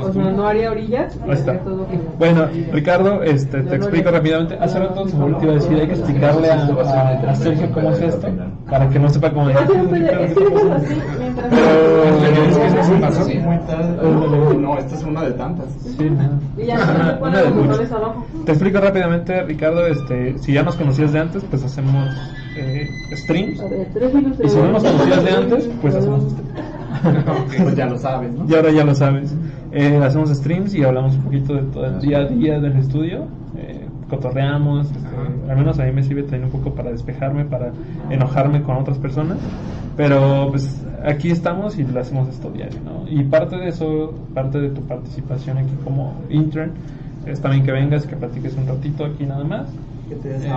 O 0.00 0.12
sea, 0.12 0.22
no 0.32 0.46
haría 0.46 0.70
orillas. 0.70 1.18
Ahí 1.24 1.32
está. 1.32 1.50
haría 1.52 1.64
todo 1.64 1.84
como- 1.86 2.02
Bueno, 2.18 2.46
Ricardo, 2.72 3.22
este, 3.22 3.62
te 3.62 3.76
explico 3.76 4.10
rápidamente. 4.10 4.56
Hace 4.60 4.78
rato 4.78 5.08
se 5.08 5.16
me 5.16 5.24
olvidó 5.24 5.52
decir, 5.54 5.78
hay 5.78 5.86
que 5.86 5.94
explicarle 5.94 6.50
a, 6.50 6.64
a- 6.66 7.30
a 7.30 7.34
Sergio 7.34 7.70
cómo 7.72 7.90
es 7.90 8.00
esto, 8.00 8.23
para 8.70 8.88
que 8.88 8.98
no 8.98 9.08
sepa 9.08 9.30
cómo 9.30 9.50
es. 9.50 9.56
Pero 9.56 9.72
siempre- 9.72 10.24
es 10.24 10.34
que 10.34 10.44
dejas 10.44 10.70
así 10.82 10.94
mientras- 11.18 11.48
Pero- 11.50 12.04
Es 12.14 12.58
que 12.58 12.66
eso 12.66 12.82
Sí, 12.84 13.00
pasó 13.00 13.24
sí. 13.24 13.38
muy 13.38 13.56
tarde. 13.58 14.56
No, 14.60 14.78
esta 14.78 14.94
es 14.94 15.02
una 15.04 15.22
de 15.22 15.32
tantas. 15.32 15.66
Sí, 15.96 16.10
no. 16.10 16.62
Y 16.62 16.66
ya 16.66 16.76
no 16.78 16.84
se 16.86 16.92
Una 16.92 17.18
ponen 17.18 17.34
de 17.34 17.40
los 17.44 17.54
muchas. 17.54 17.68
botones 17.70 17.92
abajo. 17.92 18.26
Te 18.44 18.52
explico 18.52 18.80
rápidamente, 18.80 19.42
Ricardo, 19.42 19.86
este, 19.86 20.38
si 20.38 20.52
ya 20.52 20.62
nos 20.62 20.76
conocías 20.76 21.12
de 21.12 21.20
antes, 21.20 21.44
pues 21.48 21.64
hacemos 21.64 22.08
eh, 22.56 22.88
streams. 23.12 23.60
Y 24.44 24.48
si 24.48 24.56
no 24.58 24.72
nos 24.72 24.84
conocías 24.84 25.24
de 25.24 25.30
antes, 25.30 25.70
pues 25.82 25.94
hacemos 25.94 26.24
Pues 27.62 27.74
ya 27.76 27.86
lo 27.86 27.98
sabes, 27.98 28.32
¿no? 28.32 28.48
Y 28.48 28.54
ahora 28.54 28.70
ya 28.70 28.84
lo 28.84 28.94
sabes. 28.94 29.34
Eh, 29.72 30.00
hacemos 30.02 30.30
streams 30.30 30.74
y 30.74 30.84
hablamos 30.84 31.14
un 31.16 31.22
poquito 31.22 31.54
de 31.54 31.62
todo 31.64 31.86
el 31.86 32.00
día 32.00 32.18
a 32.18 32.24
día 32.26 32.60
del 32.60 32.76
estudio. 32.76 33.26
Eh, 33.56 33.83
cotorreamos. 34.08 34.86
este, 34.90 35.50
al 35.50 35.56
menos 35.56 35.78
a 35.78 35.84
mí 35.84 35.92
me 35.92 36.02
sirve 36.02 36.22
también 36.22 36.44
un 36.44 36.50
poco 36.50 36.74
para 36.74 36.90
despejarme, 36.90 37.44
para 37.44 37.72
enojarme 38.10 38.62
con 38.62 38.76
otras 38.76 38.98
personas. 38.98 39.38
Pero 39.96 40.48
pues 40.50 40.82
aquí 41.04 41.30
estamos 41.30 41.78
y 41.78 41.84
lo 41.84 42.00
hacemos 42.00 42.28
esto 42.28 42.50
diario, 42.50 42.78
¿no? 42.84 43.08
Y 43.08 43.22
parte 43.24 43.56
de 43.56 43.68
eso, 43.68 44.12
parte 44.34 44.60
de 44.60 44.70
tu 44.70 44.82
participación 44.82 45.58
aquí 45.58 45.72
como 45.84 46.14
intern, 46.30 46.72
es 47.26 47.40
también 47.40 47.64
que 47.64 47.72
vengas, 47.72 48.06
que 48.06 48.16
platiques 48.16 48.56
un 48.56 48.66
ratito 48.66 49.04
aquí 49.04 49.24
nada 49.24 49.44
más. 49.44 49.68
Que 50.08 50.16
te 50.16 50.36
Eh, 50.36 50.50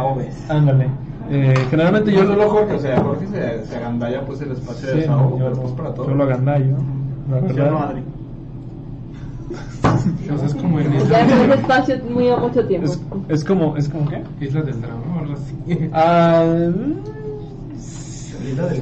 ándale. 0.49 0.87
Eh, 1.29 1.53
generalmente 1.69 2.11
yo 2.11 2.21
Yo 2.23 2.27
solo 2.27 2.49
Jorge, 2.49 2.73
o 2.73 2.79
sea, 2.79 3.01
Jorge 3.01 3.27
se, 3.27 3.65
se 3.65 3.75
agandalla 3.75 4.21
pues 4.25 4.41
el 4.41 4.51
espacio 4.51 4.87
de 4.87 4.93
Sí, 4.93 4.99
desahogo, 5.01 5.37
yo, 5.37 5.45
pero 5.49 5.61
pues 5.61 5.73
para 5.73 5.93
todo. 5.93 6.07
yo 6.07 6.15
lo 6.15 6.23
agandallo. 6.23 6.77
La 7.29 7.39
¿Sí 7.39 7.45
o 7.53 7.55
verdad. 7.55 7.71
no, 7.71 7.79
Adri? 7.79 8.01
O 10.33 10.37
sea, 10.37 10.47
es 10.47 10.55
como 10.55 10.79
en 10.79 10.91
Ya 10.91 10.97
Isla, 10.99 11.21
es 11.21 11.45
un 11.45 11.51
espacio 11.51 11.95
muy 12.09 12.29
a 12.29 12.37
mucho 12.37 12.65
tiempo. 12.65 12.91
Es, 12.91 12.99
es 13.29 13.43
como, 13.43 13.77
es 13.77 13.89
como 13.89 14.09
qué? 14.09 14.23
Isla 14.41 14.61
del 14.61 14.81
Drama 14.81 15.03
o 15.15 15.19
algo 15.19 15.33
así. 15.33 15.55
Ah, 15.93 16.43
Isla 18.45 18.67
del 18.67 18.81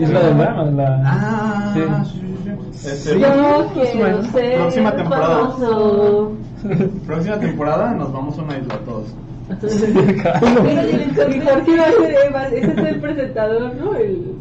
Isla 0.00 0.20
Drama, 0.20 0.64
la... 0.64 1.02
Ah, 1.04 1.72
sí. 1.74 1.80
sí, 1.80 2.20
sí, 2.20 2.26
sí. 2.44 2.50
Este, 2.88 3.20
Yo 3.20 3.28
bueno, 3.28 3.70
quiero 3.74 4.24
ser 4.30 4.56
próxima 4.56 4.96
temporada. 4.96 5.54
Próxima 7.06 7.38
temporada 7.38 7.94
nos 7.94 8.12
vamos 8.12 8.38
a 8.38 8.42
una 8.42 8.58
isla 8.58 8.78
todos. 8.84 9.14
Va 9.50 9.56
a 9.56 9.60
ser 9.60 9.96
Eva, 12.26 12.46
ese 12.46 12.70
es 12.70 12.78
el 12.78 13.00
presentador, 13.00 13.74
¿no? 13.76 13.96
El... 13.96 14.36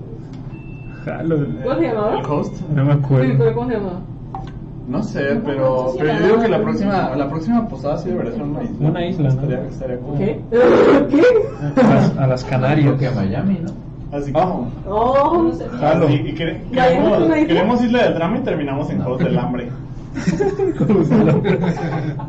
¿Cómo 1.64 1.76
se 1.76 1.82
llamaba? 1.82 2.20
¿El 2.20 2.26
host? 2.26 2.62
No 2.70 2.86
me 2.86 2.94
acuerdo. 2.94 3.54
¿cómo 3.54 3.68
se 3.68 3.74
llamaba? 3.76 4.00
No 4.90 5.04
sé, 5.04 5.40
pero, 5.46 5.94
pero 6.00 6.14
yo 6.20 6.26
digo 6.26 6.40
que 6.42 6.48
la 6.48 6.62
próxima, 6.62 7.16
la 7.16 7.30
próxima 7.30 7.68
posada 7.68 7.98
sí 8.00 8.10
debería 8.10 8.32
ser 8.32 8.42
una 8.42 8.64
isla. 8.64 8.90
Una 8.90 9.06
isla, 9.06 9.24
¿no? 9.30 9.30
Estaría, 9.42 9.66
estaría 9.68 9.98
cool. 10.00 10.18
¿Qué? 10.18 10.40
¿Qué? 11.10 11.82
A 11.82 11.94
las, 11.94 12.18
a 12.18 12.28
las 12.28 12.44
Creo 12.44 12.60
Canarias. 12.60 13.00
que 13.00 13.08
a 13.08 13.12
Miami, 13.12 13.60
¿no? 13.64 14.18
Así 14.18 14.32
como. 14.34 14.72
Oh, 14.88 15.52
Jalo. 15.80 16.08
así, 16.08 16.16
y 16.16 16.34
quere- 16.34 16.62
¿Ya 16.72 16.88
vimos 16.90 17.10
queremos, 17.10 17.18
una 17.28 17.38
isla? 17.40 17.48
queremos 17.54 17.84
Isla 17.84 18.04
del 18.04 18.14
Drama 18.16 18.38
y 18.38 18.42
terminamos 18.42 18.90
en 18.90 19.02
Juegos 19.02 19.20
del 19.20 19.38
Hambre. 19.38 19.70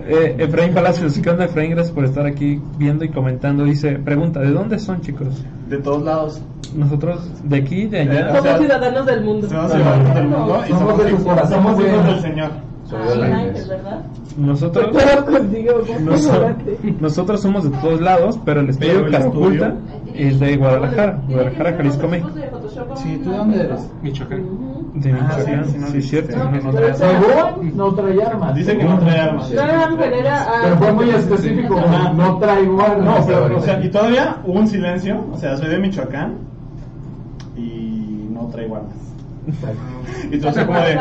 eh, 0.06 0.36
Efraín 0.38 0.74
Palacios, 0.74 1.18
¿qué 1.18 1.30
onda 1.30 1.44
Efraín? 1.46 1.70
Gracias 1.72 1.94
por 1.94 2.04
estar 2.04 2.26
aquí 2.26 2.60
viendo 2.78 3.04
y 3.04 3.08
comentando. 3.08 3.64
Dice, 3.64 3.92
pregunta, 3.98 4.40
¿de 4.40 4.50
dónde 4.50 4.78
son 4.78 5.00
chicos? 5.00 5.28
De 5.68 5.78
todos 5.78 6.02
lados. 6.02 6.40
Nosotros, 6.74 7.28
de 7.44 7.56
aquí, 7.56 7.86
de 7.86 8.00
allá. 8.00 8.26
O 8.26 8.28
somos 8.28 8.42
sea, 8.42 8.58
ciudadanos 8.58 9.06
del 9.06 9.24
mundo. 9.24 9.48
Somos 9.48 9.72
ciudadanos 9.72 10.14
del 10.14 10.28
mundo 10.28 10.62
y 10.64 10.68
Somos 10.68 10.80
somos, 10.88 11.04
de 11.04 11.10
tu 11.10 11.24
corazón, 11.24 11.50
somos 11.64 11.80
hijos 11.80 12.06
del 12.06 12.20
Señor. 12.20 12.50
Soy 12.88 12.98
Ah, 13.02 13.10
de 13.10 13.16
la 13.16 13.26
Ángel, 13.26 13.50
Inés. 13.50 13.68
¿verdad? 13.68 14.00
Nosotros, 14.40 14.88
contigo, 15.30 15.72
nosotros 17.00 17.40
somos 17.42 17.64
de 17.70 17.76
todos 17.78 18.00
lados, 18.00 18.38
pero 18.44 18.60
el 18.60 18.70
estudio 18.70 19.10
Caraculta 19.10 19.66
estudio- 19.68 19.74
es 20.14 20.40
de 20.40 20.56
Guadalajara, 20.56 21.20
Guadalajara, 21.28 21.72
Jalisco, 21.76 22.08
México. 22.08 22.30
Sí, 22.96 23.20
¿tú 23.22 23.30
de 23.30 23.36
dónde 23.36 23.60
eres? 23.60 23.80
Michoacán. 24.02 24.42
De 24.94 25.12
Ah, 25.12 25.14
Michoacán, 25.36 25.64
sí, 25.68 25.78
sí, 25.92 26.02
cierto. 26.02 26.36
No 26.36 26.50
no 27.74 27.94
trae 27.94 28.22
armas. 28.22 28.54
Dice 28.54 28.78
que 28.78 28.84
no 28.84 28.98
trae 28.98 29.20
armas. 29.20 29.50
Pero 29.52 30.76
fue 30.78 30.92
muy 30.92 31.10
específico. 31.10 31.78
Ajá. 31.78 32.12
No 32.14 32.38
traigo 32.38 32.80
armas. 32.80 33.20
No, 33.20 33.26
pero, 33.26 33.58
o 33.58 33.60
sea, 33.60 33.84
y 33.84 33.88
todavía 33.90 34.36
hubo 34.44 34.58
un 34.58 34.68
silencio. 34.68 35.24
O 35.32 35.36
sea, 35.36 35.56
soy 35.56 35.68
de 35.68 35.78
Michoacán 35.78 36.34
y 37.56 38.26
no 38.32 38.46
traigo 38.48 38.76
armas. 38.76 38.94
Y 40.30 40.34
entonces, 40.34 40.64
como 40.64 40.78
de, 40.78 40.98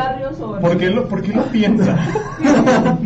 ¿por 0.60 0.76
qué 0.78 0.90
lo, 0.90 1.06
por 1.08 1.22
qué 1.22 1.32
lo 1.32 1.42
piensa? 1.44 1.96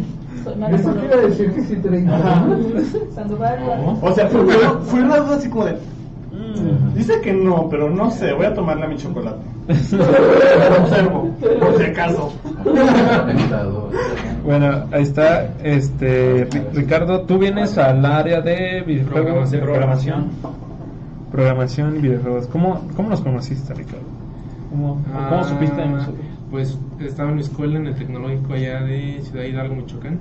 Eso 0.75 0.95
quiere 0.95 1.29
decir 1.29 1.53
que 1.53 1.63
sí 1.63 1.77
armas. 2.09 2.87
Sandoval, 3.15 3.59
O 4.03 4.13
sea, 4.13 4.29
fue, 4.29 4.45
fue, 4.45 4.81
fue 4.83 5.01
una 5.03 5.17
duda 5.19 5.37
así 5.37 5.49
como 5.49 5.65
de, 5.67 5.73
"Mm, 5.73 6.95
dice 6.95 7.21
que 7.23 7.33
no, 7.33 7.69
pero 7.71 7.91
no 7.91 8.11
sé, 8.11 8.33
voy 8.33 8.47
a 8.47 8.55
tomarle 8.55 8.85
a 8.85 8.89
mi 8.89 8.97
chocolate. 8.97 9.39
Lo 9.69 10.83
observo, 10.85 11.31
por 11.61 11.77
si 11.79 11.85
acaso. 11.85 12.33
Bueno, 14.45 14.85
ahí 14.93 15.03
está, 15.03 15.49
este, 15.63 16.49
Ri- 16.51 16.63
Ricardo, 16.75 17.23
tú 17.23 17.39
vienes 17.39 17.79
al 17.79 18.05
área 18.05 18.41
de 18.43 18.83
videojuegos, 18.87 19.51
de 19.51 19.59
programación, 19.59 20.27
programación 21.33 21.97
y 21.97 21.99
videojuegos. 22.01 22.47
¿Cómo, 22.49 22.83
cómo 22.95 23.09
nos 23.09 23.21
conociste, 23.23 23.73
Ricardo? 23.75 24.05
¿Cómo, 24.71 25.03
cómo 25.31 25.41
Ah, 25.41 25.45
supiste 25.45 25.81
de 25.81 25.89
nosotros? 25.89 26.24
Pues 26.55 26.79
estaba 27.01 27.31
en 27.31 27.35
mi 27.35 27.41
escuela 27.41 27.81
en 27.81 27.89
el 27.89 27.97
tecnológico 27.97 28.53
allá 28.53 28.81
de 28.83 29.21
Ciudad 29.23 29.43
Hidalgo, 29.43 29.75
Michoacán. 29.75 30.21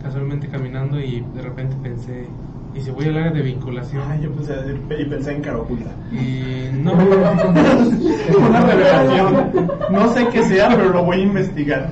Casualmente 0.00 0.46
caminando 0.46 1.00
y 1.00 1.24
de 1.34 1.42
repente 1.42 1.74
pensé, 1.82 2.28
¿y 2.72 2.80
si 2.80 2.92
voy 2.92 3.06
al 3.06 3.16
área 3.16 3.32
de 3.32 3.42
vinculación? 3.42 4.00
Ay, 4.08 4.20
yo 4.22 4.30
pensé, 4.30 4.54
y 4.96 5.04
pensé 5.06 5.32
en 5.32 5.42
cara 5.42 5.58
oculta. 5.58 5.90
Y 6.12 6.70
no, 6.84 6.92
Una 8.38 8.60
revelación. 8.60 9.50
No 9.90 10.08
sé 10.14 10.28
qué 10.28 10.44
sea, 10.44 10.68
pero 10.68 10.90
lo 10.90 11.04
voy 11.04 11.16
a 11.18 11.22
investigar. 11.24 11.88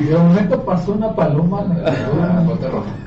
Y 0.00 0.04
de 0.04 0.16
momento 0.16 0.64
pasó 0.64 0.92
una 0.92 1.14
paloma. 1.14 1.66
Ah. 1.84 2.46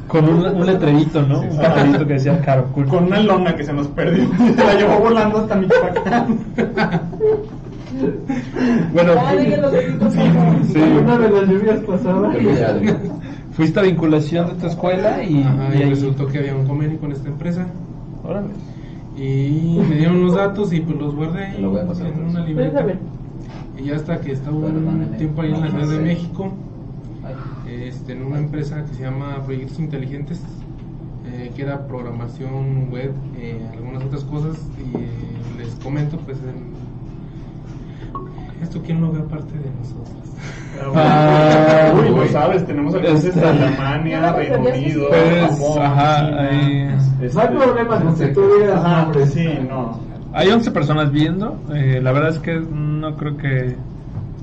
Con 0.07 0.29
un, 0.29 0.45
un 0.45 0.65
letrerito, 0.67 1.23
¿no? 1.23 1.39
Un 1.39 1.57
papelito 1.57 2.05
que 2.05 2.13
decía 2.13 2.39
Caro 2.41 2.67
Cool. 2.71 2.85
Con 2.85 3.05
una 3.05 3.19
lona 3.19 3.55
que 3.55 3.63
se 3.63 3.73
nos 3.73 3.87
perdió. 3.87 4.29
Se 4.37 4.63
la 4.63 4.75
llevó 4.75 4.99
volando 4.99 5.39
hasta 5.39 5.55
Michoacán. 5.55 6.37
Bueno, 8.93 9.13
sí, 10.71 10.79
Una 11.01 11.17
de 11.17 11.29
las 11.29 11.49
lluvias 11.49 11.79
pasadas. 11.81 12.35
Fuiste 13.53 13.79
a 13.79 13.83
vinculación 13.83 14.47
de 14.47 14.53
tu 14.55 14.67
escuela 14.67 15.23
y, 15.23 15.43
Ajá, 15.43 15.69
y 15.75 15.79
y 15.79 15.83
ahí- 15.83 15.89
resultó 15.89 16.25
que 16.27 16.39
había 16.39 16.55
un 16.55 16.67
convenio 16.67 16.97
con 16.99 17.11
esta 17.11 17.27
empresa. 17.29 17.67
Órale. 18.23 18.47
Y 19.15 19.79
me 19.87 19.95
dieron 19.97 20.21
los 20.23 20.33
datos 20.35 20.73
y 20.73 20.79
pues 20.79 20.97
los 20.97 21.15
guardé 21.15 21.51
Te 21.53 21.61
lo 21.61 21.69
voy 21.69 21.81
a 21.81 21.87
pasar, 21.87 22.07
en 22.07 22.23
una 22.23 22.43
libreta. 22.43 22.83
Y 23.77 23.83
ya 23.85 23.95
hasta 23.95 24.19
que 24.21 24.31
estaba 24.31 24.55
un 24.57 25.07
tiempo 25.17 25.41
ahí 25.41 25.53
en 25.53 25.61
la 25.61 25.69
Ciudad 25.69 25.85
no 25.85 25.91
de. 25.91 25.99
México, 25.99 26.51
este, 27.69 28.13
en 28.13 28.23
una 28.23 28.39
empresa 28.39 28.83
que 28.85 28.95
se 28.95 29.03
llama 29.03 29.37
Proyectos 29.45 29.77
Inteligentes, 29.79 30.41
eh, 31.31 31.51
que 31.55 31.61
era 31.61 31.87
programación 31.87 32.89
web, 32.91 33.11
eh, 33.37 33.61
algunas 33.77 34.03
otras 34.03 34.23
cosas, 34.23 34.57
y 34.79 34.97
eh, 34.97 35.07
les 35.59 35.75
comento, 35.83 36.17
pues, 36.17 36.37
en- 36.39 36.73
esto 38.63 38.81
quién 38.83 39.01
lo 39.01 39.11
ve 39.11 39.19
aparte 39.19 39.53
de 39.57 39.69
nosotros. 39.79 40.09
Ah, 40.95 41.93
Uy, 41.99 42.09
no 42.09 42.21
uy. 42.23 42.27
sabes, 42.29 42.65
tenemos 42.65 42.93
alcances 42.95 43.35
Este- 43.35 43.47
Alemania, 43.47 44.33
Reino 44.33 44.59
Unido, 44.59 45.07
Pues, 45.09 45.51
Japón, 45.51 45.81
ajá, 45.83 46.25
China. 46.25 46.41
ahí- 46.49 46.95
Este- 47.21 47.35
No 47.35 47.41
hay 47.41 47.47
problema 47.55 47.99
con 48.01 48.15
que 48.15 48.27
tú 48.27 48.41
digas 48.59 48.75
Ajá, 48.85 49.01
nombres. 49.03 49.33
sí, 49.33 49.49
no. 49.69 49.99
Hay 50.33 50.49
11 50.49 50.71
personas 50.71 51.11
viendo. 51.11 51.57
eh, 51.73 51.99
la 52.01 52.11
verdad 52.11 52.29
es 52.31 52.39
que 52.39 52.55
no 52.59 53.15
creo 53.15 53.37
que 53.37 53.75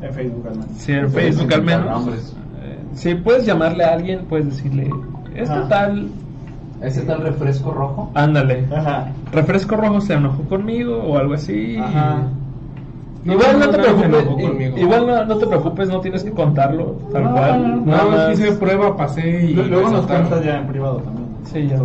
En 0.03 0.14
Facebook 0.14 0.47
al 0.47 0.53
menos. 0.55 0.66
Sí, 0.79 0.93
en 0.93 1.11
Puedes 1.11 1.37
Facebook 1.37 1.53
al 1.55 1.61
inventar 1.61 1.85
menos. 2.01 2.35
Eh, 2.62 2.79
si 2.95 3.14
puedes 3.16 3.45
llamarle 3.45 3.85
a 3.85 3.93
alguien, 3.95 4.21
puedes 4.29 4.47
decirle, 4.47 4.89
este 5.35 5.53
Ajá. 5.53 5.68
tal, 5.68 6.09
¿Ese 6.81 7.03
tal 7.03 7.21
refresco 7.23 7.71
rojo? 7.73 8.11
ándale. 8.14 8.64
Ajá. 8.75 9.09
Refresco 9.33 9.77
rojo 9.77 10.01
se 10.01 10.14
enojó 10.14 10.43
conmigo 10.45 10.97
o 11.03 11.18
algo 11.18 11.35
así. 11.35 11.77
Ajá. 11.77 12.23
Igual 13.25 13.59
no, 13.59 13.68
te 13.71 13.77
nadie 13.79 13.91
se 13.91 14.09
preocupes, 14.09 14.25
i- 14.39 14.47
conmigo. 14.49 14.79
igual 14.79 15.07
no, 15.07 15.25
no 15.27 15.37
te 15.37 15.47
preocupes, 15.47 15.89
no 15.89 16.01
tienes 16.01 16.25
que 16.25 16.31
contarlo 16.31 16.85
tal 17.12 17.25
No, 17.25 17.33
cual. 17.33 17.85
no, 17.87 18.11
no. 18.11 18.33
Hice 18.33 18.53
prueba, 18.53 18.97
pasé 18.97 19.45
y 19.45 19.55
Luego 19.55 19.91
nos 19.91 20.07
cuentas 20.07 20.43
ya 20.45 20.59
en 20.59 20.66
privado 20.66 20.99
también. 20.99 21.27
Sí, 21.45 21.66
ya. 21.68 21.79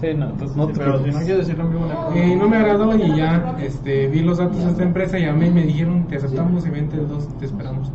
Sí, 0.00 0.14
no, 0.16 0.26
entonces 0.26 0.56
no 0.56 0.66
Sí, 0.66 0.72
te 0.74 0.78
pero 0.78 0.98
si 1.04 1.10
no 1.10 1.18
quieres 1.18 1.38
decirlo 1.38 1.64
en 1.64 1.70
vivo, 1.72 1.86
no 1.86 2.16
Y 2.24 2.36
no 2.36 2.48
me 2.48 2.56
agradó 2.58 2.94
y 2.96 3.16
ya 3.16 3.56
este, 3.60 4.06
vi 4.06 4.20
los 4.20 4.38
datos 4.38 4.62
de 4.64 4.70
esta 4.70 4.82
empresa 4.84 5.18
y 5.18 5.24
a 5.24 5.32
mí 5.32 5.50
me 5.50 5.62
dijeron 5.62 6.04
te 6.06 6.16
aceptamos 6.16 6.64
y 6.66 6.70
vente 6.70 6.96
2, 6.96 7.28
te 7.40 7.44
esperamos. 7.46 7.90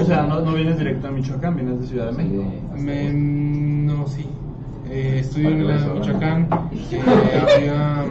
O 0.00 0.04
sea, 0.04 0.22
no, 0.22 0.40
no 0.40 0.52
vienes 0.54 0.78
directo 0.78 1.08
a 1.08 1.10
Michoacán, 1.10 1.54
vienes 1.56 1.80
de 1.80 1.86
Ciudad 1.86 2.06
de 2.10 2.12
México. 2.12 2.44
Me, 2.78 3.12
no, 3.12 4.06
sí. 4.06 4.26
Eh, 4.90 5.18
estudio 5.20 5.50
en 5.50 5.68
la 5.68 5.76
Michoacán. 5.94 6.48
eh, 6.92 7.02
había, 7.56 8.04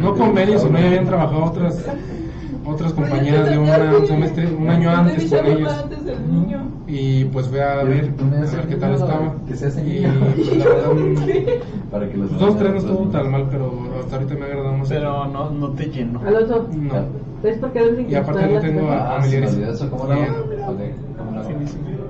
no 0.00 0.14
convenios, 0.14 0.62
sino 0.62 0.78
ya 0.78 0.86
habían 0.86 1.06
trabajado 1.06 1.44
otras 1.44 1.84
otras 2.72 2.92
compañeras 2.92 3.50
de 3.50 3.58
una- 3.58 3.96
un 3.98 4.06
semestre, 4.06 4.46
un 4.54 4.68
año 4.68 4.90
antes 4.90 5.30
con 5.32 5.46
ellos. 5.46 5.72
antes 5.82 6.04
del 6.04 6.32
niño. 6.32 6.58
Y 6.86 7.24
pues 7.26 7.46
fui 7.46 7.58
a 7.60 7.76
ver, 7.84 8.10
a 8.20 8.56
ver 8.56 8.66
qué 8.68 8.76
tal 8.76 8.94
estaba. 8.94 9.34
Que 9.46 9.54
se 9.54 9.66
hace 9.68 9.80
Y 9.86 10.02
pues, 10.02 10.56
la 10.58 10.64
verdad, 10.64 10.90
Para 11.90 12.08
que 12.08 12.16
los 12.16 12.38
dos, 12.38 12.56
tres 12.58 12.70
no 12.72 12.78
estuvo 12.78 13.08
tan 13.08 13.30
mal, 13.30 13.46
pero 13.50 13.72
hasta 14.00 14.16
ahorita 14.16 14.34
me 14.34 14.42
ha 14.42 14.46
agradado 14.46 14.76
más. 14.76 14.88
Pero 14.88 15.26
no, 15.26 15.50
no 15.50 15.68
te 15.70 15.84
lleno. 15.86 16.20
Alonso, 16.26 16.68
No. 16.76 16.94
¿ves 17.42 17.58
por 17.58 17.72
qué 17.72 17.80
deben 17.84 18.10
Y 18.10 18.14
aparte 18.14 18.46
no 18.46 18.60
tengo 18.60 18.90
a- 18.90 19.16
Ah, 19.16 19.20
familiares. 19.20 19.56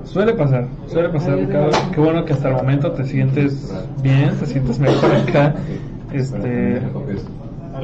Suele 0.05 0.33
pasar, 0.33 0.67
suele 0.87 1.09
pasar, 1.09 1.37
Ricardo. 1.37 1.69
Qué 1.93 2.01
bueno 2.01 2.25
que 2.25 2.33
hasta 2.33 2.49
el 2.49 2.55
momento 2.55 2.91
te 2.91 3.03
sientes 3.05 3.73
bien, 4.01 4.31
te 4.39 4.45
sientes 4.45 4.79
mejor 4.79 5.11
acá. 5.15 5.53
Este, 6.11 6.81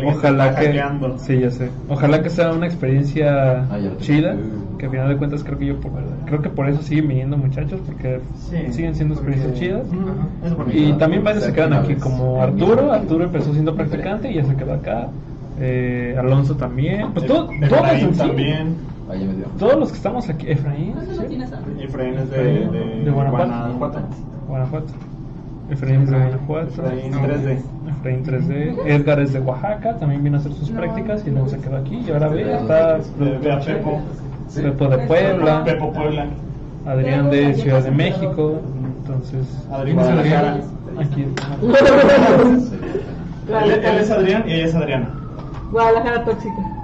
Ojalá 0.05 0.55
que, 0.55 0.65
hackeando. 0.67 1.17
sí, 1.17 1.39
ya 1.39 1.51
sé. 1.51 1.69
Ojalá 1.89 2.21
que 2.21 2.29
sea 2.29 2.51
una 2.51 2.65
experiencia 2.67 3.61
Ah, 3.69 3.77
chida. 3.99 4.35
Que 4.77 4.85
al 4.85 4.91
final 4.91 5.09
de 5.09 5.17
cuentas 5.17 5.43
creo 5.43 5.57
que 5.57 5.65
yo, 5.65 5.79
por, 5.79 5.91
creo 6.25 6.41
que 6.41 6.49
por 6.49 6.69
eso 6.69 6.81
siguen 6.83 7.07
viniendo 7.07 7.35
muchachos, 7.37 7.79
porque 7.85 8.19
Sí, 8.35 8.57
siguen 8.71 8.93
siendo 8.95 9.15
porque- 9.15 9.31
experiencias 9.31 9.59
chidas. 9.59 9.87
Y 10.73 10.93
también 10.93 11.23
varios 11.23 11.45
se 11.45 11.53
quedan 11.53 11.73
aquí, 11.73 11.95
como 11.95 12.41
Arturo. 12.41 12.91
Arturo 12.91 13.23
empezó 13.23 13.51
siendo 13.53 13.75
practicante 13.75 14.31
y 14.31 14.35
ya 14.35 14.43
se 14.45 14.55
quedó 14.55 14.73
acá. 14.73 15.07
Eh, 15.59 16.15
Alonso 16.19 16.55
también. 16.55 17.11
Pues 17.13 17.25
todo, 17.25 17.49
todos 17.67 18.17
también. 18.17 18.75
Ah. 19.09 19.13
Todos 19.57 19.77
los 19.79 19.89
que 19.89 19.95
estamos 19.97 20.29
aquí. 20.29 20.47
Efraín. 20.49 20.93
Efraín 21.79 22.13
es 22.15 22.29
de, 22.29 22.37
de, 22.43 23.01
De 23.05 23.09
Guanajuato. 23.11 23.97
Guanajuato. 24.47 24.87
Efraín 25.69 26.03
es 26.03 26.09
de 26.09 26.17
Guanajuato. 26.17 26.69
Efraín 26.69 27.13
3D. 27.13 27.57
Efraín 27.89 28.23
3D. 28.25 28.77
Edgar 28.85 29.19
es 29.19 29.33
de 29.33 29.39
Oaxaca, 29.39 29.97
también 29.97 30.23
vino 30.23 30.37
a 30.37 30.39
hacer 30.39 30.53
sus 30.53 30.69
prácticas 30.69 31.23
y 31.27 31.31
luego 31.31 31.49
se 31.49 31.57
quedó 31.59 31.77
aquí. 31.77 32.03
Y 32.07 32.11
ahora 32.11 32.29
ve, 32.29 32.55
está 32.55 32.99
Ve, 33.19 33.37
ve 33.41 33.51
a 33.51 33.59
Pepo. 33.59 34.01
Pepo 34.55 34.87
de 34.87 34.97
Puebla, 34.99 35.63
Pepo 35.65 35.91
Puebla. 35.91 36.27
Adrián 36.85 37.29
de 37.29 37.53
Ciudad 37.55 37.83
de 37.83 37.91
México. 37.91 38.61
Entonces, 39.01 39.45
Adri 39.71 39.93
Guadalajara. 39.93 40.61
aquí. 40.99 41.25
Él, 43.47 43.71
él 43.71 43.97
es 43.97 44.11
Adrián 44.11 44.43
y 44.45 44.53
ella 44.55 44.65
es 44.65 44.75
Adriana. 44.75 45.09
Guadalajara 45.71 46.25
tóxica. 46.25 46.77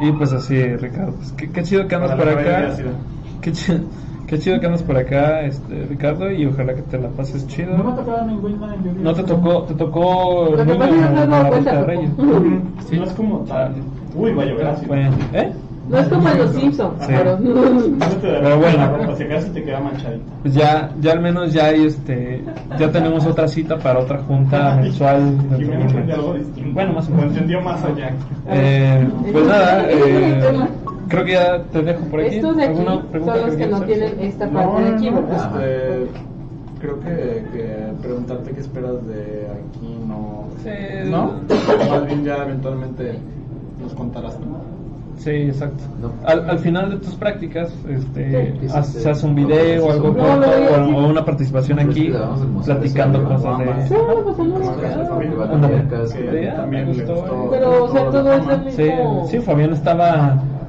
Y 0.00 0.12
pues 0.12 0.32
así, 0.32 0.76
Ricardo. 0.76 1.12
Pues, 1.12 1.32
qué, 1.32 1.50
qué 1.50 1.62
chido 1.62 1.88
que 1.88 1.94
andas 1.94 2.14
por 2.14 2.28
acá. 2.28 2.76
Qué 3.40 3.52
chido, 3.52 3.80
qué 4.28 4.38
chido 4.38 4.60
que 4.60 4.66
andas 4.66 4.82
por 4.82 4.96
acá, 4.96 5.40
este, 5.42 5.86
Ricardo. 5.88 6.30
Y 6.30 6.46
ojalá 6.46 6.74
que 6.74 6.82
te 6.82 6.98
la 6.98 7.08
pases 7.08 7.46
chido. 7.48 7.76
No 7.76 7.84
me 7.84 7.92
ha 7.92 7.96
tocado 7.96 8.26
ningún 8.26 8.60
man 8.60 8.74
en 8.84 9.02
No 9.02 9.14
te 9.14 9.22
tocó, 9.24 9.62
te 9.62 9.74
tocó 9.74 10.54
niño 10.56 10.78
que 10.78 11.26
no 11.26 11.26
la 11.26 11.48
Vuelta 11.50 11.76
de. 11.78 11.84
Reyes. 11.84 12.10
Sí, 12.88 12.96
no 12.96 13.04
es 13.04 13.12
como 13.14 13.38
tal. 13.40 13.72
Uy, 14.14 14.32
va 14.34 14.42
a 14.42 14.46
llover 14.46 14.66
así. 14.68 14.86
Bueno, 14.86 15.10
¿eh? 15.32 15.52
No 15.88 15.96
es 15.98 16.06
como 16.08 16.28
en 16.28 16.38
los 16.38 16.50
Simpsons, 16.52 16.92
Sí. 17.00 17.06
pero. 17.16 17.38
No 17.38 18.06
te 18.20 18.26
da 18.30 18.40
Pero 18.42 18.58
bueno. 18.58 19.16
si 19.16 19.22
acaso 19.22 19.46
te 19.52 19.64
queda 19.64 19.80
manchadita. 19.80 20.24
Pues 20.42 20.54
ya, 20.54 20.90
ya 21.00 21.12
al 21.12 21.20
menos 21.20 21.52
ya 21.54 21.64
hay 21.66 21.86
este, 21.86 22.42
ya 22.78 22.92
tenemos 22.92 23.24
otra 23.24 23.48
cita 23.48 23.78
para 23.78 24.00
otra 24.00 24.18
junta 24.18 24.76
mensual. 24.82 25.38
Algo 26.12 26.34
distinto. 26.34 26.72
Bueno, 26.74 26.92
más 26.92 27.06
o 27.06 27.10
Lo 27.10 27.16
menos. 27.16 27.32
entendió 27.32 27.62
más 27.62 27.82
allá. 27.84 28.10
Eh, 28.50 29.08
pues 29.32 29.46
nada, 29.46 29.88
es 29.90 29.96
el 29.96 30.56
eh. 30.56 30.68
Creo 31.08 31.24
que 31.24 31.32
ya 31.32 31.62
te 31.72 31.82
dejo 31.82 32.04
por 32.06 32.20
aquí. 32.20 32.36
Estos 32.36 32.56
de 32.56 32.62
aquí 32.64 32.78
¿Alguna 32.78 33.02
pregunta 33.10 33.34
son 33.36 33.46
los 33.46 33.56
que 33.56 33.66
no 33.66 33.76
hacer? 33.76 33.86
tienen 33.88 34.20
esta 34.20 34.46
No, 34.46 34.52
parte 34.60 34.82
de 34.82 34.88
aquí, 34.94 35.08
este, 35.08 36.06
creo 36.80 37.00
que, 37.00 37.44
que 37.52 37.76
preguntarte 38.02 38.50
qué 38.52 38.60
esperas 38.60 39.06
de 39.06 39.46
aquí 39.50 39.98
no. 40.06 40.44
Sí. 40.62 40.70
¿No? 41.10 41.32
Más 41.90 42.06
bien 42.06 42.24
ya 42.24 42.36
eventualmente 42.44 43.18
nos 43.80 43.94
contarás. 43.94 44.38
¿no? 44.40 44.78
Sí, 45.18 45.30
exacto. 45.30 45.82
No. 46.00 46.12
Al, 46.24 46.48
al 46.48 46.58
final 46.60 46.90
de 46.90 46.96
tus 46.98 47.16
prácticas, 47.16 47.72
este, 47.90 48.52
Sí. 48.60 48.66
haz- 48.72 48.86
se 48.86 49.10
hace 49.10 49.26
un 49.26 49.34
video 49.34 49.86
o 49.86 49.90
algo 49.90 50.08
No, 50.08 50.14
corto 50.14 50.46
no, 50.80 50.98
o, 51.00 51.04
o 51.04 51.08
una 51.08 51.24
participación 51.24 51.78
Pero 51.78 51.84
es 51.84 51.98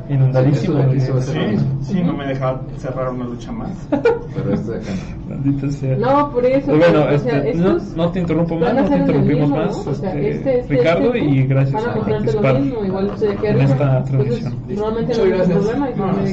de... 0.10 0.18
No 0.18 0.42
mismo. 0.42 0.74
inundadísimo. 0.74 1.22
Sí, 1.22 1.40
sí, 1.82 2.02
no 2.02 2.14
me 2.14 2.28
dejaba 2.28 2.62
cerrar 2.78 3.10
una 3.10 3.26
lucha 3.26 3.52
más. 3.52 3.72
Pero 3.90 4.54
esto 4.54 4.72
de 4.72 4.78
acá 4.80 4.92
no. 4.92 5.36
Maldita 5.36 5.72
sea. 5.72 5.98
No, 5.98 6.32
por 6.32 6.46
eso. 6.46 6.68
Pues 6.68 6.80
bueno, 6.80 7.10
este, 7.10 7.54
no, 7.56 7.78
no 7.96 8.12
te 8.12 8.20
interrumpo 8.20 8.56
más, 8.58 8.74
no 8.74 8.86
te 8.86 8.98
interrumpimos 8.98 9.50
más, 9.50 9.88
este, 9.88 10.30
este, 10.32 10.60
este, 10.60 10.76
Ricardo, 10.76 11.14
este, 11.14 11.20
y 11.20 11.48
gracias 11.48 11.86
a 11.86 11.94
participar 11.94 12.60
mismo, 12.60 12.86
igual 12.86 13.12
en 13.44 13.62
esta 13.62 14.04
transmisión. 14.04 14.56
Normalmente 14.68 15.14
no 15.18 15.84
hay 15.86 15.94
problema. 15.94 16.26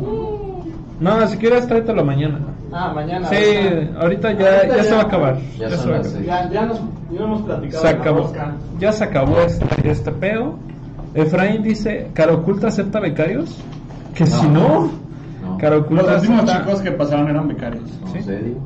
No, 0.00 0.53
si 1.28 1.36
quieres 1.38 1.66
tráetelo 1.66 2.04
mañana. 2.04 2.38
Ah, 2.72 2.92
mañana. 2.94 3.28
Sí, 3.28 3.36
ahorita. 3.36 4.00
ahorita 4.00 4.32
ya, 4.32 4.56
Ahorita 4.56 4.76
ya 4.76 4.82
se 4.84 4.90
ya. 4.90 4.96
va 4.96 5.02
a 5.02 5.04
acabar. 5.04 5.38
Ya 5.58 5.68
Ya, 5.68 5.76
se 5.76 5.88
va 5.90 5.96
a 5.96 5.98
acabar. 6.00 6.22
Ya, 6.22 6.50
ya 6.50 6.66
nos 6.66 6.80
ya 7.12 7.20
hemos 7.24 7.42
platicado. 7.42 7.82
Se 7.82 7.88
acabó. 7.88 8.32
Ya 8.78 8.92
se 8.92 9.04
acabó 9.04 9.40
este, 9.40 9.90
este 9.90 10.12
pedo. 10.12 10.58
Efraín 11.14 11.62
dice, 11.62 12.10
¿Cara 12.14 12.32
Oculta 12.34 12.68
acepta 12.68 12.98
becarios? 13.00 13.60
Que 14.14 14.26
si 14.26 14.46
no, 14.48 14.90
No. 15.42 15.58
Cara 15.58 15.76
Los 15.76 15.90
últimos 15.90 16.08
acepta... 16.42 16.58
chicos 16.64 16.80
que 16.82 16.90
pasaron 16.92 17.28
eran 17.28 17.46
becarios. 17.48 17.84
No, 18.00 18.12
¿Sí? 18.12 18.22
serio. 18.22 18.56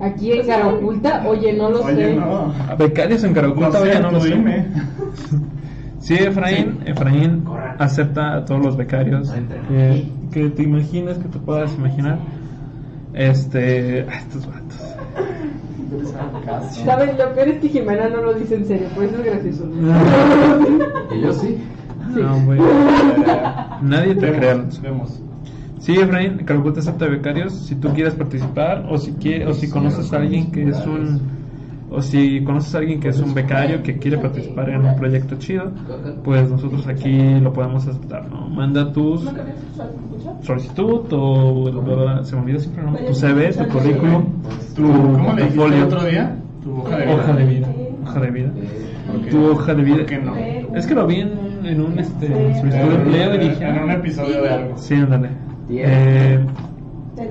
Aquí 0.00 0.32
en 0.32 0.46
Cara 0.46 0.68
Oculta, 0.68 1.22
oye, 1.26 1.52
no 1.54 1.70
lo 1.70 1.82
Oye, 1.82 1.94
sé. 1.96 2.14
no. 2.16 2.52
Becarios 2.76 3.22
en 3.24 3.32
Cara 3.34 3.46
No 3.48 3.52
Oculta, 3.54 3.78
sé, 3.78 3.90
oye, 3.90 4.00
no 4.00 4.10
lo 4.10 4.20
sé. 4.20 4.28
dime. 4.34 4.66
Sí, 6.00 6.14
Efraín, 6.14 6.80
Efraín 6.84 7.44
acepta 7.78 8.34
a 8.36 8.44
todos 8.44 8.64
los 8.64 8.76
becarios 8.76 9.32
que, 9.68 10.08
que 10.32 10.50
te 10.50 10.62
imaginas, 10.62 11.18
que 11.18 11.28
te 11.28 11.38
puedas 11.38 11.74
imaginar. 11.74 12.18
Este, 13.14 14.06
ah, 14.10 14.16
estos 14.18 14.46
vatos. 14.46 14.94
¿Sabes? 16.84 17.16
Lo 17.18 17.32
peor 17.34 17.48
es 17.48 17.60
que 17.60 17.68
Jimena 17.68 18.08
no 18.08 18.22
lo 18.22 18.34
dice 18.34 18.56
en 18.56 18.66
serio, 18.66 18.88
por 18.94 19.04
eso 19.04 19.16
es 19.16 19.24
gracioso. 19.24 19.70
Y 21.14 21.20
yo 21.20 21.32
sí. 21.32 21.56
No, 22.14 22.40
güey. 22.44 22.60
Nadie 23.82 24.14
te 24.16 24.32
crea. 24.32 24.64
Vemos. 24.82 25.20
Sí, 25.78 25.94
Efraín, 25.96 26.38
Caraculta 26.44 26.80
acepta 26.80 27.06
becarios. 27.06 27.52
Si 27.54 27.74
tú 27.76 27.88
quieres 27.94 28.14
participar 28.14 28.84
o 28.90 28.98
si 28.98 29.12
quie- 29.12 29.46
o 29.46 29.54
si 29.54 29.70
conoces 29.70 30.12
a 30.12 30.16
alguien 30.16 30.50
que 30.50 30.68
es 30.68 30.78
un 30.86 31.20
o 31.96 32.02
si 32.02 32.44
conoces 32.44 32.74
a 32.74 32.78
alguien 32.78 33.00
que 33.00 33.08
es 33.08 33.18
un 33.20 33.32
becario 33.32 33.82
que 33.82 33.96
quiere 33.96 34.18
participar 34.18 34.68
en 34.68 34.84
un 34.84 34.96
proyecto 34.96 35.36
chido, 35.36 35.72
pues 36.22 36.50
nosotros 36.50 36.86
aquí 36.86 37.40
lo 37.40 37.54
podemos 37.54 37.88
aceptar, 37.88 38.28
¿no? 38.28 38.50
Manda 38.50 38.92
tus 38.92 39.24
solicitud 40.42 41.06
o 41.10 42.22
se 42.22 42.36
me 42.36 42.42
olvida 42.42 42.58
siempre, 42.58 42.82
¿no? 42.84 42.96
Tu 42.96 43.14
CV, 43.14 43.50
tu 43.52 43.68
currículum, 43.68 44.24
Tu, 44.74 44.82
¿Cómo 44.82 45.32
le 45.32 45.42
dijiste 45.42 45.42
el 45.42 45.54
portfolio, 45.54 45.84
otro 45.86 46.04
día? 46.04 46.36
Tu 46.62 46.78
hoja 46.78 46.96
de 46.98 47.04
vida. 47.06 47.14
hoja 47.14 47.32
de 47.32 47.44
vida, 47.46 47.68
hoja 48.04 48.20
de 48.20 48.30
vida. 48.30 48.50
Tu 49.30 49.46
hoja 49.46 49.74
de 49.74 49.82
vida. 49.82 49.96
¿Por 49.96 50.06
qué 50.06 50.18
no? 50.18 50.36
Es 50.76 50.86
que 50.86 50.94
lo 50.94 51.06
vi 51.06 51.20
en 51.20 51.38
un, 51.38 51.66
en 51.66 51.80
un 51.80 51.98
este, 51.98 52.28
solicitud 52.60 52.88
de 52.90 52.94
empleo 52.94 53.34
y 53.36 53.38
dije, 53.38 53.64
En 53.64 53.78
un 53.84 53.90
episodio 53.90 54.42
de 54.42 54.48
algo. 54.50 54.76
Sí, 54.76 54.94
ándale. 54.94 55.30
Eh, 55.70 56.38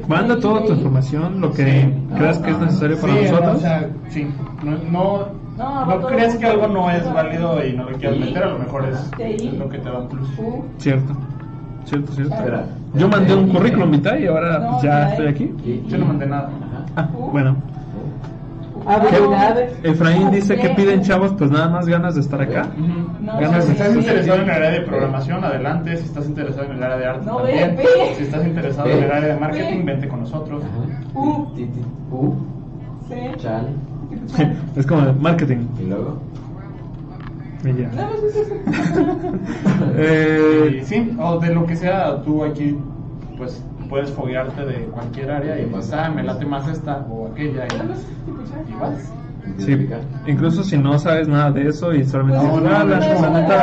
manda 0.08 0.40
toda 0.40 0.64
tu 0.66 0.74
información, 0.74 1.42
lo 1.42 1.52
que 1.52 1.94
creas 2.16 2.40
que 2.40 2.52
es 2.52 2.60
necesario 2.60 2.98
para 3.00 3.14
Sí, 3.14 3.20
nosotros. 3.24 3.46
no, 3.52 3.54
o 3.54 3.60
sea, 3.60 3.90
sí. 4.10 4.28
No, 4.64 4.72
no, 4.92 5.46
No, 5.58 5.86
no 5.86 5.94
todo 5.96 6.08
creas 6.08 6.34
el 6.34 6.40
que 6.42 6.46
algo 6.48 6.68
no 6.68 6.90
es 6.92 7.14
válido 7.14 7.66
y 7.66 7.74
no 7.74 7.90
lo 7.90 7.98
quieras 7.98 8.20
meter, 8.20 8.44
a 8.44 8.48
lo 8.50 8.60
mejor 8.60 8.86
es, 8.86 9.54
lo 9.58 9.70
que 9.70 9.78
te 9.78 9.90
da 9.90 10.00
un 10.00 10.08
plus. 10.10 10.30
Cierto, 10.80 11.14
cierto, 11.86 12.12
cierto. 12.12 12.36
Yo 12.94 13.08
mandé 13.08 13.36
un 13.36 13.50
currículum 13.50 13.92
vitae 13.92 14.22
y 14.24 14.28
ahora 14.28 14.60
No, 14.60 14.72
pues, 14.72 14.84
ya 14.84 14.90
ya 14.90 15.10
estoy 15.12 15.28
aquí. 15.28 15.44
Y- 15.66 15.84
Yo 15.88 15.98
no 15.98 16.06
mandé 16.08 16.26
nada. 16.26 16.50
Ah, 16.96 17.10
bueno. 17.32 17.56
Habilidades. 18.86 19.74
Efraín 19.84 20.32
dice 20.32 20.56
que 20.58 20.70
piden 20.70 21.02
chavos, 21.02 21.34
pues 21.38 21.50
nada 21.52 21.70
más 21.70 21.88
ganas 21.88 22.16
de 22.16 22.22
estar 22.22 22.42
acá. 22.42 22.68
No, 23.22 23.40
Ganas 23.40 23.64
Si 23.66 23.72
de 23.72 23.78
estás 23.78 23.96
interesado 23.96 24.42
en 24.42 24.44
el 24.50 24.50
área 24.56 24.72
de 24.72 24.82
programación, 24.82 25.44
adelante. 25.44 25.98
Si 25.98 26.06
estás 26.06 26.26
interesado 26.28 26.66
en 26.66 26.72
el 26.78 26.84
área 26.84 26.98
de 26.98 27.06
arte, 27.08 27.26
No, 27.26 27.38
también. 27.38 27.76
ve, 27.76 27.84
ve. 27.84 28.16
Si 28.16 28.24
estás 28.24 28.46
interesado 28.46 28.90
en 28.90 29.04
el 29.04 29.12
área 29.12 29.34
de 29.34 29.40
marketing, 29.40 29.86
vente 29.86 30.08
con 30.08 30.20
nosotros. 30.22 30.64
Ajá. 30.64 31.20
U. 31.20 31.46
Ti, 31.56 31.66
ti, 31.66 31.82
U, 32.12 32.34
Sí. 33.10 33.16
Chal. 33.38 33.68
es 34.76 34.86
como 34.86 35.14
marketing. 35.14 35.68
Y 35.80 35.86
luego. 35.86 36.18
Y 37.64 37.82
ya. 37.82 37.90
Eh, 39.98 40.82
sí, 40.86 41.16
o 41.20 41.40
de 41.40 41.54
lo 41.54 41.66
que 41.66 41.76
sea, 41.76 42.22
tú 42.24 42.44
aquí, 42.44 42.78
pues 43.38 43.64
puedes 43.90 44.12
foguearte 44.12 44.66
de 44.66 44.86
cualquier 44.86 45.32
área 45.32 45.60
y 45.60 45.66
pues, 45.66 45.92
ah, 45.94 46.10
me 46.10 46.24
late 46.24 46.46
más 46.46 46.68
esta 46.68 47.06
o 47.10 47.28
aquella 47.28 47.66
y, 47.68 48.72
y 48.72 48.76
vas. 48.76 49.12
Sí, 49.58 49.88
incluso 50.26 50.64
si 50.64 50.78
no 50.78 50.98
sabes 51.00 51.28
nada 51.28 51.52
de 51.52 51.68
eso 51.68 51.94
y 51.94 52.04
solamente 52.04 52.44
No, 52.44 52.56
dices, 52.56 52.62
no, 52.64 52.76
"Ah, 52.78 52.84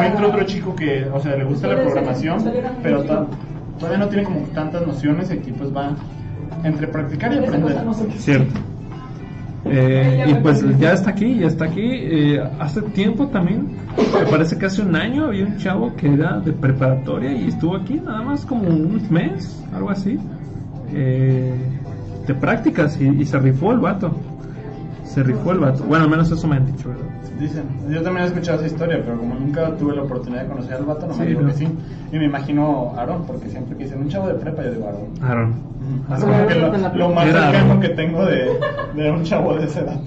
no, 0.01 0.03
entra 0.07 0.27
otro 0.29 0.45
chico 0.45 0.75
que, 0.77 1.05
o 1.13 1.19
sea, 1.21 1.37
le 1.37 1.45
gusta 1.45 1.69
la 1.69 1.75
programación, 1.83 2.39
pero 2.83 3.03
to- 3.03 3.27
todavía 3.79 3.99
no 3.99 4.09
tiene 4.09 4.25
como 4.25 4.39
tantas 4.55 4.87
nociones 4.87 5.31
y 5.31 5.35
aquí 5.35 5.53
pues 5.53 5.75
va 5.75 5.91
entre 6.65 6.87
practicar 6.87 7.33
y 7.35 7.39
aprender. 7.39 7.77
Cierto. 8.19 8.61
Eh, 9.65 10.25
y 10.29 10.35
pues 10.35 10.65
ya 10.79 10.93
está 10.93 11.11
aquí, 11.11 11.39
ya 11.39 11.47
está 11.47 11.67
aquí. 11.67 11.83
Eh, 11.85 12.43
hace 12.59 12.83
tiempo 12.83 13.29
también, 13.29 13.77
me 13.97 14.27
parece 14.31 14.59
que 14.59 14.67
hace 14.67 14.83
un 14.83 14.97
año 14.97 15.27
había 15.27 15.45
un 15.45 15.57
chavo 15.59 15.95
que 15.95 16.13
era 16.13 16.41
de 16.41 16.53
preparatoria 16.53 17.33
y 17.33 17.49
estuvo 17.49 17.77
aquí 17.77 18.01
nada 18.05 18.23
más 18.23 18.45
como 18.45 18.69
un 18.69 19.01
mes, 19.11 19.63
algo 19.73 19.91
así, 19.91 20.19
eh, 20.93 21.55
de 22.27 22.35
prácticas 22.35 23.01
y, 23.01 23.09
y 23.09 23.25
se 23.25 23.39
rifó 23.39 23.73
el 23.73 23.79
vato. 23.79 24.15
Se 25.05 25.23
rifó 25.23 25.53
el 25.53 25.59
vato. 25.59 25.85
Bueno, 25.85 26.05
al 26.05 26.11
menos 26.11 26.31
eso 26.31 26.49
me 26.49 26.57
han 26.57 26.67
dicho, 26.67 26.89
¿verdad? 26.89 27.22
Dicen, 27.43 27.65
yo 27.91 28.03
también 28.03 28.25
he 28.25 28.29
escuchado 28.29 28.59
esa 28.59 28.67
historia, 28.69 29.01
pero 29.05 29.19
como 29.19 29.35
nunca 29.35 29.75
tuve 29.77 29.97
la 29.97 30.03
oportunidad 30.03 30.43
de 30.43 30.49
conocer 30.49 30.75
al 30.75 30.85
vato, 30.85 31.07
no 31.07 31.15
me 31.15 31.23
Sí, 31.25 31.29
digo 31.29 31.41
no. 31.43 31.49
que 31.49 31.55
sí. 31.55 31.69
Y 32.13 32.19
me 32.19 32.25
imagino 32.27 32.93
a 32.97 33.03
Aaron, 33.03 33.25
porque 33.27 33.49
siempre 33.49 33.77
que 33.77 33.85
dicen 33.85 34.01
un 34.01 34.09
chavo 34.09 34.29
de 34.29 34.35
prepa, 34.35 34.63
yo 34.63 34.71
digo 34.73 34.87
Aaron. 34.89 35.09
Aaron. 35.23 35.55
Es 36.17 36.25
como 36.25 36.47
que 36.47 36.55
lo, 36.55 36.95
lo 37.09 37.09
más 37.15 37.25
cercano 37.27 37.81
que 37.81 37.89
tengo 37.91 38.25
de, 38.25 38.51
de 38.95 39.11
un 39.11 39.23
chavo 39.25 39.55
de 39.57 39.65
esa 39.65 39.81
edad. 39.81 40.01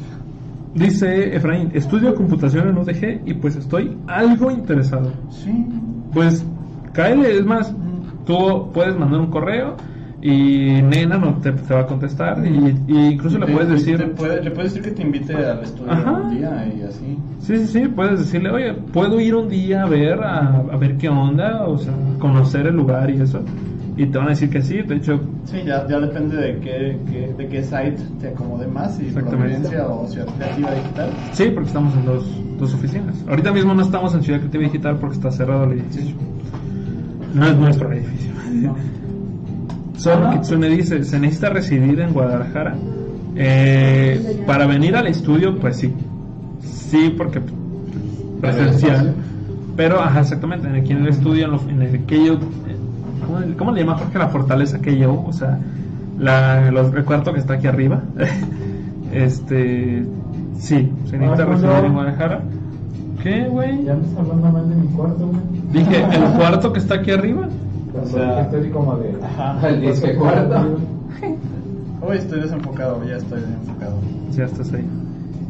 Dice 0.74 1.36
Efraín, 1.36 1.72
estudio 1.74 2.16
computación 2.16 2.70
en 2.70 2.78
UDG 2.78 3.22
y 3.26 3.34
pues 3.36 3.56
estoy 3.56 3.98
algo 4.08 4.52
interesado. 4.52 5.12
Sí. 5.30 5.66
Pues, 6.14 6.46
cáele, 6.94 7.38
es 7.38 7.46
más, 7.46 7.74
tú 8.26 8.70
puedes 8.74 8.98
mandar 8.98 9.20
un 9.22 9.28
correo 9.32 9.76
y 10.28 10.82
Nena 10.82 11.18
no 11.20 11.36
te, 11.36 11.52
te 11.52 11.74
va 11.74 11.82
a 11.82 11.86
contestar 11.86 12.44
y, 12.48 12.76
y 12.88 12.98
incluso 13.14 13.38
le 13.38 13.46
puedes 13.46 13.70
decir... 13.70 13.98
te 13.98 14.08
puede- 14.08 14.42
le 14.44 14.50
puedes 14.50 14.74
decir 14.74 14.90
que 14.90 14.96
te 14.96 15.04
invite 15.04 15.36
al 15.36 15.62
estudio 15.62 15.92
Ajá. 15.92 16.12
un 16.14 16.36
día 16.36 16.74
y 16.76 16.82
así. 16.82 17.18
Sí, 17.40 17.58
sí, 17.60 17.68
sí, 17.68 17.88
puedes 17.88 18.20
decirle, 18.20 18.50
oye, 18.50 18.74
puedo 18.74 19.20
ir 19.20 19.36
un 19.36 19.50
día 19.50 19.84
a 19.84 19.86
ver, 19.88 20.24
a, 20.24 20.48
a 20.72 20.78
ver 20.78 20.98
qué 20.98 21.10
onda, 21.10 21.66
o 21.68 21.78
sea, 21.78 21.94
conocer 22.20 22.66
el 22.66 22.76
lugar 22.76 23.10
y 23.12 23.22
eso. 23.22 23.42
Y 23.98 24.08
te 24.08 24.18
van 24.18 24.28
a 24.28 24.30
decir 24.32 24.50
que 24.50 24.62
sí, 24.64 24.82
de 24.82 24.96
hecho, 24.96 25.22
Sí, 25.46 25.58
ya, 25.66 25.88
ya 25.88 26.00
depende 26.00 26.36
de 26.38 26.60
qué, 26.60 26.98
qué- 27.10 27.34
de 27.38 27.48
qué 27.48 27.62
site 27.64 27.98
te 28.20 28.30
acomode 28.30 28.66
más, 28.68 28.98
si. 28.98 29.04
Providencia 29.06 29.88
o 29.88 30.08
Ciudad 30.08 30.28
Creativa 30.38 30.72
Digital. 30.74 31.10
sí, 31.34 31.44
porque 31.54 31.68
estamos 31.68 31.94
en 31.96 32.06
dos, 32.06 32.26
dos 32.60 32.74
oficinas. 32.74 33.16
Ahorita 33.30 33.54
mismo 33.54 33.74
no 33.76 33.84
estamos 33.84 34.14
en 34.16 34.24
Ciudad 34.24 34.40
Creativa 34.40 34.64
Digital 34.64 34.98
porque 34.98 35.16
está 35.18 35.30
cerrado 35.32 35.66
el 35.66 35.74
edificio. 35.74 36.16
No 37.36 37.46
es 37.46 37.56
nuestro 37.58 37.92
edificio. 37.94 38.32
Solo 39.98 40.32
Kitsune 40.32 40.70
dice, 40.70 41.04
¿se 41.04 41.20
necesita 41.20 41.50
residir 41.50 42.00
en 42.00 42.14
Guadalajara? 42.14 42.76
Eh, 43.36 44.44
para 44.46 44.66
venir 44.68 44.96
al 44.96 45.08
estudio, 45.08 45.58
pues 45.60 45.78
sí. 45.78 45.94
Sí, 46.62 47.14
porque 47.18 47.42
presencial. 48.42 49.14
Pero, 49.76 50.00
ajá, 50.00 50.22
exactamente, 50.22 50.68
aquí 50.70 50.94
en 50.94 51.00
el 51.00 51.10
estudio, 51.10 51.46
en, 51.46 51.52
lo- 51.52 51.70
en 51.70 51.82
el 51.82 52.06
que 52.06 52.26
yo... 52.26 52.38
¿cómo, 52.40 53.40
cómo 53.58 53.72
le 53.72 53.82
llama 53.82 53.98
Jorge 53.98 54.18
la 54.20 54.30
fortaleza 54.30 54.80
que 54.80 54.98
yo? 54.98 55.22
O 55.26 55.34
sea, 55.34 55.60
la, 56.18 56.72
los- 56.72 56.94
el 56.94 57.04
cuarto 57.04 57.34
que 57.34 57.40
está 57.40 57.56
aquí 57.56 57.68
arriba. 57.68 58.02
este... 59.12 60.06
Sí, 60.58 60.90
se 61.10 61.18
necesita 61.18 61.44
Ah, 61.44 61.46
¿cómo 61.46 61.58
residir 61.58 61.86
en 61.86 61.94
Guadalajara. 61.94 62.42
¿Qué, 63.22 63.48
güey? 63.50 63.84
Ya 63.84 63.96
me 63.96 64.20
hablando 64.20 64.52
mal 64.52 64.70
de 64.70 64.76
mi 64.76 64.88
cuarto, 64.88 65.28
güey. 65.28 65.42
Dije, 65.84 66.04
¿el 66.14 66.24
cuarto 66.38 66.72
que 66.72 66.80
está 66.80 66.96
aquí 66.96 67.12
arriba? 67.12 67.48
O 68.02 68.06
sea, 68.06 68.42
así 68.42 68.70
como 68.70 68.98
de. 68.98 69.16
Ajá. 69.24 69.68
El 69.70 69.82
disque 69.82 70.16
cuarto. 70.16 70.78
Hoy 72.02 72.18
estoy 72.18 72.42
desenfocado, 72.42 73.04
ya 73.08 73.16
estoy 73.18 73.42
desenfocado. 73.42 73.96
Ya 74.32 74.46
estás 74.46 74.74
ahí. 74.74 74.86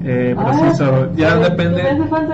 Eh, 0.07 0.35
pero 0.37 0.47
Ah, 0.49 0.71
sí, 0.75 0.83
ya 1.17 1.35
depende. 1.37 1.81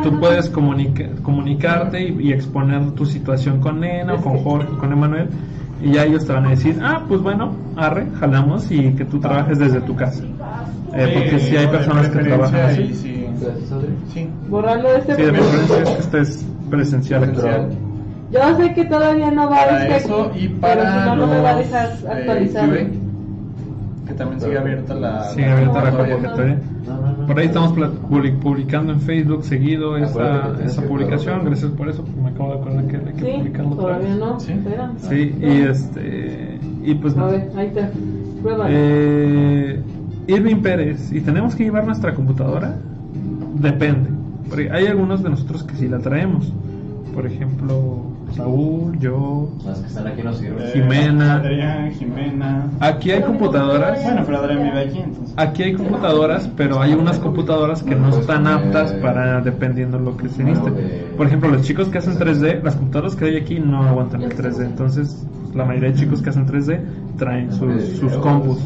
Tú 0.04 0.20
puedes 0.20 0.50
comunica- 0.52 1.08
comunicarte 1.24 2.02
y, 2.02 2.28
y 2.28 2.34
exponer 2.34 2.92
tu 2.92 3.06
situación 3.06 3.62
con 3.62 3.80
Nena 3.80 4.16
o 4.16 4.22
con 4.22 4.38
Jorge, 4.44 4.68
con 4.78 4.92
Emanuel. 4.92 5.30
Y 5.82 5.94
ya 5.94 6.04
ellos 6.04 6.26
te 6.28 6.34
van 6.34 6.46
a 6.46 6.50
decir, 6.50 6.78
ah, 6.84 7.04
pues 7.08 7.22
bueno, 7.22 7.54
arre, 7.78 8.06
jalamos 8.20 8.70
y 8.72 8.92
que 8.94 9.06
tú 9.06 9.20
trabajes 9.20 9.58
desde 9.58 9.80
tu 9.82 9.96
casa. 9.96 10.22
Eh, 10.94 11.12
porque 11.14 11.40
si 11.40 11.56
hay 11.56 11.66
de 11.66 11.72
personas 11.72 12.10
que 12.10 12.20
trabajan 12.20 12.60
así. 12.62 12.94
sí, 12.94 13.26
sí. 14.14 14.30
Borrarlo 14.50 14.92
de 14.92 14.98
este 15.00 15.16
Sí, 15.16 15.22
de 15.24 15.32
preferencia 15.32 15.78
es 15.84 15.90
que 15.90 16.00
estés 16.02 16.46
presencial 16.70 17.24
aquí. 17.24 17.40
Pero- 18.32 18.50
Yo 18.50 18.58
sé 18.58 18.74
que 18.74 18.86
todavía 18.86 19.32
no 19.32 19.50
va 19.50 19.58
a 19.58 19.88
eso 19.98 20.24
aquí, 20.32 20.46
y 20.46 20.48
pero 20.48 20.60
para 20.62 21.04
si 21.04 21.10
no, 21.10 21.16
no 21.16 21.28
me 21.28 21.42
va 21.42 21.50
a 21.52 21.56
dejar 21.56 21.90
eh, 21.90 22.08
actualizar. 22.12 22.70
Que 24.08 24.14
también 24.16 24.42
sigue 24.42 24.58
abierta 24.58 24.94
la... 24.96 25.24
Sigue 25.26 25.46
abierta 25.46 25.84
la 25.84 25.92
convocatoria. 25.92 26.60
No, 26.88 26.96
no, 27.02 27.18
no. 27.18 27.28
Por 27.28 27.40
ahí 27.40 27.46
estamos 27.46 27.74
publicando 28.42 28.94
en 28.94 29.02
Facebook 29.02 29.44
seguido 29.44 29.96
que 29.96 30.04
esa, 30.04 30.52
esa 30.66 30.82
publicación. 30.84 31.46
Gracias 31.46 31.72
por 31.72 31.88
eso, 31.90 32.04
me 32.22 32.30
acabo 32.30 32.54
de 32.54 32.60
acordar 32.60 32.86
que 32.88 32.98
hay 32.98 33.04
que 33.14 33.20
Sí, 33.26 33.38
publicarlo 33.38 33.70
otra 33.72 33.84
todavía 33.84 34.10
vez. 34.10 34.18
no. 34.18 34.40
Sí. 34.40 34.52
Espera. 34.54 34.92
Sí, 35.10 35.36
y 35.40 35.62
este. 35.62 36.60
Y 36.84 36.94
pues 36.96 37.18
A 37.18 37.26
ver, 37.28 37.50
ahí 37.56 37.68
está. 37.68 37.90
Pruébalo. 38.42 38.70
Eh, 38.74 39.82
Irving 40.28 40.62
Pérez, 40.62 41.12
¿y 41.12 41.22
tenemos 41.22 41.56
que 41.56 41.64
llevar 41.66 41.86
nuestra 41.86 42.14
computadora? 42.14 42.76
Depende. 43.56 44.10
Porque 44.50 44.70
hay 44.72 44.88
algunos 44.88 45.22
de 45.24 45.30
nosotros 45.30 45.64
que 45.64 45.76
sí 45.76 45.88
la 45.88 46.00
traemos. 46.00 46.52
Por 47.14 47.26
ejemplo, 47.28 48.06
Saúl, 48.36 48.98
yo. 49.00 49.50
Las 49.66 49.80
que 49.80 49.88
están 49.88 50.08
aquí 50.08 50.22
no 50.24 50.34
sirven. 50.34 50.68
Eh, 50.68 50.72
Jimena. 50.74 51.36
Adrián, 51.36 51.92
Jimena. 51.92 52.68
Aquí 52.80 53.12
hay 53.12 53.22
computadoras. 53.22 54.04
Bueno, 54.04 54.24
pero 54.26 54.38
Adrián 54.40 54.64
vive 54.64 54.80
aquí, 54.80 55.00
entonces. 55.00 55.34
Aquí 55.38 55.64
hay 55.64 55.74
computadoras, 55.74 56.50
pero 56.56 56.82
hay 56.82 56.94
unas 56.94 57.20
computadoras 57.20 57.84
que 57.84 57.96
no 57.96 58.10
están 58.10 58.48
aptas 58.48 58.94
para 58.94 59.42
dependiendo 59.42 60.00
lo 60.00 60.18
que 60.18 60.30
se 60.30 60.44
necesite. 60.44 60.72
Por 61.18 61.28
ejemplo, 61.28 61.50
los 61.50 61.64
chicos 61.64 61.90
que 61.90 61.98
hacen 61.98 62.18
3D, 62.18 62.62
las 62.64 62.76
computadoras 62.76 63.16
que 63.16 63.26
hay 63.26 63.38
aquí 63.38 63.60
no 63.60 63.84
aguantan 63.84 64.24
el 64.24 64.36
3D. 64.36 64.66
Entonces, 64.66 65.26
la 65.54 65.66
mayoría 65.66 65.92
de 65.92 65.96
chicos 65.96 66.22
que 66.22 66.30
hacen 66.30 66.46
3D 66.48 66.80
traen 67.18 67.52
sus, 67.52 67.84
sus 68.00 68.14
compus. 68.18 68.60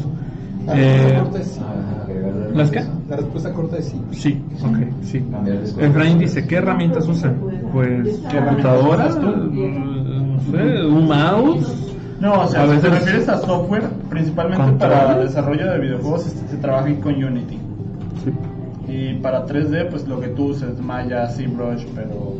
La 0.66 0.74
Eh, 0.76 1.22
¿Las 2.54 2.70
qué? 2.70 2.82
La 3.08 3.16
respuesta 3.16 3.52
corta 3.52 3.76
es 3.78 3.86
sí. 3.86 4.00
Sí, 4.12 4.42
ok, 4.62 4.76
sí. 5.02 5.24
Efraín 5.78 6.18
dice, 6.18 6.46
¿qué 6.46 6.56
herramientas 6.56 7.06
usan? 7.08 7.36
Pues, 7.72 8.20
¿Qué 8.30 8.36
herramientas 8.36 8.74
computadora, 8.78 9.06
usas 9.06 9.20
tú? 9.20 9.26
no 9.26 10.40
sé, 10.40 10.86
un 10.86 11.08
mouse. 11.08 11.92
No, 12.20 12.40
o 12.40 12.48
sea, 12.48 12.62
A 12.64 12.74
si 12.74 12.80
te 12.80 12.88
refieres 12.88 13.28
a 13.28 13.36
software, 13.38 13.84
principalmente 14.08 14.64
Control. 14.64 14.90
para 14.90 15.18
desarrollo 15.18 15.70
de 15.70 15.78
videojuegos 15.80 16.22
se, 16.22 16.48
se 16.48 16.56
trabaja 16.56 16.88
con 17.02 17.14
Unity. 17.22 17.58
Sí. 18.24 18.32
Y 18.92 19.14
para 19.20 19.44
3D, 19.44 19.88
pues 19.90 20.08
lo 20.08 20.18
que 20.20 20.28
tú 20.28 20.46
uses, 20.46 20.80
Maya, 20.80 21.28
ZBrush, 21.28 21.84
pero 21.94 22.34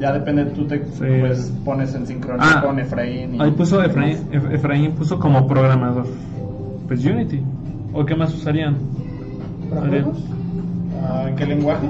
ya 0.00 0.12
depende, 0.12 0.46
tú 0.46 0.64
te 0.66 0.78
Sí. 0.78 1.04
pues, 1.20 1.52
pones 1.64 1.94
en 1.94 2.06
sincronía 2.06 2.44
Ah, 2.56 2.62
con 2.62 2.80
Efraín. 2.80 3.36
y- 3.36 3.40
Ahí 3.40 3.52
puso 3.52 3.80
Efraín, 3.82 4.16
Ef- 4.32 4.52
Efraín 4.54 4.92
puso 4.92 5.18
como 5.20 5.46
programador. 5.46 6.06
Pues 6.88 7.04
Unity. 7.04 7.40
¿O 7.94 8.04
qué 8.04 8.16
más 8.16 8.34
usarían? 8.34 8.76
¿Para 9.74 9.88
juegos? 9.88 10.18
Ah, 11.02 11.26
¿En 11.28 11.36
qué 11.36 11.46
lenguaje? 11.46 11.88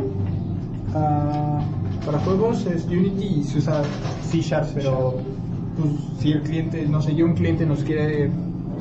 Ah, 0.95 1.61
para 2.05 2.19
juegos 2.21 2.67
es 2.67 2.87
Unity 2.87 3.41
y 3.41 3.45
se 3.45 3.59
usa 3.59 3.83
C 4.23 4.41
Sharp, 4.41 4.69
pero 4.75 5.15
pues, 5.77 5.93
si 6.19 6.33
el 6.33 6.43
cliente, 6.43 6.87
no 6.87 7.01
sé, 7.01 7.15
yo 7.15 7.27
un 7.27 7.35
cliente 7.35 7.65
nos 7.67 7.83
quiere, 7.83 8.31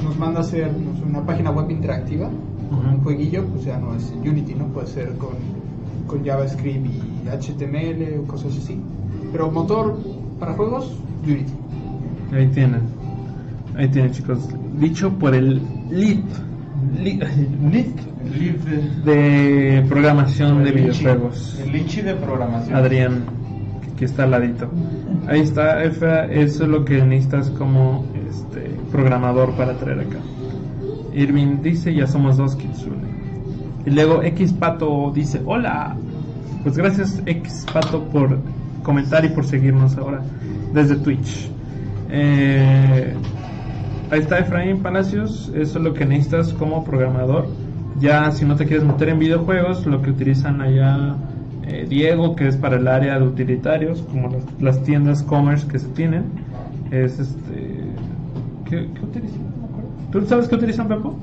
nos 0.03 0.17
manda 0.17 0.39
a 0.39 0.43
hacer 0.43 0.71
no 0.73 0.95
sé, 0.95 1.03
una 1.03 1.25
página 1.25 1.51
web 1.51 1.69
interactiva, 1.69 2.29
un 2.71 3.01
jueguillo, 3.03 3.45
pues 3.47 3.65
ya 3.65 3.77
no 3.77 3.93
es 3.95 4.13
Unity, 4.23 4.55
¿no? 4.55 4.67
Puede 4.67 4.87
ser 4.87 5.17
con, 5.17 5.35
con 6.07 6.23
JavaScript 6.23 6.85
y 6.85 7.27
HTML 7.27 8.19
o 8.19 8.23
cosas 8.27 8.57
así. 8.57 8.79
Pero 9.31 9.51
motor 9.51 9.97
para 10.39 10.53
juegos, 10.53 10.91
Unity. 11.23 11.53
Ahí 12.33 12.47
tienen. 12.47 12.81
Ahí 13.75 13.89
tienen, 13.89 14.11
chicos. 14.11 14.47
Dicho 14.79 15.11
por 15.11 15.35
el 15.35 15.61
lead. 15.89 16.23
De 19.05 19.85
programación 19.89 20.63
de 20.63 20.71
videojuegos. 20.71 21.59
El 21.63 21.71
Lichi 21.71 22.01
de 22.01 22.15
programación. 22.15 22.75
Adrián, 22.75 23.23
que 23.81 23.91
aquí 23.91 24.05
está 24.05 24.23
al 24.23 24.31
ladito. 24.31 24.69
Ahí 25.27 25.41
está, 25.41 25.83
Efra, 25.83 26.25
eso 26.25 26.63
es 26.63 26.69
lo 26.69 26.85
que 26.85 27.03
necesitas 27.03 27.49
como 27.51 28.05
este 28.29 28.75
programador 28.91 29.55
para 29.55 29.77
traer 29.77 30.01
acá. 30.01 30.17
Irving 31.13 31.61
dice, 31.61 31.93
ya 31.93 32.07
somos 32.07 32.37
dos 32.37 32.55
Kitsune. 32.55 33.11
Y 33.85 33.89
luego 33.89 34.23
X 34.23 34.53
Pato 34.53 35.11
dice, 35.13 35.41
hola. 35.45 35.95
Pues 36.63 36.77
gracias 36.77 37.21
X 37.25 37.65
Pato 37.73 38.03
por 38.05 38.39
comentar 38.83 39.25
y 39.25 39.29
por 39.29 39.45
seguirnos 39.45 39.97
ahora 39.97 40.21
desde 40.73 40.95
Twitch. 40.95 41.49
Eh, 42.09 43.13
ahí 44.11 44.19
está 44.19 44.39
Efraín 44.39 44.79
Palacios, 44.83 45.51
eso 45.55 45.77
es 45.79 45.83
lo 45.83 45.93
que 45.93 46.05
necesitas 46.05 46.53
como 46.53 46.83
programador. 46.83 47.47
Ya 47.99 48.31
si 48.31 48.45
no 48.45 48.55
te 48.55 48.65
quieres 48.65 48.85
meter 48.85 49.09
en 49.09 49.19
videojuegos, 49.19 49.85
lo 49.85 50.01
que 50.01 50.09
utilizan 50.11 50.61
allá 50.61 51.15
eh, 51.67 51.85
Diego, 51.87 52.35
que 52.35 52.47
es 52.47 52.57
para 52.57 52.77
el 52.77 52.87
área 52.87 53.19
de 53.19 53.25
utilitarios, 53.27 54.01
como 54.11 54.29
las, 54.29 54.43
las 54.61 54.83
tiendas 54.83 55.23
commerce 55.23 55.67
que 55.67 55.79
se 55.79 55.87
tienen, 55.89 56.23
es 56.91 57.19
este... 57.19 57.81
¿Qué, 58.65 58.87
qué 58.93 59.05
utilizan? 59.05 59.41
No. 59.41 60.11
¿Tú 60.11 60.25
sabes 60.27 60.47
qué 60.47 60.55
utilizan, 60.55 60.87
Pepo? 60.87 61.15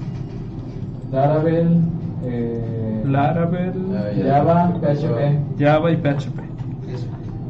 Laravel, 1.11 1.81
eh, 2.25 3.03
Laravel, 3.07 3.73
Ah. 3.95 4.11
Java, 4.23 4.73
PHP. 4.81 5.59
Java 5.59 5.91
y 5.91 5.97
PHP. 5.97 6.39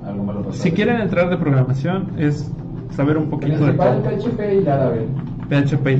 Algo 0.06 0.24
malo 0.24 0.42
pasó. 0.44 0.62
Si 0.62 0.70
quieren 0.70 1.00
entrar 1.00 1.28
de 1.28 1.36
programación, 1.36 2.12
es 2.18 2.50
saber 2.90 3.18
un 3.18 3.28
poquito 3.28 3.66
de 3.66 3.72
todo. 3.72 4.02
PHP 4.02 4.54
y 4.54 4.64
Laravel. 4.64 5.08
PHP 5.48 5.86
y 5.92 5.96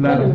Laravel. 0.00 0.34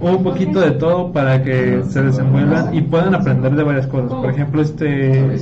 un 0.00 0.22
poquito 0.22 0.60
de 0.60 0.70
todo 0.72 1.10
para 1.12 1.42
que 1.42 1.82
se 1.88 2.02
desenvuelvan 2.02 2.72
y 2.74 2.82
puedan 2.82 3.14
aprender 3.16 3.54
de 3.56 3.62
varias 3.64 3.86
cosas. 3.88 4.12
Por 4.12 4.30
ejemplo, 4.30 4.62
este 4.62 5.34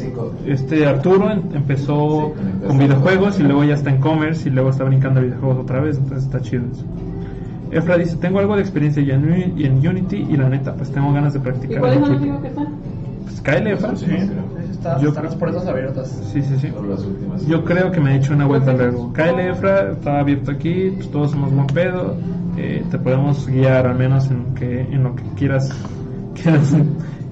este 0.46 0.86
Arturo 0.86 1.30
em- 1.30 1.42
empezó 1.54 2.32
con 2.66 2.78
videojuegos 2.78 3.38
y 3.38 3.42
luego 3.42 3.64
ya 3.64 3.74
está 3.74 3.90
en 3.90 3.98
commerce 4.00 4.48
y 4.48 4.52
luego 4.52 4.70
está 4.70 4.84
brincando 4.84 5.20
a 5.20 5.22
videojuegos 5.24 5.58
otra 5.58 5.80
vez, 5.80 5.98
entonces 5.98 6.24
está 6.24 6.40
chido 6.40 6.62
eso. 6.72 6.84
Efra 7.70 7.98
dice, 7.98 8.16
tengo 8.16 8.38
algo 8.38 8.54
de 8.56 8.62
experiencia 8.62 9.02
ya 9.02 9.14
en, 9.14 9.24
Uni- 9.30 9.52
y 9.56 9.64
en 9.64 9.86
Unity 9.86 10.26
y 10.30 10.36
la 10.36 10.48
neta, 10.48 10.72
pues 10.74 10.90
tengo 10.90 11.12
ganas 11.12 11.32
de 11.34 11.40
¿Y 11.40 11.42
practicar. 11.42 11.80
son 11.82 12.00
los 12.00 12.10
equipo". 12.10 12.22
únicos 12.22 12.40
que 12.42 12.48
están? 12.48 12.66
Pues 13.24 13.40
cáele, 13.42 13.72
Efra. 13.72 13.96
Sí, 13.96 14.06
está- 14.76 14.98
Yo 15.00 15.08
están 15.08 15.24
las 15.24 15.34
puertas 15.36 15.66
abiertas. 15.66 16.08
Sí, 16.32 16.42
sí, 16.42 16.54
sí. 16.60 16.70
Solo 16.70 16.90
las 16.90 17.04
últimas. 17.04 17.46
Yo 17.46 17.64
creo 17.64 17.90
que 17.90 18.00
me 18.00 18.12
he 18.14 18.16
hecho 18.18 18.32
una 18.34 18.46
vuelta 18.46 18.72
luego. 18.72 19.12
Kyle 19.12 19.40
Efra 19.50 19.92
está 19.92 20.20
abierto 20.20 20.50
aquí, 20.52 20.90
pues 20.96 21.10
todos 21.10 21.30
somos 21.32 21.52
buen 21.52 21.66
pedo. 21.68 22.16
eh, 22.58 22.82
te 22.90 22.98
podemos 22.98 23.46
guiar 23.46 23.86
al 23.86 23.98
menos 23.98 24.30
en, 24.30 24.54
que, 24.54 24.80
en 24.80 25.02
lo 25.02 25.14
que 25.14 25.22
quieras, 25.36 25.68
quieras, 26.42 26.74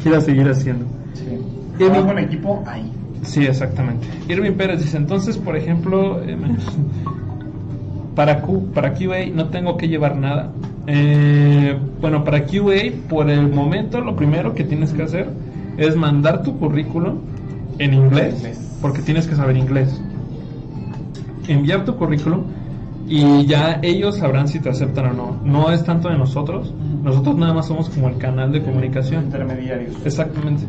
quieras 0.03 0.24
seguir 0.24 0.47
haciendo. 0.51 0.84
Sí. 1.14 1.24
Y 1.78 1.84
mi- 1.90 2.11
en 2.11 2.18
equipo, 2.18 2.62
ahí. 2.66 2.92
Sí, 3.22 3.42
exactamente. 3.47 4.07
Irving 4.28 4.53
Pérez 4.53 4.82
dice, 4.82 4.99
entonces, 4.99 5.38
por 5.38 5.57
ejemplo, 5.57 6.22
eh, 6.22 6.36
para, 8.14 8.42
Q, 8.42 8.70
para 8.74 8.92
QA 8.92 9.26
no 9.34 9.49
tengo 9.49 9.76
que 9.76 9.88
llevar 9.88 10.16
nada. 10.16 10.51
Eh, 10.86 11.76
bueno, 12.01 12.22
para 12.22 12.45
QA, 12.45 12.92
por 13.09 13.30
el 13.30 13.49
momento, 13.51 14.01
lo 14.01 14.14
primero 14.14 14.55
que 14.55 14.64
tienes 14.64 14.92
que 14.92 15.03
hacer 15.03 15.28
es 15.78 15.97
mandar 15.97 16.42
tu 16.42 16.59
currículum 16.59 17.16
en 17.79 17.95
inglés, 17.95 18.77
porque 18.81 19.03
tienes 19.03 19.27
que 19.27 19.35
saber 19.35 19.57
inglés. 19.57 20.01
Enviar 21.49 21.85
tu 21.85 21.97
currículum 21.97 22.45
y 23.07 23.45
ya 23.47 23.79
ellos 23.83 24.16
sabrán 24.18 24.49
si 24.49 24.61
te 24.61 24.70
aceptan 24.70 25.07
o 25.07 25.12
no. 25.12 25.37
No 25.45 25.70
es 25.70 25.85
tanto 25.85 26.09
de 26.09 26.16
nosotros, 26.16 26.72
nosotros 27.03 27.37
nada 27.37 27.53
más 27.53 27.66
somos 27.66 27.91
como 27.91 28.09
el 28.09 28.16
canal 28.16 28.51
de 28.53 28.62
comunicación. 28.62 29.25
Intermediarios. 29.25 29.95
Exactamente. 30.05 30.64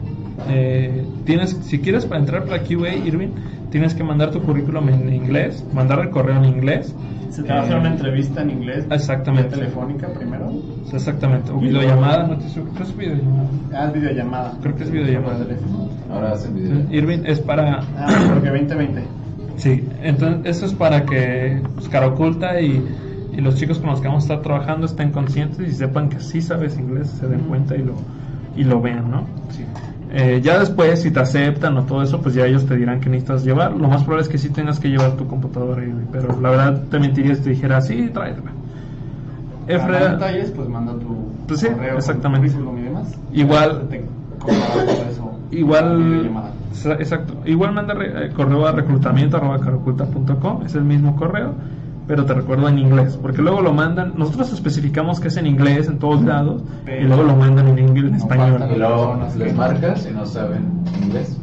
Eh, 0.50 1.06
tienes, 1.24 1.52
si 1.64 1.80
quieres 1.80 2.06
para 2.06 2.20
entrar 2.20 2.44
para 2.44 2.62
QA, 2.64 2.94
Irving, 2.94 3.30
tienes 3.72 3.94
que 3.96 4.04
mandar 4.04 4.32
tu 4.32 4.42
currículum 4.42 4.90
en 4.90 5.14
inglés, 5.14 5.66
mandar 5.74 6.00
el 6.00 6.10
correo 6.10 6.36
en 6.38 6.46
inglés. 6.46 6.94
Se 7.30 7.42
te 7.44 7.52
va 7.52 7.60
a 7.60 7.62
hacer 7.64 7.76
Eh, 7.76 7.80
una 7.80 7.90
entrevista 7.92 8.42
en 8.42 8.50
inglés. 8.50 8.86
Exactamente. 8.90 9.56
telefónica 9.56 10.08
primero. 10.10 10.52
Exactamente. 10.92 11.52
O 11.52 11.60
videollamada, 11.60 12.28
no 12.28 12.38
te 12.38 12.50
seguro. 12.50 12.74
Creo 12.74 12.86
que 12.86 12.92
es 12.92 12.98
videollamada. 12.98 13.50
Ah, 13.74 13.86
es 13.88 13.94
videollamada. 13.94 14.58
Creo 14.62 14.76
que 14.76 14.84
es 14.84 14.92
videollamada. 14.92 15.46
Ahora 16.12 16.32
hacen 16.34 16.54
video. 16.56 16.78
Irving 16.92 17.24
es 17.26 17.40
para. 17.40 17.80
Ah, 17.98 18.08
porque 18.34 18.50
2020. 18.50 19.02
Sí, 19.58 19.88
entonces 20.04 20.58
eso 20.58 20.66
es 20.66 20.74
para 20.74 21.06
que 21.06 21.62
pues, 21.76 21.88
Cara 21.90 22.08
Oculta 22.08 22.60
y, 22.62 22.84
y 23.34 23.38
los 23.42 23.56
chicos 23.56 23.80
con 23.80 23.90
los 23.92 24.02
que 24.02 24.08
vamos 24.08 24.24
a 24.24 24.26
estar 24.34 24.42
trabajando 24.42 24.86
estén 24.86 25.12
conscientes 25.12 25.68
y 25.68 25.74
sepan 25.74 26.10
que 26.10 26.20
sí 26.20 26.42
sabes 26.42 26.78
inglés, 26.78 27.08
se 27.20 27.28
den 27.28 27.40
cuenta 27.42 27.76
y 27.76 27.82
lo, 27.84 27.94
y 28.58 28.64
lo 28.66 28.82
vean, 28.82 29.10
¿no? 29.10 29.22
Sí. 29.52 29.64
Eh, 30.12 30.42
ya 30.44 30.60
después, 30.60 31.02
si 31.02 31.12
te 31.12 31.20
aceptan 31.22 31.76
o 31.78 31.84
todo 31.84 32.04
eso, 32.04 32.22
pues 32.22 32.36
ya 32.36 32.46
ellos 32.46 32.66
te 32.66 32.76
dirán 32.76 33.00
que 33.00 33.10
necesitas 33.10 33.44
llevar. 33.44 33.72
Lo 33.72 33.88
más 33.88 34.04
probable 34.04 34.24
es 34.24 34.30
que 34.30 34.38
sí 34.38 34.50
tengas 34.50 34.80
que 34.80 34.90
llevar 34.90 35.14
tu 35.14 35.26
computadora, 35.28 35.82
Irving, 35.82 36.06
pero 36.12 36.40
la 36.42 36.50
verdad 36.52 36.84
te 36.92 37.00
mentiría 37.00 37.36
si 37.36 37.42
te 37.42 37.50
dijera, 37.52 37.82
sí, 37.82 38.10
tráetela. 38.14 38.52
Para 39.68 39.78
Efra- 40.00 40.12
detalles, 40.12 40.52
pues 40.52 40.70
manda 40.70 40.94
tu 40.94 41.16
Pues 41.48 41.60
sí, 41.62 41.68
correo 41.68 41.90
con 41.90 41.98
exactamente. 41.98 42.48
tu 42.50 42.54
currículum 42.54 42.78
y 42.80 42.84
demás. 42.84 43.16
Igual- 43.34 43.88
Te 43.90 43.98
eso. 45.10 45.32
Igual, 45.60 46.32
exacto. 47.00 47.34
Igual 47.46 47.74
manda 47.74 47.94
re- 47.94 48.26
eh, 48.28 48.30
correo 48.34 48.66
a 48.68 48.72
reclutamiento 48.72 49.38
arroba 49.38 49.60
caroculta.com, 49.60 50.64
es 50.66 50.76
el 50.76 50.84
mismo 50.84 51.16
correo, 51.16 51.54
pero 52.08 52.26
te 52.26 52.34
recuerdo 52.34 52.68
en 52.70 52.80
inglés, 52.80 53.18
porque 53.22 53.42
luego 53.42 53.62
lo 53.62 53.74
mandan, 53.74 54.14
nosotros 54.18 54.52
especificamos 54.54 55.20
que 55.20 55.30
es 55.30 55.38
en 55.38 55.48
inglés 55.48 55.88
en 55.88 55.98
todos 56.00 56.22
lados, 56.24 56.62
y 56.62 56.86
Pero- 56.86 57.08
luego 57.08 57.24
lo 57.24 57.36
mandan 57.36 57.68
en 57.70 57.80
inglés, 57.80 58.06
en 58.06 58.12
No 58.12 58.18
español. 58.18 58.64
Y 58.74 58.78
luego 58.78 58.96
personas 59.08 59.36
les 59.38 59.56
marcas 59.56 60.08
y 60.10 60.14
no 60.14 60.26
saben 60.26 60.64
inglés. 61.04 61.40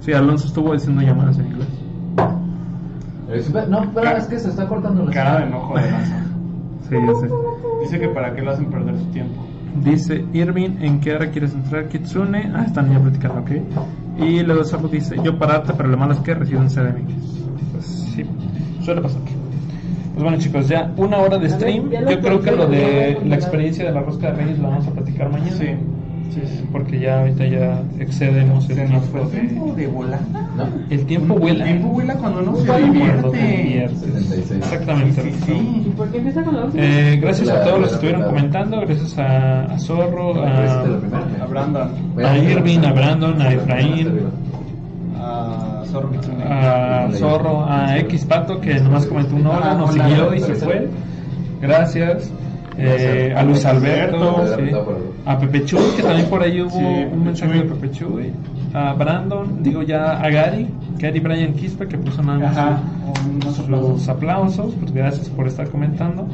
Sí, 0.00 0.12
Alonso 0.12 0.46
estuvo 0.46 0.72
diciendo 0.72 1.02
llamadas 1.02 1.38
en 1.38 1.46
inglés. 1.46 1.68
Dice, 3.32 3.66
No, 3.68 3.82
pero 3.94 4.16
es 4.16 4.26
que 4.26 4.38
se 4.40 4.48
está 4.48 4.66
cortando 4.66 5.04
la 5.04 5.10
Cara 5.12 5.38
de 5.40 5.46
enojo 5.46 5.74
de 5.76 5.90
lanza. 5.90 6.16
Sí, 6.88 6.96
ya 7.06 7.14
sé. 7.20 7.28
Dice 7.82 8.00
que 8.00 8.08
para 8.08 8.34
qué 8.34 8.42
lo 8.42 8.50
hacen 8.50 8.64
perder 8.66 8.96
su 8.98 9.04
tiempo. 9.12 9.40
Dice 9.84 10.24
Irving, 10.32 10.78
¿en 10.80 11.00
qué 11.00 11.14
hora 11.14 11.30
quieres 11.30 11.54
entrar? 11.54 11.88
Kitsune. 11.88 12.50
Ah, 12.54 12.64
están 12.66 12.92
ya 12.92 12.98
platicando, 12.98 13.40
ok. 13.40 13.50
Y 14.18 14.40
luego 14.42 14.64
solo 14.64 14.88
dice, 14.88 15.16
yo 15.24 15.38
pararte, 15.38 15.72
pero 15.76 15.88
lo 15.88 15.96
malo 15.96 16.12
es 16.12 16.18
que 16.20 16.34
resido 16.34 16.60
en 16.60 16.68
CDMX. 16.68 17.14
Pues 17.72 17.86
sí, 17.86 18.24
suele 18.82 19.00
pasar. 19.00 19.20
Pues 20.12 20.22
bueno 20.22 20.38
chicos, 20.38 20.68
ya 20.68 20.92
una 20.96 21.18
hora 21.18 21.38
de 21.38 21.48
stream. 21.48 21.90
Yo 21.90 22.20
creo 22.20 22.40
que 22.42 22.50
lo 22.50 22.66
de 22.66 23.18
la 23.24 23.36
experiencia 23.36 23.84
de 23.86 23.92
la 23.92 24.00
rosca 24.00 24.32
de 24.32 24.42
Reyes 24.42 24.58
la 24.58 24.68
vamos 24.68 24.86
a 24.86 24.90
platicar 24.90 25.30
mañana. 25.30 25.52
Sí. 25.52 25.68
Sí, 26.34 26.40
sí. 26.46 26.64
Porque 26.70 27.00
ya 27.00 27.20
ahorita 27.20 27.46
ya 27.46 27.82
excedemos 27.98 28.68
el 28.70 28.76
Se 28.76 28.82
nos 28.88 28.90
tiempo. 29.02 29.06
fue 29.28 29.40
el 29.40 29.48
tiempo 29.48 29.72
de 29.74 29.86
volada. 29.88 30.20
¿No? 30.56 30.64
El 30.90 31.06
tiempo 31.06 31.34
vuela. 31.34 31.64
El 31.64 31.70
tiempo 31.72 31.88
vuela 31.88 32.14
cuando 32.14 32.40
uno 32.40 32.56
se 32.56 32.80
divierte. 32.82 33.28
diviertes. 33.38 34.00
76. 34.00 34.50
Exactamente. 34.62 35.22
Sí, 35.22 35.30
sí, 35.46 35.52
¿Y 35.52 35.84
sí. 35.84 35.92
por 35.96 36.08
qué 36.10 36.18
empieza 36.18 36.42
con 36.44 36.56
la? 36.56 36.68
Eh, 36.74 37.18
gracias 37.20 37.48
a 37.48 37.54
La- 37.54 37.64
todos 37.64 37.78
los 37.80 37.88
que 37.88 37.94
estuvieron 37.94 38.20
la- 38.22 38.26
comentando, 38.28 38.80
gracias 38.80 39.18
a, 39.18 39.62
a 39.64 39.78
Zorro, 39.78 40.30
a, 40.30 40.82
primera. 41.00 41.44
A 41.44 41.46
Brandon. 41.46 41.88
a 42.24 42.38
Irving, 42.38 42.78
a 42.80 42.92
Brandon, 42.92 43.42
a 43.42 43.52
Efraín, 43.52 44.08
A 45.18 45.82
Zorro 45.86 46.10
a 46.48 47.08
Zorro, 47.14 47.64
a 47.68 47.98
X 47.98 48.24
Pato 48.24 48.60
que 48.60 48.74
nomás 48.80 49.06
comentó 49.06 49.34
un 49.36 49.46
hola, 49.46 49.72
Ah, 49.72 49.74
nos 49.74 49.92
siguió 49.94 50.34
y 50.34 50.40
se 50.40 50.54
fue. 50.54 50.88
Gracias. 51.60 52.30
Eh, 52.82 53.34
a 53.36 53.42
Luis 53.42 53.64
Alberto, 53.66 54.44
sí. 54.56 54.70
a 55.26 55.38
Pepe 55.38 55.64
Chuy, 55.64 55.80
que 55.96 56.02
también 56.02 56.28
por 56.28 56.42
ahí 56.42 56.60
hubo 56.62 56.70
Sí, 56.70 57.06
un 57.12 57.24
mensaje 57.24 57.52
de. 57.52 57.62
Pepe 57.62 57.90
Chuy. 57.90 58.32
A 58.72 58.92
Brandon, 58.94 59.62
digo 59.62 59.82
ya 59.82 60.12
a 60.20 60.30
Gary, 60.30 60.68
Gary 60.98 61.20
Brian 61.20 61.52
Quispe, 61.54 61.86
que 61.88 61.98
puso 61.98 62.22
nada 62.22 62.38
más 62.38 62.80
Unos 63.28 64.08
aplausos. 64.08 64.74
pues 64.80 64.92
gracias 64.92 65.28
por 65.28 65.46
estar 65.48 65.68
comentando. 65.68 66.26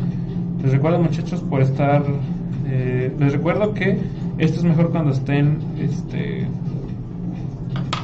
Les 0.62 0.72
recuerdo 0.72 0.98
muchachos 1.00 1.40
por 1.42 1.62
estar, 1.62 2.02
eh, 2.68 3.12
les 3.18 3.32
recuerdo 3.32 3.72
que 3.74 3.98
esto 4.38 4.58
es 4.58 4.64
mejor 4.64 4.90
cuando 4.90 5.12
estén, 5.12 5.58
este, 5.80 6.46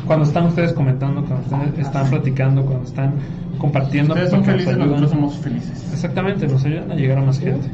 cuando 0.07 0.25
están 0.25 0.47
ustedes 0.47 0.73
comentando, 0.73 1.25
cuando 1.25 1.45
ustedes 1.67 1.87
están 1.87 2.09
platicando, 2.11 2.65
cuando 2.65 2.85
están 2.85 3.13
compartiendo. 3.59 4.15
Ustedes 4.15 4.31
son 4.31 4.45
felices, 4.45 4.69
ayudan. 4.69 4.89
nosotros 4.89 5.11
somos 5.11 5.37
felices. 5.39 5.91
Exactamente, 5.93 6.47
nos 6.49 6.65
ayudan 6.65 6.91
a 6.91 6.95
llegar 6.95 7.19
a 7.19 7.23
más 7.23 7.39
gente. 7.39 7.69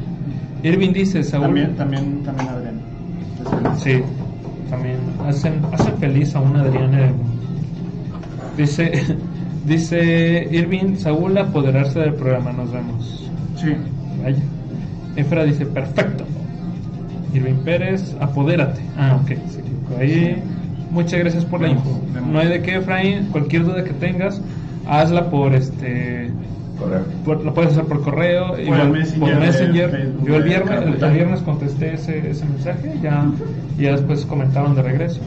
Irving 0.63 0.93
dice, 0.93 1.23
Saúl. 1.23 1.45
También, 1.45 1.75
también, 1.75 2.23
también 2.23 2.49
Adrián. 2.49 2.79
Sí, 3.77 4.01
también 4.69 4.97
hacen, 5.25 5.61
hacen 5.71 5.97
feliz 5.97 6.35
a 6.35 6.41
un 6.41 6.55
Adrián. 6.55 7.13
Dice, 8.57 8.91
dice 9.65 10.47
Irving, 10.51 10.95
Saúl 10.95 11.37
apoderarse 11.37 11.99
del 11.99 12.13
programa, 12.13 12.51
nos 12.51 12.71
vemos. 12.71 13.29
Sí. 13.55 13.75
Vaya. 14.21 14.37
Efra 15.15 15.43
dice, 15.43 15.65
perfecto. 15.65 16.25
Irving 17.33 17.63
Pérez, 17.63 18.15
apodérate. 18.19 18.81
Ah, 18.97 19.19
ok, 19.21 19.27
se 19.49 19.59
equivocó 19.59 19.97
ahí. 19.99 20.41
Muchas 20.91 21.19
gracias 21.19 21.45
por 21.45 21.61
la 21.61 21.69
info. 21.69 22.01
No 22.31 22.39
hay 22.39 22.47
de 22.47 22.61
qué, 22.61 22.77
Efraín. 22.77 23.25
Cualquier 23.31 23.65
duda 23.65 23.83
que 23.83 23.93
tengas, 23.93 24.41
hazla 24.87 25.29
por 25.29 25.53
este. 25.53 26.31
Por- 27.25 27.43
lo 27.43 27.53
puedes 27.53 27.71
hacer 27.73 27.85
por 27.85 28.01
correo, 28.01 28.49
Por 28.49 28.59
igual, 28.59 28.81
el 28.81 28.89
Messenger 28.91 29.19
por 29.33 29.39
Messenger. 29.39 29.89
Facebook 29.91 30.27
Yo 30.27 30.35
el 30.35 30.43
viernes, 30.43 30.71
el, 30.71 30.77
Caracol. 30.85 31.03
el 31.03 31.13
viernes 31.13 31.41
contesté 31.41 31.93
ese, 31.95 32.29
ese 32.31 32.45
mensaje, 32.45 32.93
ya, 33.01 33.25
y 33.77 33.83
ya 33.83 33.91
después 33.91 34.25
comentaron 34.25 34.75
de 34.75 34.81
regreso. 34.81 35.19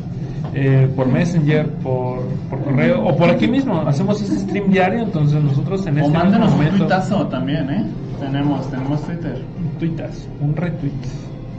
Eh, 0.55 0.91
por 0.97 1.07
Messenger, 1.07 1.67
por, 1.83 2.21
por 2.51 2.63
correo, 2.63 3.05
o 3.07 3.17
por 3.17 3.31
aquí 3.31 3.47
mismo. 3.49 3.81
Hacemos 3.87 4.21
este 4.21 4.37
stream 4.41 4.71
diario, 4.71 5.03
entonces 5.03 5.43
nosotros 5.43 5.87
en 5.87 5.99
O 5.99 6.01
este 6.07 6.13
mándanos 6.13 6.53
un 6.53 6.79
tuitazo 6.79 7.27
también, 7.29 7.71
¿eh? 7.71 7.85
Tenemos, 8.21 8.71
tenemos 8.71 9.03
Twitter. 9.03 9.43
Un 9.59 9.79
tuitazo, 9.79 10.29
un 10.41 10.55
retweet. 10.57 10.93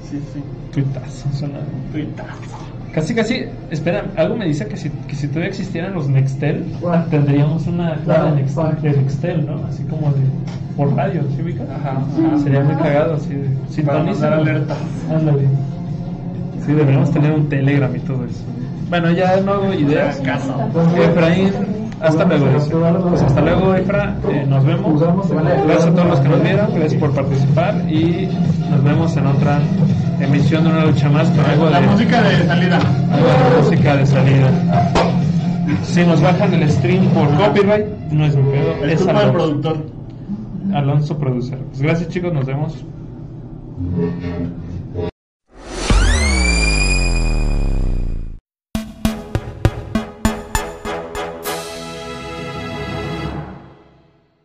Sí, 0.09 0.19
sí. 0.33 0.39
Tuitazo, 0.71 1.27
suena. 1.33 1.59
Tuitazo. 1.91 2.62
Casi, 2.93 3.15
casi, 3.15 3.45
espera, 3.71 4.05
algo 4.15 4.35
me 4.35 4.45
dice 4.45 4.67
que 4.67 4.77
si, 4.77 4.89
que 5.07 5.15
si 5.15 5.27
todavía 5.27 5.49
existieran 5.49 5.93
los 5.95 6.07
Nextel, 6.09 6.63
Bueno. 6.79 7.03
tendríamos 7.09 7.65
una 7.65 7.95
clave 7.95 8.35
de 8.35 8.43
Claro, 8.43 8.69
Nextel, 8.75 8.81
de 8.93 8.97
Nextel, 9.01 9.45
¿no? 9.47 9.65
Así 9.67 9.83
como 9.85 10.11
de, 10.11 10.21
por 10.77 10.95
radio, 10.95 11.21
¿sí 11.35 11.41
ubicas? 11.41 11.67
Ajá, 11.71 11.91
ajá. 12.27 12.37
Sería 12.43 12.61
muy 12.61 12.75
cagado, 12.75 13.15
así 13.15 13.29
de, 13.33 13.83
Para 13.83 13.97
mandar 14.03 14.15
sintoniza. 14.15 14.35
alertas. 14.35 14.77
Ándale. 15.11 15.41
Sí, 16.65 16.71
deberíamos 16.71 17.11
tener 17.11 17.31
un 17.31 17.49
Telegram 17.49 17.95
y 17.95 17.99
todo 17.99 18.25
eso. 18.25 18.43
Bueno, 18.89 19.11
ya 19.11 19.37
no 19.41 19.53
hago 19.53 19.73
ideas. 19.73 20.17
Caso. 20.17 20.55
Efraín, 20.95 21.51
Hasta 21.99 22.25
luego. 22.25 22.45
Pues 23.09 23.21
hasta 23.23 23.41
luego, 23.41 23.73
Efra. 23.73 24.15
Eh, 24.29 24.45
nos 24.47 24.63
vemos. 24.65 25.01
Gracias 25.01 25.85
a 25.87 25.91
todos 25.93 26.07
los 26.09 26.19
que 26.19 26.29
nos 26.29 26.43
vieron. 26.43 26.67
Gracias 26.75 26.99
por 27.01 27.11
participar. 27.11 27.75
Y 27.91 28.29
nos 28.69 28.83
vemos 28.83 29.17
en 29.17 29.25
otra 29.25 29.59
emisión 30.23 30.63
de 30.63 30.69
una 30.69 30.85
lucha 30.85 31.09
más 31.09 31.29
con 31.29 31.45
algo 31.45 31.69
La 31.69 31.81
de, 31.81 31.87
música 31.87 32.21
de 32.21 32.47
salida. 32.47 32.77
algo 33.11 33.27
de 33.27 33.61
música 33.61 33.95
de 33.97 34.05
salida. 34.05 34.51
Si 35.83 36.05
nos 36.05 36.21
bajan 36.21 36.53
el 36.53 36.69
stream 36.69 37.05
por 37.09 37.27
copyright, 37.35 37.85
no 38.11 38.25
es 38.25 38.35
mi 38.35 38.43
pedo. 38.51 38.85
Es 38.85 38.93
Es 38.93 39.01
culpa 39.01 39.21
del 39.23 39.31
productor. 39.31 39.77
Alonso 40.73 41.17
Producer. 41.17 41.57
Pues 41.59 41.81
gracias, 41.81 42.09
chicos. 42.09 42.33
Nos 42.33 42.45
vemos. 42.45 42.83